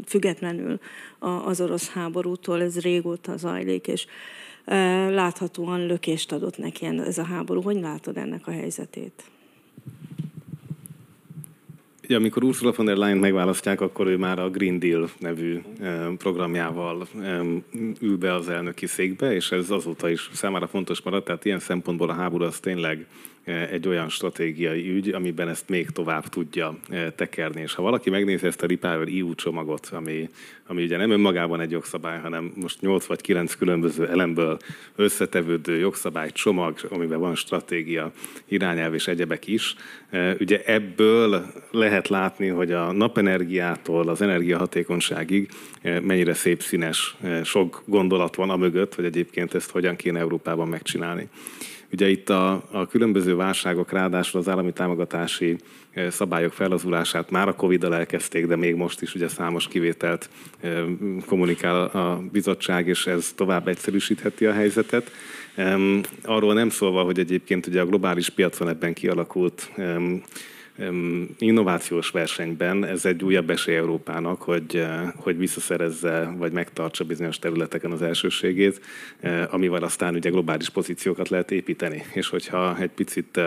[0.07, 0.79] függetlenül
[1.19, 4.07] az orosz háborútól, ez régóta zajlik, és
[5.11, 7.63] láthatóan lökést adott neki ez a háború.
[7.63, 9.23] Hogy látod ennek a helyzetét?
[12.05, 15.61] Ugye, amikor Ursula von der Leyen megválasztják, akkor ő már a Green Deal nevű
[16.19, 17.09] programjával
[18.01, 22.09] ül be az elnöki székbe, és ez azóta is számára fontos maradt, tehát ilyen szempontból
[22.09, 23.07] a háború az tényleg
[23.45, 26.79] egy olyan stratégiai ügy, amiben ezt még tovább tudja
[27.17, 27.61] tekerni.
[27.61, 30.29] És ha valaki megnézi ezt a Repower EU csomagot, ami,
[30.67, 34.59] ami ugye nem önmagában egy jogszabály, hanem most 8 vagy 9 különböző elemből
[34.97, 38.13] összetevődő jogszabály csomag, amiben van stratégia,
[38.49, 39.75] irányelv és egyebek is,
[40.41, 45.49] ugye ebből lehet látni, hogy a napenergiától az energiahatékonyságig
[45.83, 51.29] mennyire szép színes, sok gondolat van a mögött, hogy egyébként ezt hogyan kéne Európában megcsinálni.
[51.93, 55.57] Ugye itt a, a különböző válságok, ráadásul az állami támogatási
[56.09, 60.29] szabályok felazulását már a Covid-dal elkezdték, de még most is ugye számos kivételt
[61.27, 65.11] kommunikál a bizottság, és ez tovább egyszerűsítheti a helyzetet.
[66.23, 69.71] Arról nem szólva, hogy egyébként ugye a globális piacon ebben kialakult
[71.39, 77.91] innovációs versenyben ez egy újabb esély Európának, hogy, eh, hogy visszaszerezze, vagy megtartsa bizonyos területeken
[77.91, 78.81] az elsőségét,
[79.21, 82.03] eh, amivel aztán ugye globális pozíciókat lehet építeni.
[82.13, 83.41] És hogyha egy picit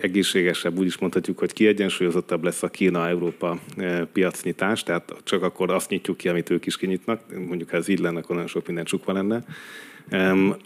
[0.00, 5.90] egészségesebb, úgy is mondhatjuk, hogy kiegyensúlyozottabb lesz a Kína-Európa eh, piacnyitás, tehát csak akkor azt
[5.90, 8.84] nyitjuk ki, amit ők is kinyitnak, mondjuk ha ez így lenne, akkor nagyon sok minden
[8.84, 9.44] csukva lenne,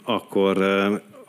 [0.03, 0.57] akkor,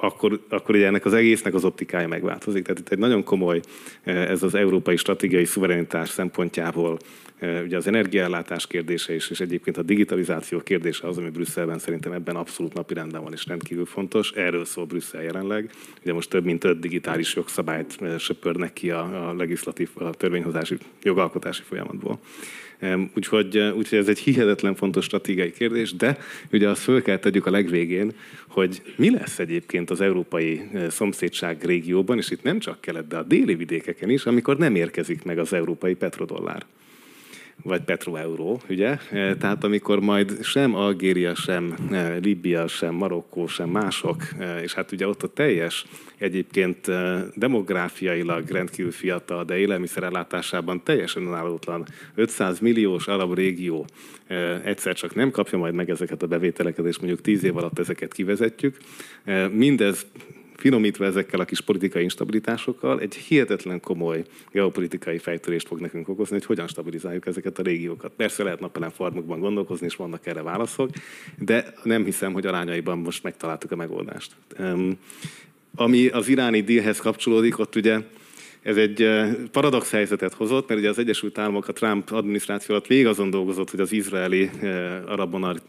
[0.01, 2.63] akkor, akkor ugye ennek az egésznek az optikája megváltozik.
[2.63, 3.61] Tehát itt egy nagyon komoly,
[4.03, 6.99] eh, ez az európai stratégiai szuverenitás szempontjából,
[7.39, 12.13] eh, ugye az energiaellátás kérdése is, és egyébként a digitalizáció kérdése az, ami Brüsszelben szerintem
[12.13, 14.31] ebben abszolút napirenden van, és rendkívül fontos.
[14.31, 15.71] Erről szól Brüsszel jelenleg.
[16.03, 20.77] Ugye most több mint öt digitális jogszabályt eh, söpörnek ki a, a legislatív, a törvényhozási,
[21.03, 22.19] jogalkotási folyamatból.
[23.17, 26.19] Úgyhogy, úgyhogy ez egy hihetetlen fontos stratégiai kérdés, de
[26.53, 28.13] ugye azt föl kell tegyük a legvégén,
[28.49, 33.23] hogy mi lesz egyébként az európai szomszédság régióban, és itt nem csak kelet, de a
[33.23, 36.67] déli vidékeken is, amikor nem érkezik meg az európai petrodollár
[37.63, 38.99] vagy petroeuró, ugye?
[39.11, 44.75] E, tehát amikor majd sem Algéria, sem e, Libia, sem Marokkó, sem mások, e, és
[44.75, 45.85] hát ugye ott a teljes
[46.19, 46.91] egyébként
[47.35, 53.87] demográfiailag rendkívül fiatal, de élelmiszerellátásában teljesen önállótlan 500 milliós arab régió
[54.65, 58.13] egyszer csak nem kapja majd meg ezeket a bevételeket, és mondjuk 10 év alatt ezeket
[58.13, 58.77] kivezetjük.
[59.53, 60.07] Mindez
[60.59, 66.45] finomítva ezekkel a kis politikai instabilitásokkal, egy hihetetlen komoly geopolitikai fejtörést fog nekünk okozni, hogy
[66.45, 68.13] hogyan stabilizáljuk ezeket a régiókat.
[68.17, 70.91] Persze lehet napelem farmokban gondolkozni, és vannak erre válaszok,
[71.39, 74.35] de nem hiszem, hogy arányaiban most megtaláltuk a megoldást.
[75.75, 77.99] Ami az iráni dílhez kapcsolódik, ott ugye
[78.63, 82.87] ez egy eh, paradox helyzetet hozott, mert ugye az Egyesült Államok a Trump adminisztráció alatt
[82.87, 85.63] végig azon dolgozott, hogy az izraeli eh, arab monarch,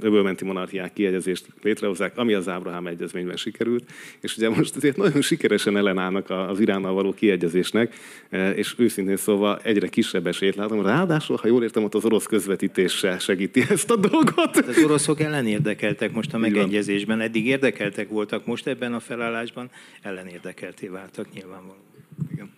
[0.00, 3.84] öbölmenti monarchiák kiegyezést létrehozzák, ami az Ábrahám egyezményben sikerült,
[4.20, 7.94] és ugye most azért nagyon sikeresen ellenállnak az Iránnal való kiegyezésnek,
[8.28, 10.82] eh, és őszintén szóval egyre kisebb esélyt látom.
[10.82, 14.56] Ráadásul, ha jól értem, ott az orosz közvetítése segíti ezt a dolgot.
[14.56, 19.70] Az oroszok ellenérdekeltek most a megegyezésben, eddig érdekeltek voltak, most ebben a felállásban
[20.02, 21.89] ellenérdekelté váltak nyilvánvalóan.
[22.32, 22.50] Igen,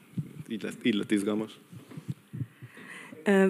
[0.49, 1.59] így lett, így lett izgalmas.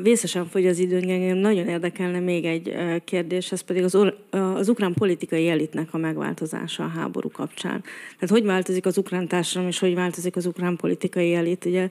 [0.02, 2.74] Vészesen fogy az időnk, engem nagyon érdekelne még egy
[3.05, 3.98] kérdés, ez pedig az,
[4.31, 7.81] az ukrán politikai elitnek a megváltozása a háború kapcsán.
[8.19, 11.64] Tehát hogy változik az ukrán társadalom, és hogy változik az ukrán politikai elit?
[11.64, 11.89] Ugye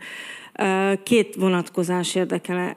[1.04, 2.76] Két vonatkozás érdekel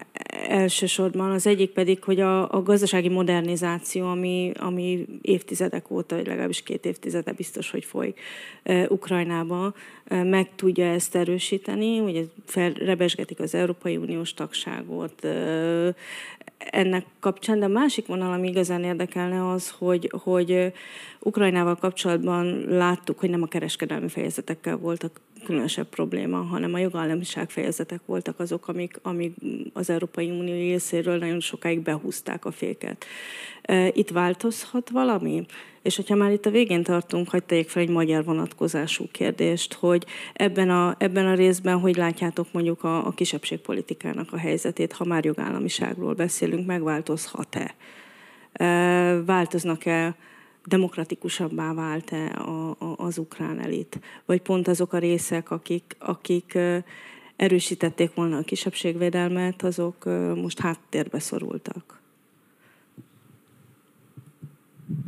[0.49, 1.31] elsősorban.
[1.31, 6.85] Az egyik pedig, hogy a, a gazdasági modernizáció, ami, ami évtizedek óta, vagy legalábbis két
[6.87, 8.21] évtizede biztos, hogy folyik
[8.89, 9.75] Ukrajnába,
[10.09, 15.27] meg tudja ezt erősíteni, hogy felrebesgetik az Európai Uniós tagságot
[16.71, 20.73] ennek kapcsán, de a másik vonal, ami igazán érdekelne az, hogy, hogy
[21.21, 28.01] Ukrajnával kapcsolatban láttuk, hogy nem a kereskedelmi fejezetekkel voltak különösebb probléma, hanem a jogállamiság fejezetek
[28.07, 29.35] voltak azok, amik, amik
[29.73, 33.05] az Európai Unió részéről nagyon sokáig behúzták a féket.
[33.93, 35.47] Itt változhat valami?
[35.83, 40.05] És hogyha már itt a végén tartunk, hagyd tegyek fel egy magyar vonatkozású kérdést, hogy
[40.33, 45.25] ebben a, ebben a részben hogy látjátok mondjuk a, a kisebbségpolitikának a helyzetét, ha már
[45.25, 47.75] jogállamiságról beszélünk, megváltozhat-e?
[49.25, 50.15] Változnak-e
[50.65, 54.01] demokratikusabbá vált-e a, a, az ukrán elit?
[54.25, 56.59] Vagy pont azok a részek, akik, akik
[57.37, 60.05] erősítették volna a kisebbségvédelmet, azok
[60.35, 62.01] most háttérbe szorultak?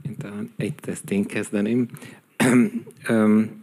[0.02, 1.88] Én talán egy ezt én kezdeném.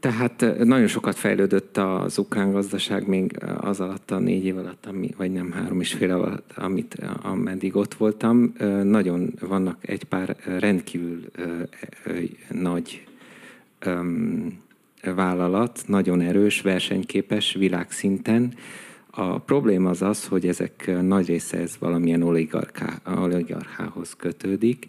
[0.00, 5.10] Tehát nagyon sokat fejlődött az ukrán gazdaság még az alatt a négy év alatt, ami,
[5.16, 8.52] vagy nem három és fél alatt, amit, ameddig ott voltam.
[8.82, 11.24] Nagyon vannak egy pár rendkívül
[12.48, 13.06] nagy
[15.04, 18.54] vállalat, nagyon erős, versenyképes világszinten.
[19.10, 22.22] A probléma az az, hogy ezek nagy része ez valamilyen
[23.04, 24.88] oligarchához kötődik,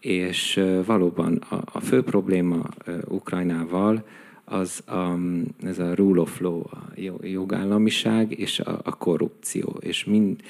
[0.00, 2.68] és valóban a, a fő probléma
[3.08, 4.04] Ukrajnával
[4.48, 5.18] az a,
[5.62, 6.92] ez a rule of law, a
[7.22, 9.76] jogállamiság és a, a korrupció.
[9.80, 10.40] És mind,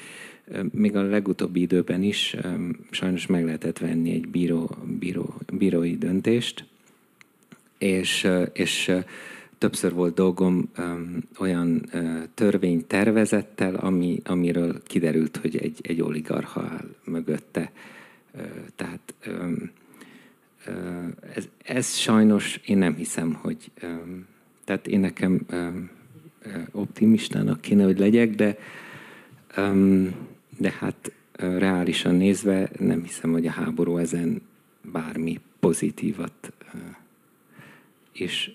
[0.71, 2.35] még a legutóbbi időben is
[2.89, 4.69] sajnos meg lehetett venni egy bíró,
[4.99, 6.65] bíró, bírói döntést,
[7.77, 8.91] és, és
[9.57, 11.89] többször volt dolgom um, olyan
[12.33, 17.71] törvénytervezettel, ami, amiről kiderült, hogy egy, egy oligarcha áll mögötte.
[18.75, 19.71] Tehát um,
[21.35, 23.71] ez, ez sajnos én nem hiszem, hogy
[24.63, 25.45] tehát én nekem
[26.71, 28.57] optimistának kéne, hogy legyek, de,
[30.57, 34.41] de hát reálisan nézve nem hiszem, hogy a háború ezen
[34.91, 36.53] bármi pozitívat
[38.11, 38.51] és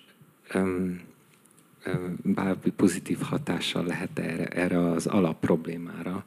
[2.23, 6.25] bármi pozitív hatással lehet erre, erre az alapproblémára,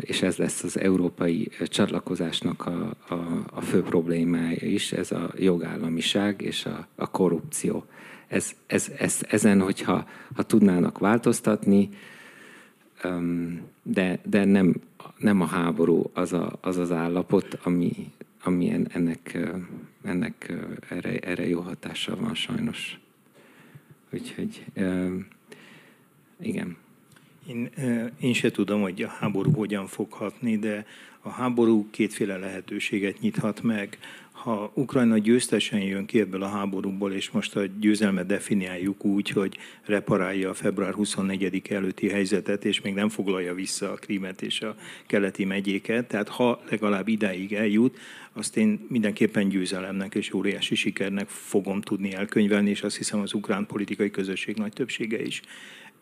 [0.00, 6.40] és ez lesz az európai csatlakozásnak a, a, a fő problémája is, ez a jogállamiság
[6.40, 7.84] és a, a korrupció.
[8.26, 11.90] Ez, ez, ez, ezen, hogyha ha tudnának változtatni,
[13.82, 14.74] de, de nem,
[15.18, 19.38] nem a háború az, a, az az állapot, ami, ami ennek,
[20.02, 20.52] ennek
[20.88, 23.00] erre, erre jó hatással van sajnos.
[24.10, 24.64] Úgyhogy
[26.40, 26.76] igen.
[27.48, 27.70] Én,
[28.20, 30.86] én se tudom, hogy a háború hogyan fog hatni, de
[31.20, 33.98] a háború kétféle lehetőséget nyithat meg.
[34.30, 39.58] Ha Ukrajna győztesen jön ki ebből a háborúból, és most a győzelmet definiáljuk úgy, hogy
[39.84, 44.76] reparálja a február 24 előtti helyzetet, és még nem foglalja vissza a Krímet és a
[45.06, 47.98] keleti megyéket, tehát ha legalább idáig eljut,
[48.32, 53.66] azt én mindenképpen győzelemnek és óriási sikernek fogom tudni elkönyvelni, és azt hiszem az ukrán
[53.66, 55.42] politikai közösség nagy többsége is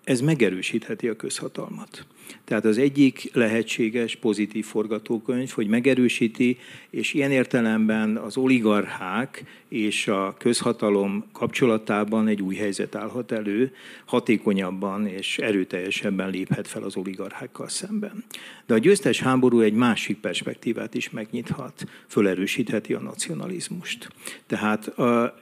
[0.06, 2.06] ez megerősítheti a közhatalmat.
[2.44, 6.58] Tehát az egyik lehetséges pozitív forgatókönyv, hogy megerősíti,
[6.90, 13.74] és ilyen értelemben az oligarchák és a közhatalom kapcsolatában egy új helyzet állhat elő,
[14.04, 18.24] hatékonyabban és erőteljesebben léphet fel az oligarchákkal szemben.
[18.66, 24.08] De a győztes háború egy másik perspektívát is megnyithat, fölerősítheti a nacionalizmust.
[24.46, 24.92] Tehát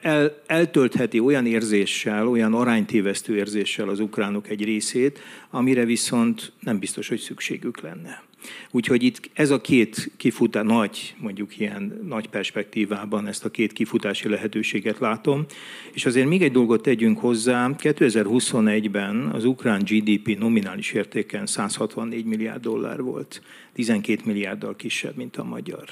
[0.00, 5.18] el, eltöltheti olyan érzéssel, olyan aránytévesztő érzéssel az ukránok egy részét,
[5.50, 8.22] amire viszont nem biztos, hogy szükségük lenne.
[8.70, 14.28] Úgyhogy itt ez a két kifutás, nagy, mondjuk ilyen nagy perspektívában ezt a két kifutási
[14.28, 15.44] lehetőséget látom.
[15.92, 22.62] És azért még egy dolgot tegyünk hozzá, 2021-ben az ukrán GDP nominális értéken 164 milliárd
[22.62, 25.84] dollár volt, 12 milliárddal kisebb, mint a magyar.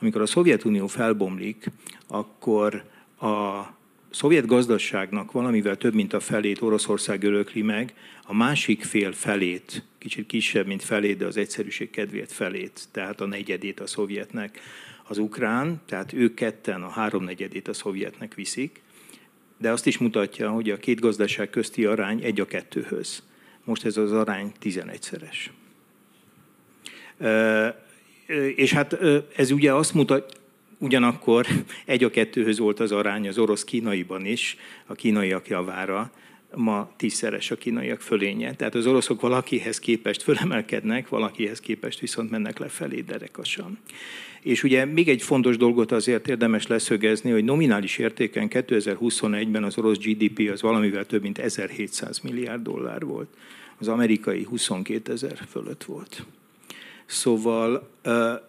[0.00, 1.70] Amikor a Szovjetunió felbomlik,
[2.06, 2.84] akkor
[3.20, 3.64] a
[4.10, 10.26] szovjet gazdaságnak valamivel több, mint a felét Oroszország örökli meg, a másik fél felét, kicsit
[10.26, 14.60] kisebb, mint felét, de az egyszerűség kedvéért felét, tehát a negyedét a szovjetnek
[15.04, 18.80] az ukrán, tehát ők ketten a háromnegyedét a szovjetnek viszik,
[19.58, 23.22] de azt is mutatja, hogy a két gazdaság közti arány egy a kettőhöz.
[23.64, 25.36] Most ez az arány 11-szeres.
[28.54, 28.98] És hát
[29.36, 30.39] ez ugye azt mutat,
[30.82, 31.46] Ugyanakkor
[31.84, 36.12] egy a kettőhöz volt az arány az orosz-kínaiban is, a kínaiak javára,
[36.54, 38.54] ma tízszeres a kínaiak fölénye.
[38.54, 43.78] Tehát az oroszok valakihez képest fölemelkednek, valakihez képest viszont mennek lefelé derekasan.
[44.40, 49.98] És ugye még egy fontos dolgot azért érdemes leszögezni, hogy nominális értéken 2021-ben az orosz
[49.98, 53.28] GDP az valamivel több mint 1700 milliárd dollár volt.
[53.78, 56.24] Az amerikai 22 ezer fölött volt.
[57.10, 57.90] Szóval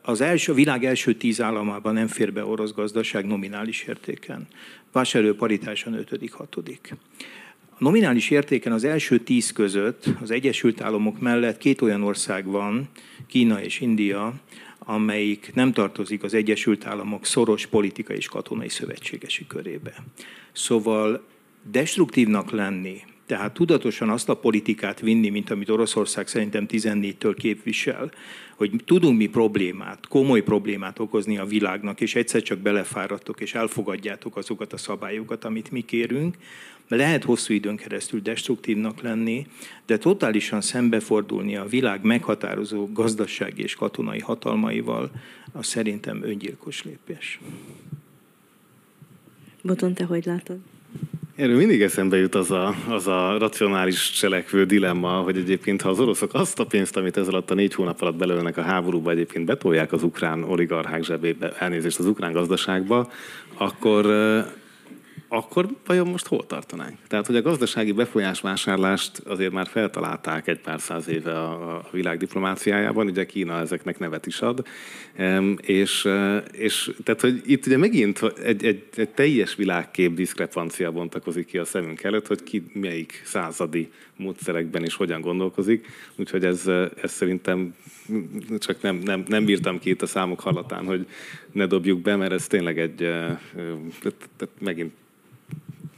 [0.01, 4.47] az első, a világ első tíz államában nem fér be orosz gazdaság nominális értéken.
[4.91, 6.95] Vásárló paritáson ötödik, hatodik.
[7.69, 12.89] A nominális értéken az első tíz között az Egyesült Államok mellett két olyan ország van,
[13.27, 14.33] Kína és India,
[14.79, 19.93] amelyik nem tartozik az Egyesült Államok szoros politikai és katonai szövetségesi körébe.
[20.51, 21.23] Szóval
[21.71, 23.01] destruktívnak lenni,
[23.31, 28.11] tehát tudatosan azt a politikát vinni, mint amit Oroszország szerintem 14-től képvisel,
[28.55, 34.37] hogy tudunk mi problémát, komoly problémát okozni a világnak, és egyszer csak belefáradtok, és elfogadjátok
[34.37, 36.35] azokat a szabályokat, amit mi kérünk,
[36.87, 39.47] lehet hosszú időn keresztül destruktívnak lenni,
[39.85, 45.11] de totálisan szembefordulni a világ meghatározó gazdasági és katonai hatalmaival,
[45.51, 47.39] az szerintem öngyilkos lépés.
[49.61, 50.57] Boton, te hogy látod?
[51.35, 55.99] Erről mindig eszembe jut az a, az a racionális cselekvő dilemma, hogy egyébként ha az
[55.99, 59.45] oroszok azt a pénzt, amit ez alatt a négy hónap alatt belőlnek a háborúba, egyébként
[59.45, 63.11] betolják az ukrán oligarchák zsebébe, elnézést az ukrán gazdaságba,
[63.57, 64.05] akkor
[65.33, 66.97] akkor vajon most hol tartanánk?
[67.07, 72.17] Tehát, hogy a gazdasági befolyásvásárlást azért már feltalálták egy pár száz éve a, a világ
[72.17, 74.65] diplomáciájában, ugye Kína ezeknek nevet is ad,
[75.57, 81.45] és, e, és tehát, hogy itt ugye megint egy, egy, egy teljes világkép diszkrepancia bontakozik
[81.45, 86.67] ki a szemünk előtt, hogy ki melyik századi módszerekben és hogyan gondolkozik, úgyhogy ez,
[87.01, 87.75] ez szerintem
[88.59, 91.07] csak nem, nem, nem bírtam ki itt a számok hallatán, hogy
[91.51, 93.39] ne dobjuk be, mert ez tényleg egy, e, e,
[94.59, 94.91] megint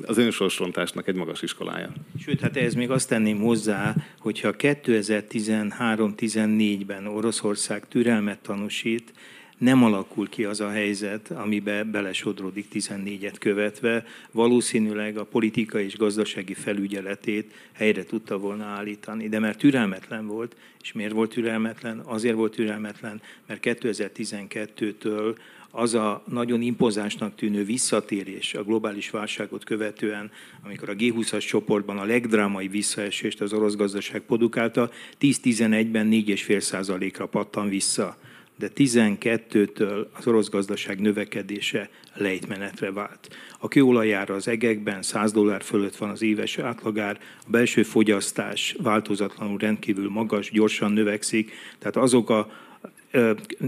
[0.07, 1.91] az önsorsrontásnak egy magas iskolája.
[2.19, 9.13] Sőt, hát ez még azt tenném hozzá, hogyha 2013-14-ben Oroszország türelmet tanúsít,
[9.57, 16.53] nem alakul ki az a helyzet, amibe belesodródik 14-et követve, valószínűleg a politikai és gazdasági
[16.53, 19.29] felügyeletét helyre tudta volna állítani.
[19.29, 21.99] De mert türelmetlen volt, és miért volt türelmetlen?
[21.99, 25.35] Azért volt türelmetlen, mert 2012-től
[25.75, 30.31] az a nagyon impozánsnak tűnő visszatérés a globális válságot követően,
[30.63, 34.91] amikor a G20-as csoportban a legdrámai visszaesést az orosz gazdaság produkálta,
[35.21, 38.17] 10-11-ben 4,5%-ra pattan vissza.
[38.55, 43.35] De 12-től az orosz gazdaság növekedése lejtmenetre vált.
[43.59, 49.57] A kőolajára az egekben 100 dollár fölött van az éves átlagár, a belső fogyasztás változatlanul
[49.57, 52.51] rendkívül magas, gyorsan növekszik, tehát azok a,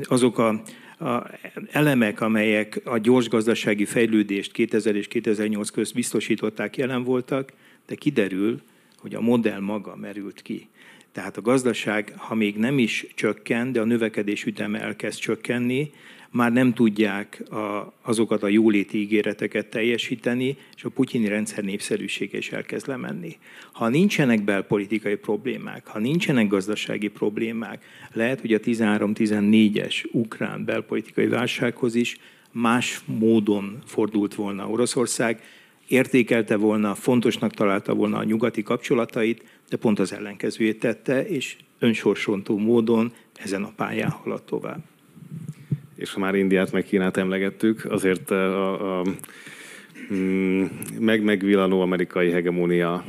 [0.03, 0.61] azok a
[0.99, 1.23] a
[1.71, 7.51] elemek, amelyek a gyors gazdasági fejlődést 2000 és 2008 közt biztosították, jelen voltak,
[7.87, 8.61] de kiderül,
[8.97, 10.67] hogy a modell maga merült ki.
[11.11, 15.91] Tehát a gazdaság, ha még nem is csökken, de a növekedés üteme elkezd csökkenni,
[16.35, 22.51] már nem tudják a, azokat a jóléti ígéreteket teljesíteni, és a putyini rendszer népszerűsége is
[22.51, 23.37] elkezd lemenni.
[23.71, 31.95] Ha nincsenek belpolitikai problémák, ha nincsenek gazdasági problémák, lehet, hogy a 13-14-es ukrán belpolitikai válsághoz
[31.95, 32.17] is
[32.51, 35.41] más módon fordult volna Oroszország,
[35.87, 42.57] értékelte volna, fontosnak találta volna a nyugati kapcsolatait, de pont az ellenkezőjét tette, és önsorsontó
[42.57, 44.93] módon ezen a pályán haladt tovább
[45.95, 49.05] és ha már Indiát meg Kínát emlegettük, azért a, a
[50.13, 50.65] mm,
[50.99, 53.05] meg megvillanó amerikai hegemónia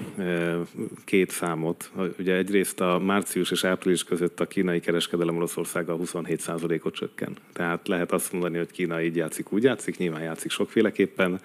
[1.05, 1.91] két számot.
[2.19, 7.37] Ugye egyrészt a március és április között a kínai kereskedelem Oroszországgal 27%-ot csökken.
[7.53, 11.41] Tehát lehet azt mondani, hogy Kína így játszik, úgy játszik, nyilván játszik sokféleképpen,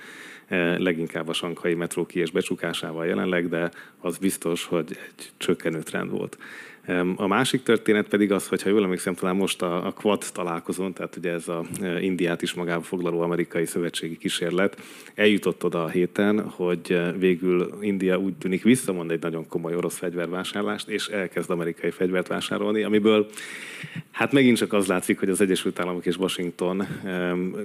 [0.78, 6.12] leginkább a sankai metró ki és becsukásával jelenleg, de az biztos, hogy egy csökkenő trend
[6.12, 6.38] volt.
[7.16, 10.94] A másik történet pedig az, hogy ha jól emlékszem, talán most a, a Quad találkozón,
[10.94, 14.82] tehát ugye ez a e, Indiát is magába foglaló amerikai szövetségi kísérlet,
[15.16, 19.98] eljutott oda a héten, hogy e, végül India úgy tűnik visszamond egy nagyon komoly orosz
[19.98, 23.28] fegyvervásárlást, és elkezd amerikai fegyvert vásárolni, amiből
[24.12, 26.88] hát megint csak az látszik, hogy az Egyesült Államok és Washington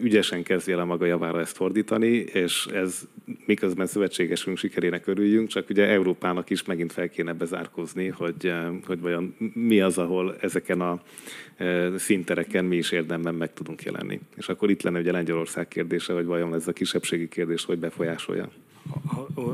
[0.03, 3.01] ügyesen kezdje el a maga javára ezt fordítani, és ez
[3.47, 9.01] miközben szövetségesünk sikerének örüljünk, csak ugye Európának is megint fel kéne bezárkózni, hogy, e, hogy
[9.07, 11.01] vajon mi az, ahol ezeken a
[11.57, 14.21] e, szintereken mi is érdemben meg tudunk jelenni.
[14.37, 18.49] És akkor itt lenne ugye Lengyelország kérdése, hogy vajon ez a kisebbségi kérdés hogy befolyásolja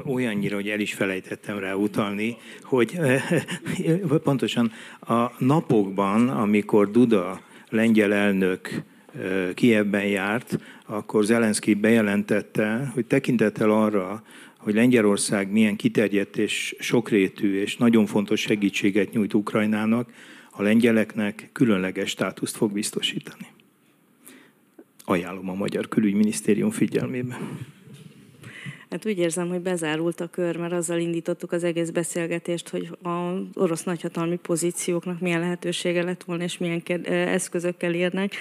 [0.06, 3.22] olyannyira, hogy el is felejtettem rá utalni, hogy e,
[4.22, 13.70] pontosan a napokban, amikor Duda lengyel elnök e, Kievben járt, akkor Zelenszky bejelentette, hogy tekintettel
[13.70, 14.22] arra,
[14.62, 20.12] hogy Lengyelország milyen kiterjedt és sokrétű és nagyon fontos segítséget nyújt Ukrajnának,
[20.50, 23.46] a lengyeleknek különleges státuszt fog biztosítani.
[25.04, 27.38] Ajánlom a Magyar Külügyminisztérium figyelmébe.
[28.90, 33.40] Hát úgy érzem, hogy bezárult a kör, mert azzal indítottuk az egész beszélgetést, hogy az
[33.54, 38.34] orosz nagyhatalmi pozícióknak milyen lehetősége lett volna, és milyen eszközökkel érnek.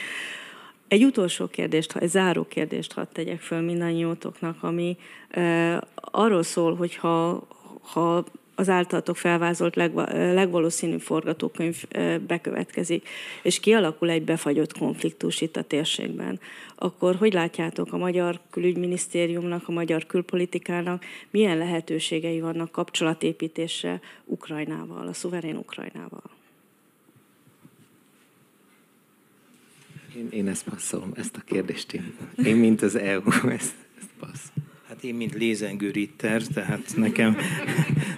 [0.92, 4.98] Egy utolsó kérdést, egy záró kérdést hadd tegyek föl mindannyiótoknak, ami
[5.30, 7.48] e, arról szól, hogy ha,
[7.82, 8.24] ha
[8.56, 11.84] az általatok felvázolt legva, legvalószínűbb forgatókönyv
[12.28, 13.08] bekövetkezik,
[13.42, 16.40] és kialakul egy befagyott konfliktus itt a térségben,
[16.76, 25.14] akkor hogy látjátok a magyar külügyminisztériumnak, a magyar külpolitikának milyen lehetőségei vannak kapcsolatépítésre Ukrajnával, a
[25.14, 26.41] szuverén Ukrajnával?
[30.18, 32.14] Én, én ezt passzolom, ezt a kérdést én.
[32.46, 34.52] Én, mint az EU, ezt, ezt passz.
[34.88, 37.38] Hát én, mint lézengő ritter, tehát nekem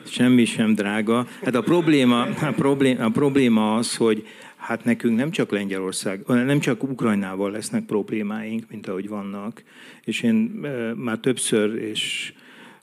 [0.06, 1.28] semmi sem drága.
[1.44, 6.60] Hát a probléma, a probléma, a probléma az, hogy hát nekünk nem csak Lengyelország, nem
[6.60, 9.64] csak Ukrajnával lesznek problémáink, mint ahogy vannak.
[10.04, 10.36] És én
[10.96, 12.34] már többször és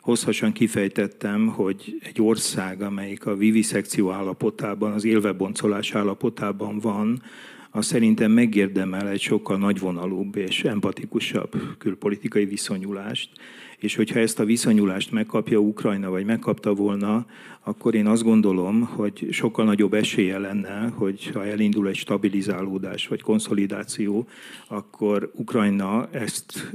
[0.01, 7.23] hosszasan kifejtettem, hogy egy ország, amelyik a viviszekció állapotában, az élveboncolás állapotában van,
[7.71, 13.31] az szerintem megérdemel egy sokkal nagyvonalúbb és empatikusabb külpolitikai viszonyulást,
[13.79, 17.27] és hogyha ezt a viszonyulást megkapja Ukrajna, vagy megkapta volna,
[17.63, 23.23] akkor én azt gondolom, hogy sokkal nagyobb esélye lenne, hogy ha elindul egy stabilizálódás vagy
[23.23, 24.29] konszolidáció,
[24.69, 26.71] akkor Ukrajna ezt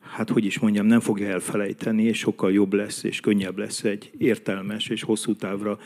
[0.00, 4.10] hát hogy is mondjam, nem fogja elfelejteni, és sokkal jobb lesz, és könnyebb lesz egy
[4.18, 5.78] értelmes és hosszú távra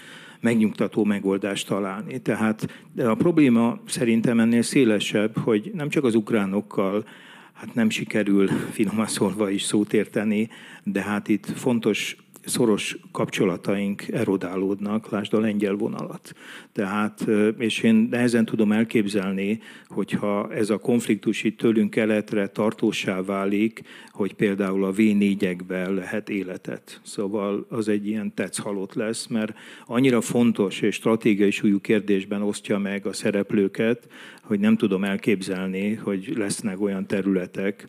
[0.44, 2.20] megnyugtató megoldást találni.
[2.20, 7.04] Tehát de a probléma szerintem ennél szélesebb, hogy nem csak az ukránokkal
[7.52, 10.48] hát nem sikerül finoman szólva is szót érteni,
[10.82, 12.16] de hát itt fontos
[12.46, 16.32] szoros kapcsolataink erodálódnak, lásd a lengyel vonalat.
[16.72, 17.26] Tehát,
[17.58, 24.34] és én nehezen tudom elképzelni, hogyha ez a konfliktus itt tőlünk keletre tartósá válik, hogy
[24.34, 27.00] például a V4-ekben lehet életet.
[27.02, 29.56] Szóval az egy ilyen tetsz halott lesz, mert
[29.86, 34.08] annyira fontos és stratégiai súlyú kérdésben osztja meg a szereplőket,
[34.42, 37.88] hogy nem tudom elképzelni, hogy lesznek olyan területek,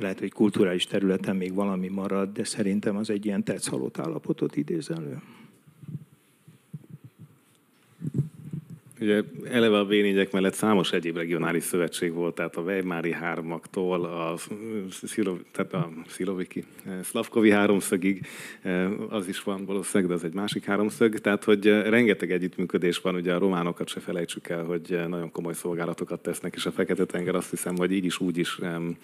[0.00, 4.90] lehet, hogy kulturális területen még valami marad, de szerintem az egy ilyen tetszhalott állapotot idéz
[4.90, 5.20] elő.
[9.04, 9.92] Ugye eleve a v
[10.32, 14.36] mellett számos egyéb regionális szövetség volt, tehát a Weimári hármaktól a,
[14.90, 16.64] Szilo, tehát a Sziloviki,
[17.02, 18.26] Szlavkovi háromszögig,
[19.08, 23.34] az is van valószínűleg, de az egy másik háromszög, tehát hogy rengeteg együttműködés van, ugye
[23.34, 27.76] a románokat se felejtsük el, hogy nagyon komoly szolgálatokat tesznek, és a Fekete-tenger azt hiszem,
[27.76, 28.96] hogy így is úgy is nem,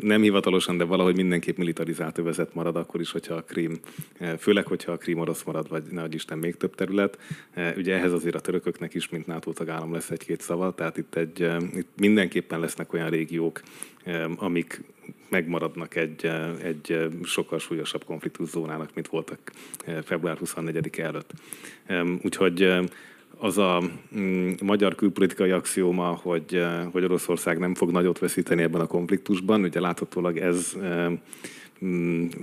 [0.00, 3.78] nem hivatalosan, de valahogy mindenképp militarizált övezet marad, akkor is, hogyha a Krím,
[4.38, 7.18] főleg, hogyha a Krím orosz marad, vagy nagy Isten még több terület.
[7.76, 11.42] Ugye ehhez azért a törököknek is, mint NATO tagállam lesz egy-két szava, tehát itt, egy,
[11.42, 13.60] eh, itt mindenképpen lesznek olyan régiók,
[14.04, 14.82] eh, amik
[15.28, 19.38] megmaradnak egy, eh, egy sokkal súlyosabb konfliktuszónának, mint voltak
[20.04, 21.32] február 24 előtt.
[22.22, 22.72] Úgyhogy
[23.38, 23.82] az a
[24.16, 29.80] mm, magyar külpolitikai axióma, hogy, hogy Oroszország nem fog nagyot veszíteni ebben a konfliktusban, ugye
[29.80, 30.76] láthatólag ez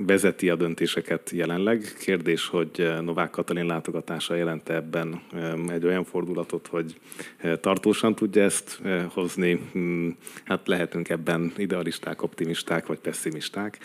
[0.05, 1.95] vezeti a döntéseket jelenleg.
[1.99, 5.21] Kérdés, hogy eh, Novák Katalin látogatása jelente ebben
[5.67, 6.99] egy olyan fordulatot, hogy
[7.37, 9.59] eh, tartósan tudja ezt eh, hozni.
[9.77, 10.09] Mm,
[10.43, 13.77] hát lehetünk ebben idealisták, optimisták vagy pessimisták.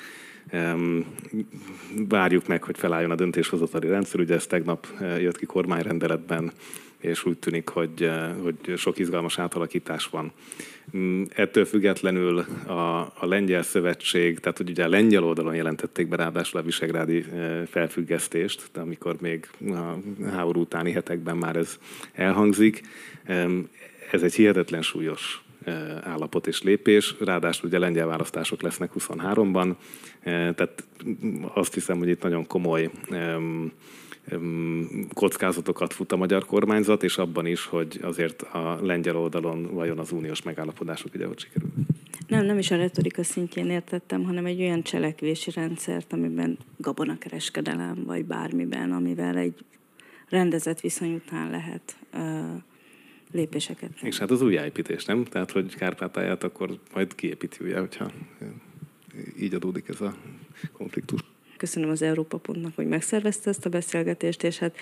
[2.09, 4.21] Várjuk meg, hogy felálljon a döntéshozatali rendszer.
[4.21, 4.87] Ugye ez tegnap
[5.19, 6.53] jött ki kormányrendeletben,
[7.01, 8.11] és úgy tűnik, hogy,
[8.43, 10.33] hogy sok izgalmas átalakítás van.
[10.97, 16.17] Mm, ettől függetlenül a, a Lengyel Szövetség, tehát hogy ugye a lengyel oldalon jelentették be
[16.17, 19.97] ráadásul a visegrádi e, felfüggesztést, de amikor még a
[20.31, 21.79] háború utáni hetekben már ez
[22.13, 22.83] elhangzik,
[24.11, 25.73] ez egy hihetetlen súlyos e,
[26.05, 29.75] állapot és lépés, ráadásul ugye lengyel választások lesznek 23-ban,
[30.21, 30.85] e, tehát
[31.55, 32.91] azt hiszem, hogy itt nagyon komoly
[35.15, 40.13] kockázatokat fut a magyar kormányzat, és abban is, hogy azért a lengyel oldalon vajon az
[40.13, 41.69] uniós megállapodások ide hogy sikerül.
[42.27, 48.25] Nem, nem is a retorika szintjén értettem, hanem egy olyan cselekvési rendszert, amiben gabonakereskedelem, vagy
[48.25, 49.55] bármiben, amivel egy
[50.29, 52.63] rendezett viszony után lehet uh,
[53.33, 53.91] lépéseket.
[54.03, 55.25] És hát az újjáépítés, nem?
[55.25, 58.11] Tehát, hogy Kárpátáját akkor majd kiépíti ugye, hogyha
[59.41, 60.15] így adódik ez a
[60.73, 61.21] konfliktus.
[61.61, 64.77] Köszönöm az Európa Pontnak, hogy megszervezte ezt a beszélgetést, és hát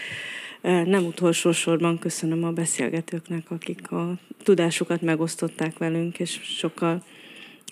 [0.60, 7.05] e, nem utolsó sorban köszönöm a beszélgetőknek, akik a tudásukat megosztották velünk, és sokkal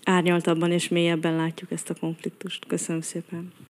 [0.04, 2.66] árnyaltabban és mélyebben látjuk ezt a konfliktust.
[2.66, 3.65] Köszönöm szépen.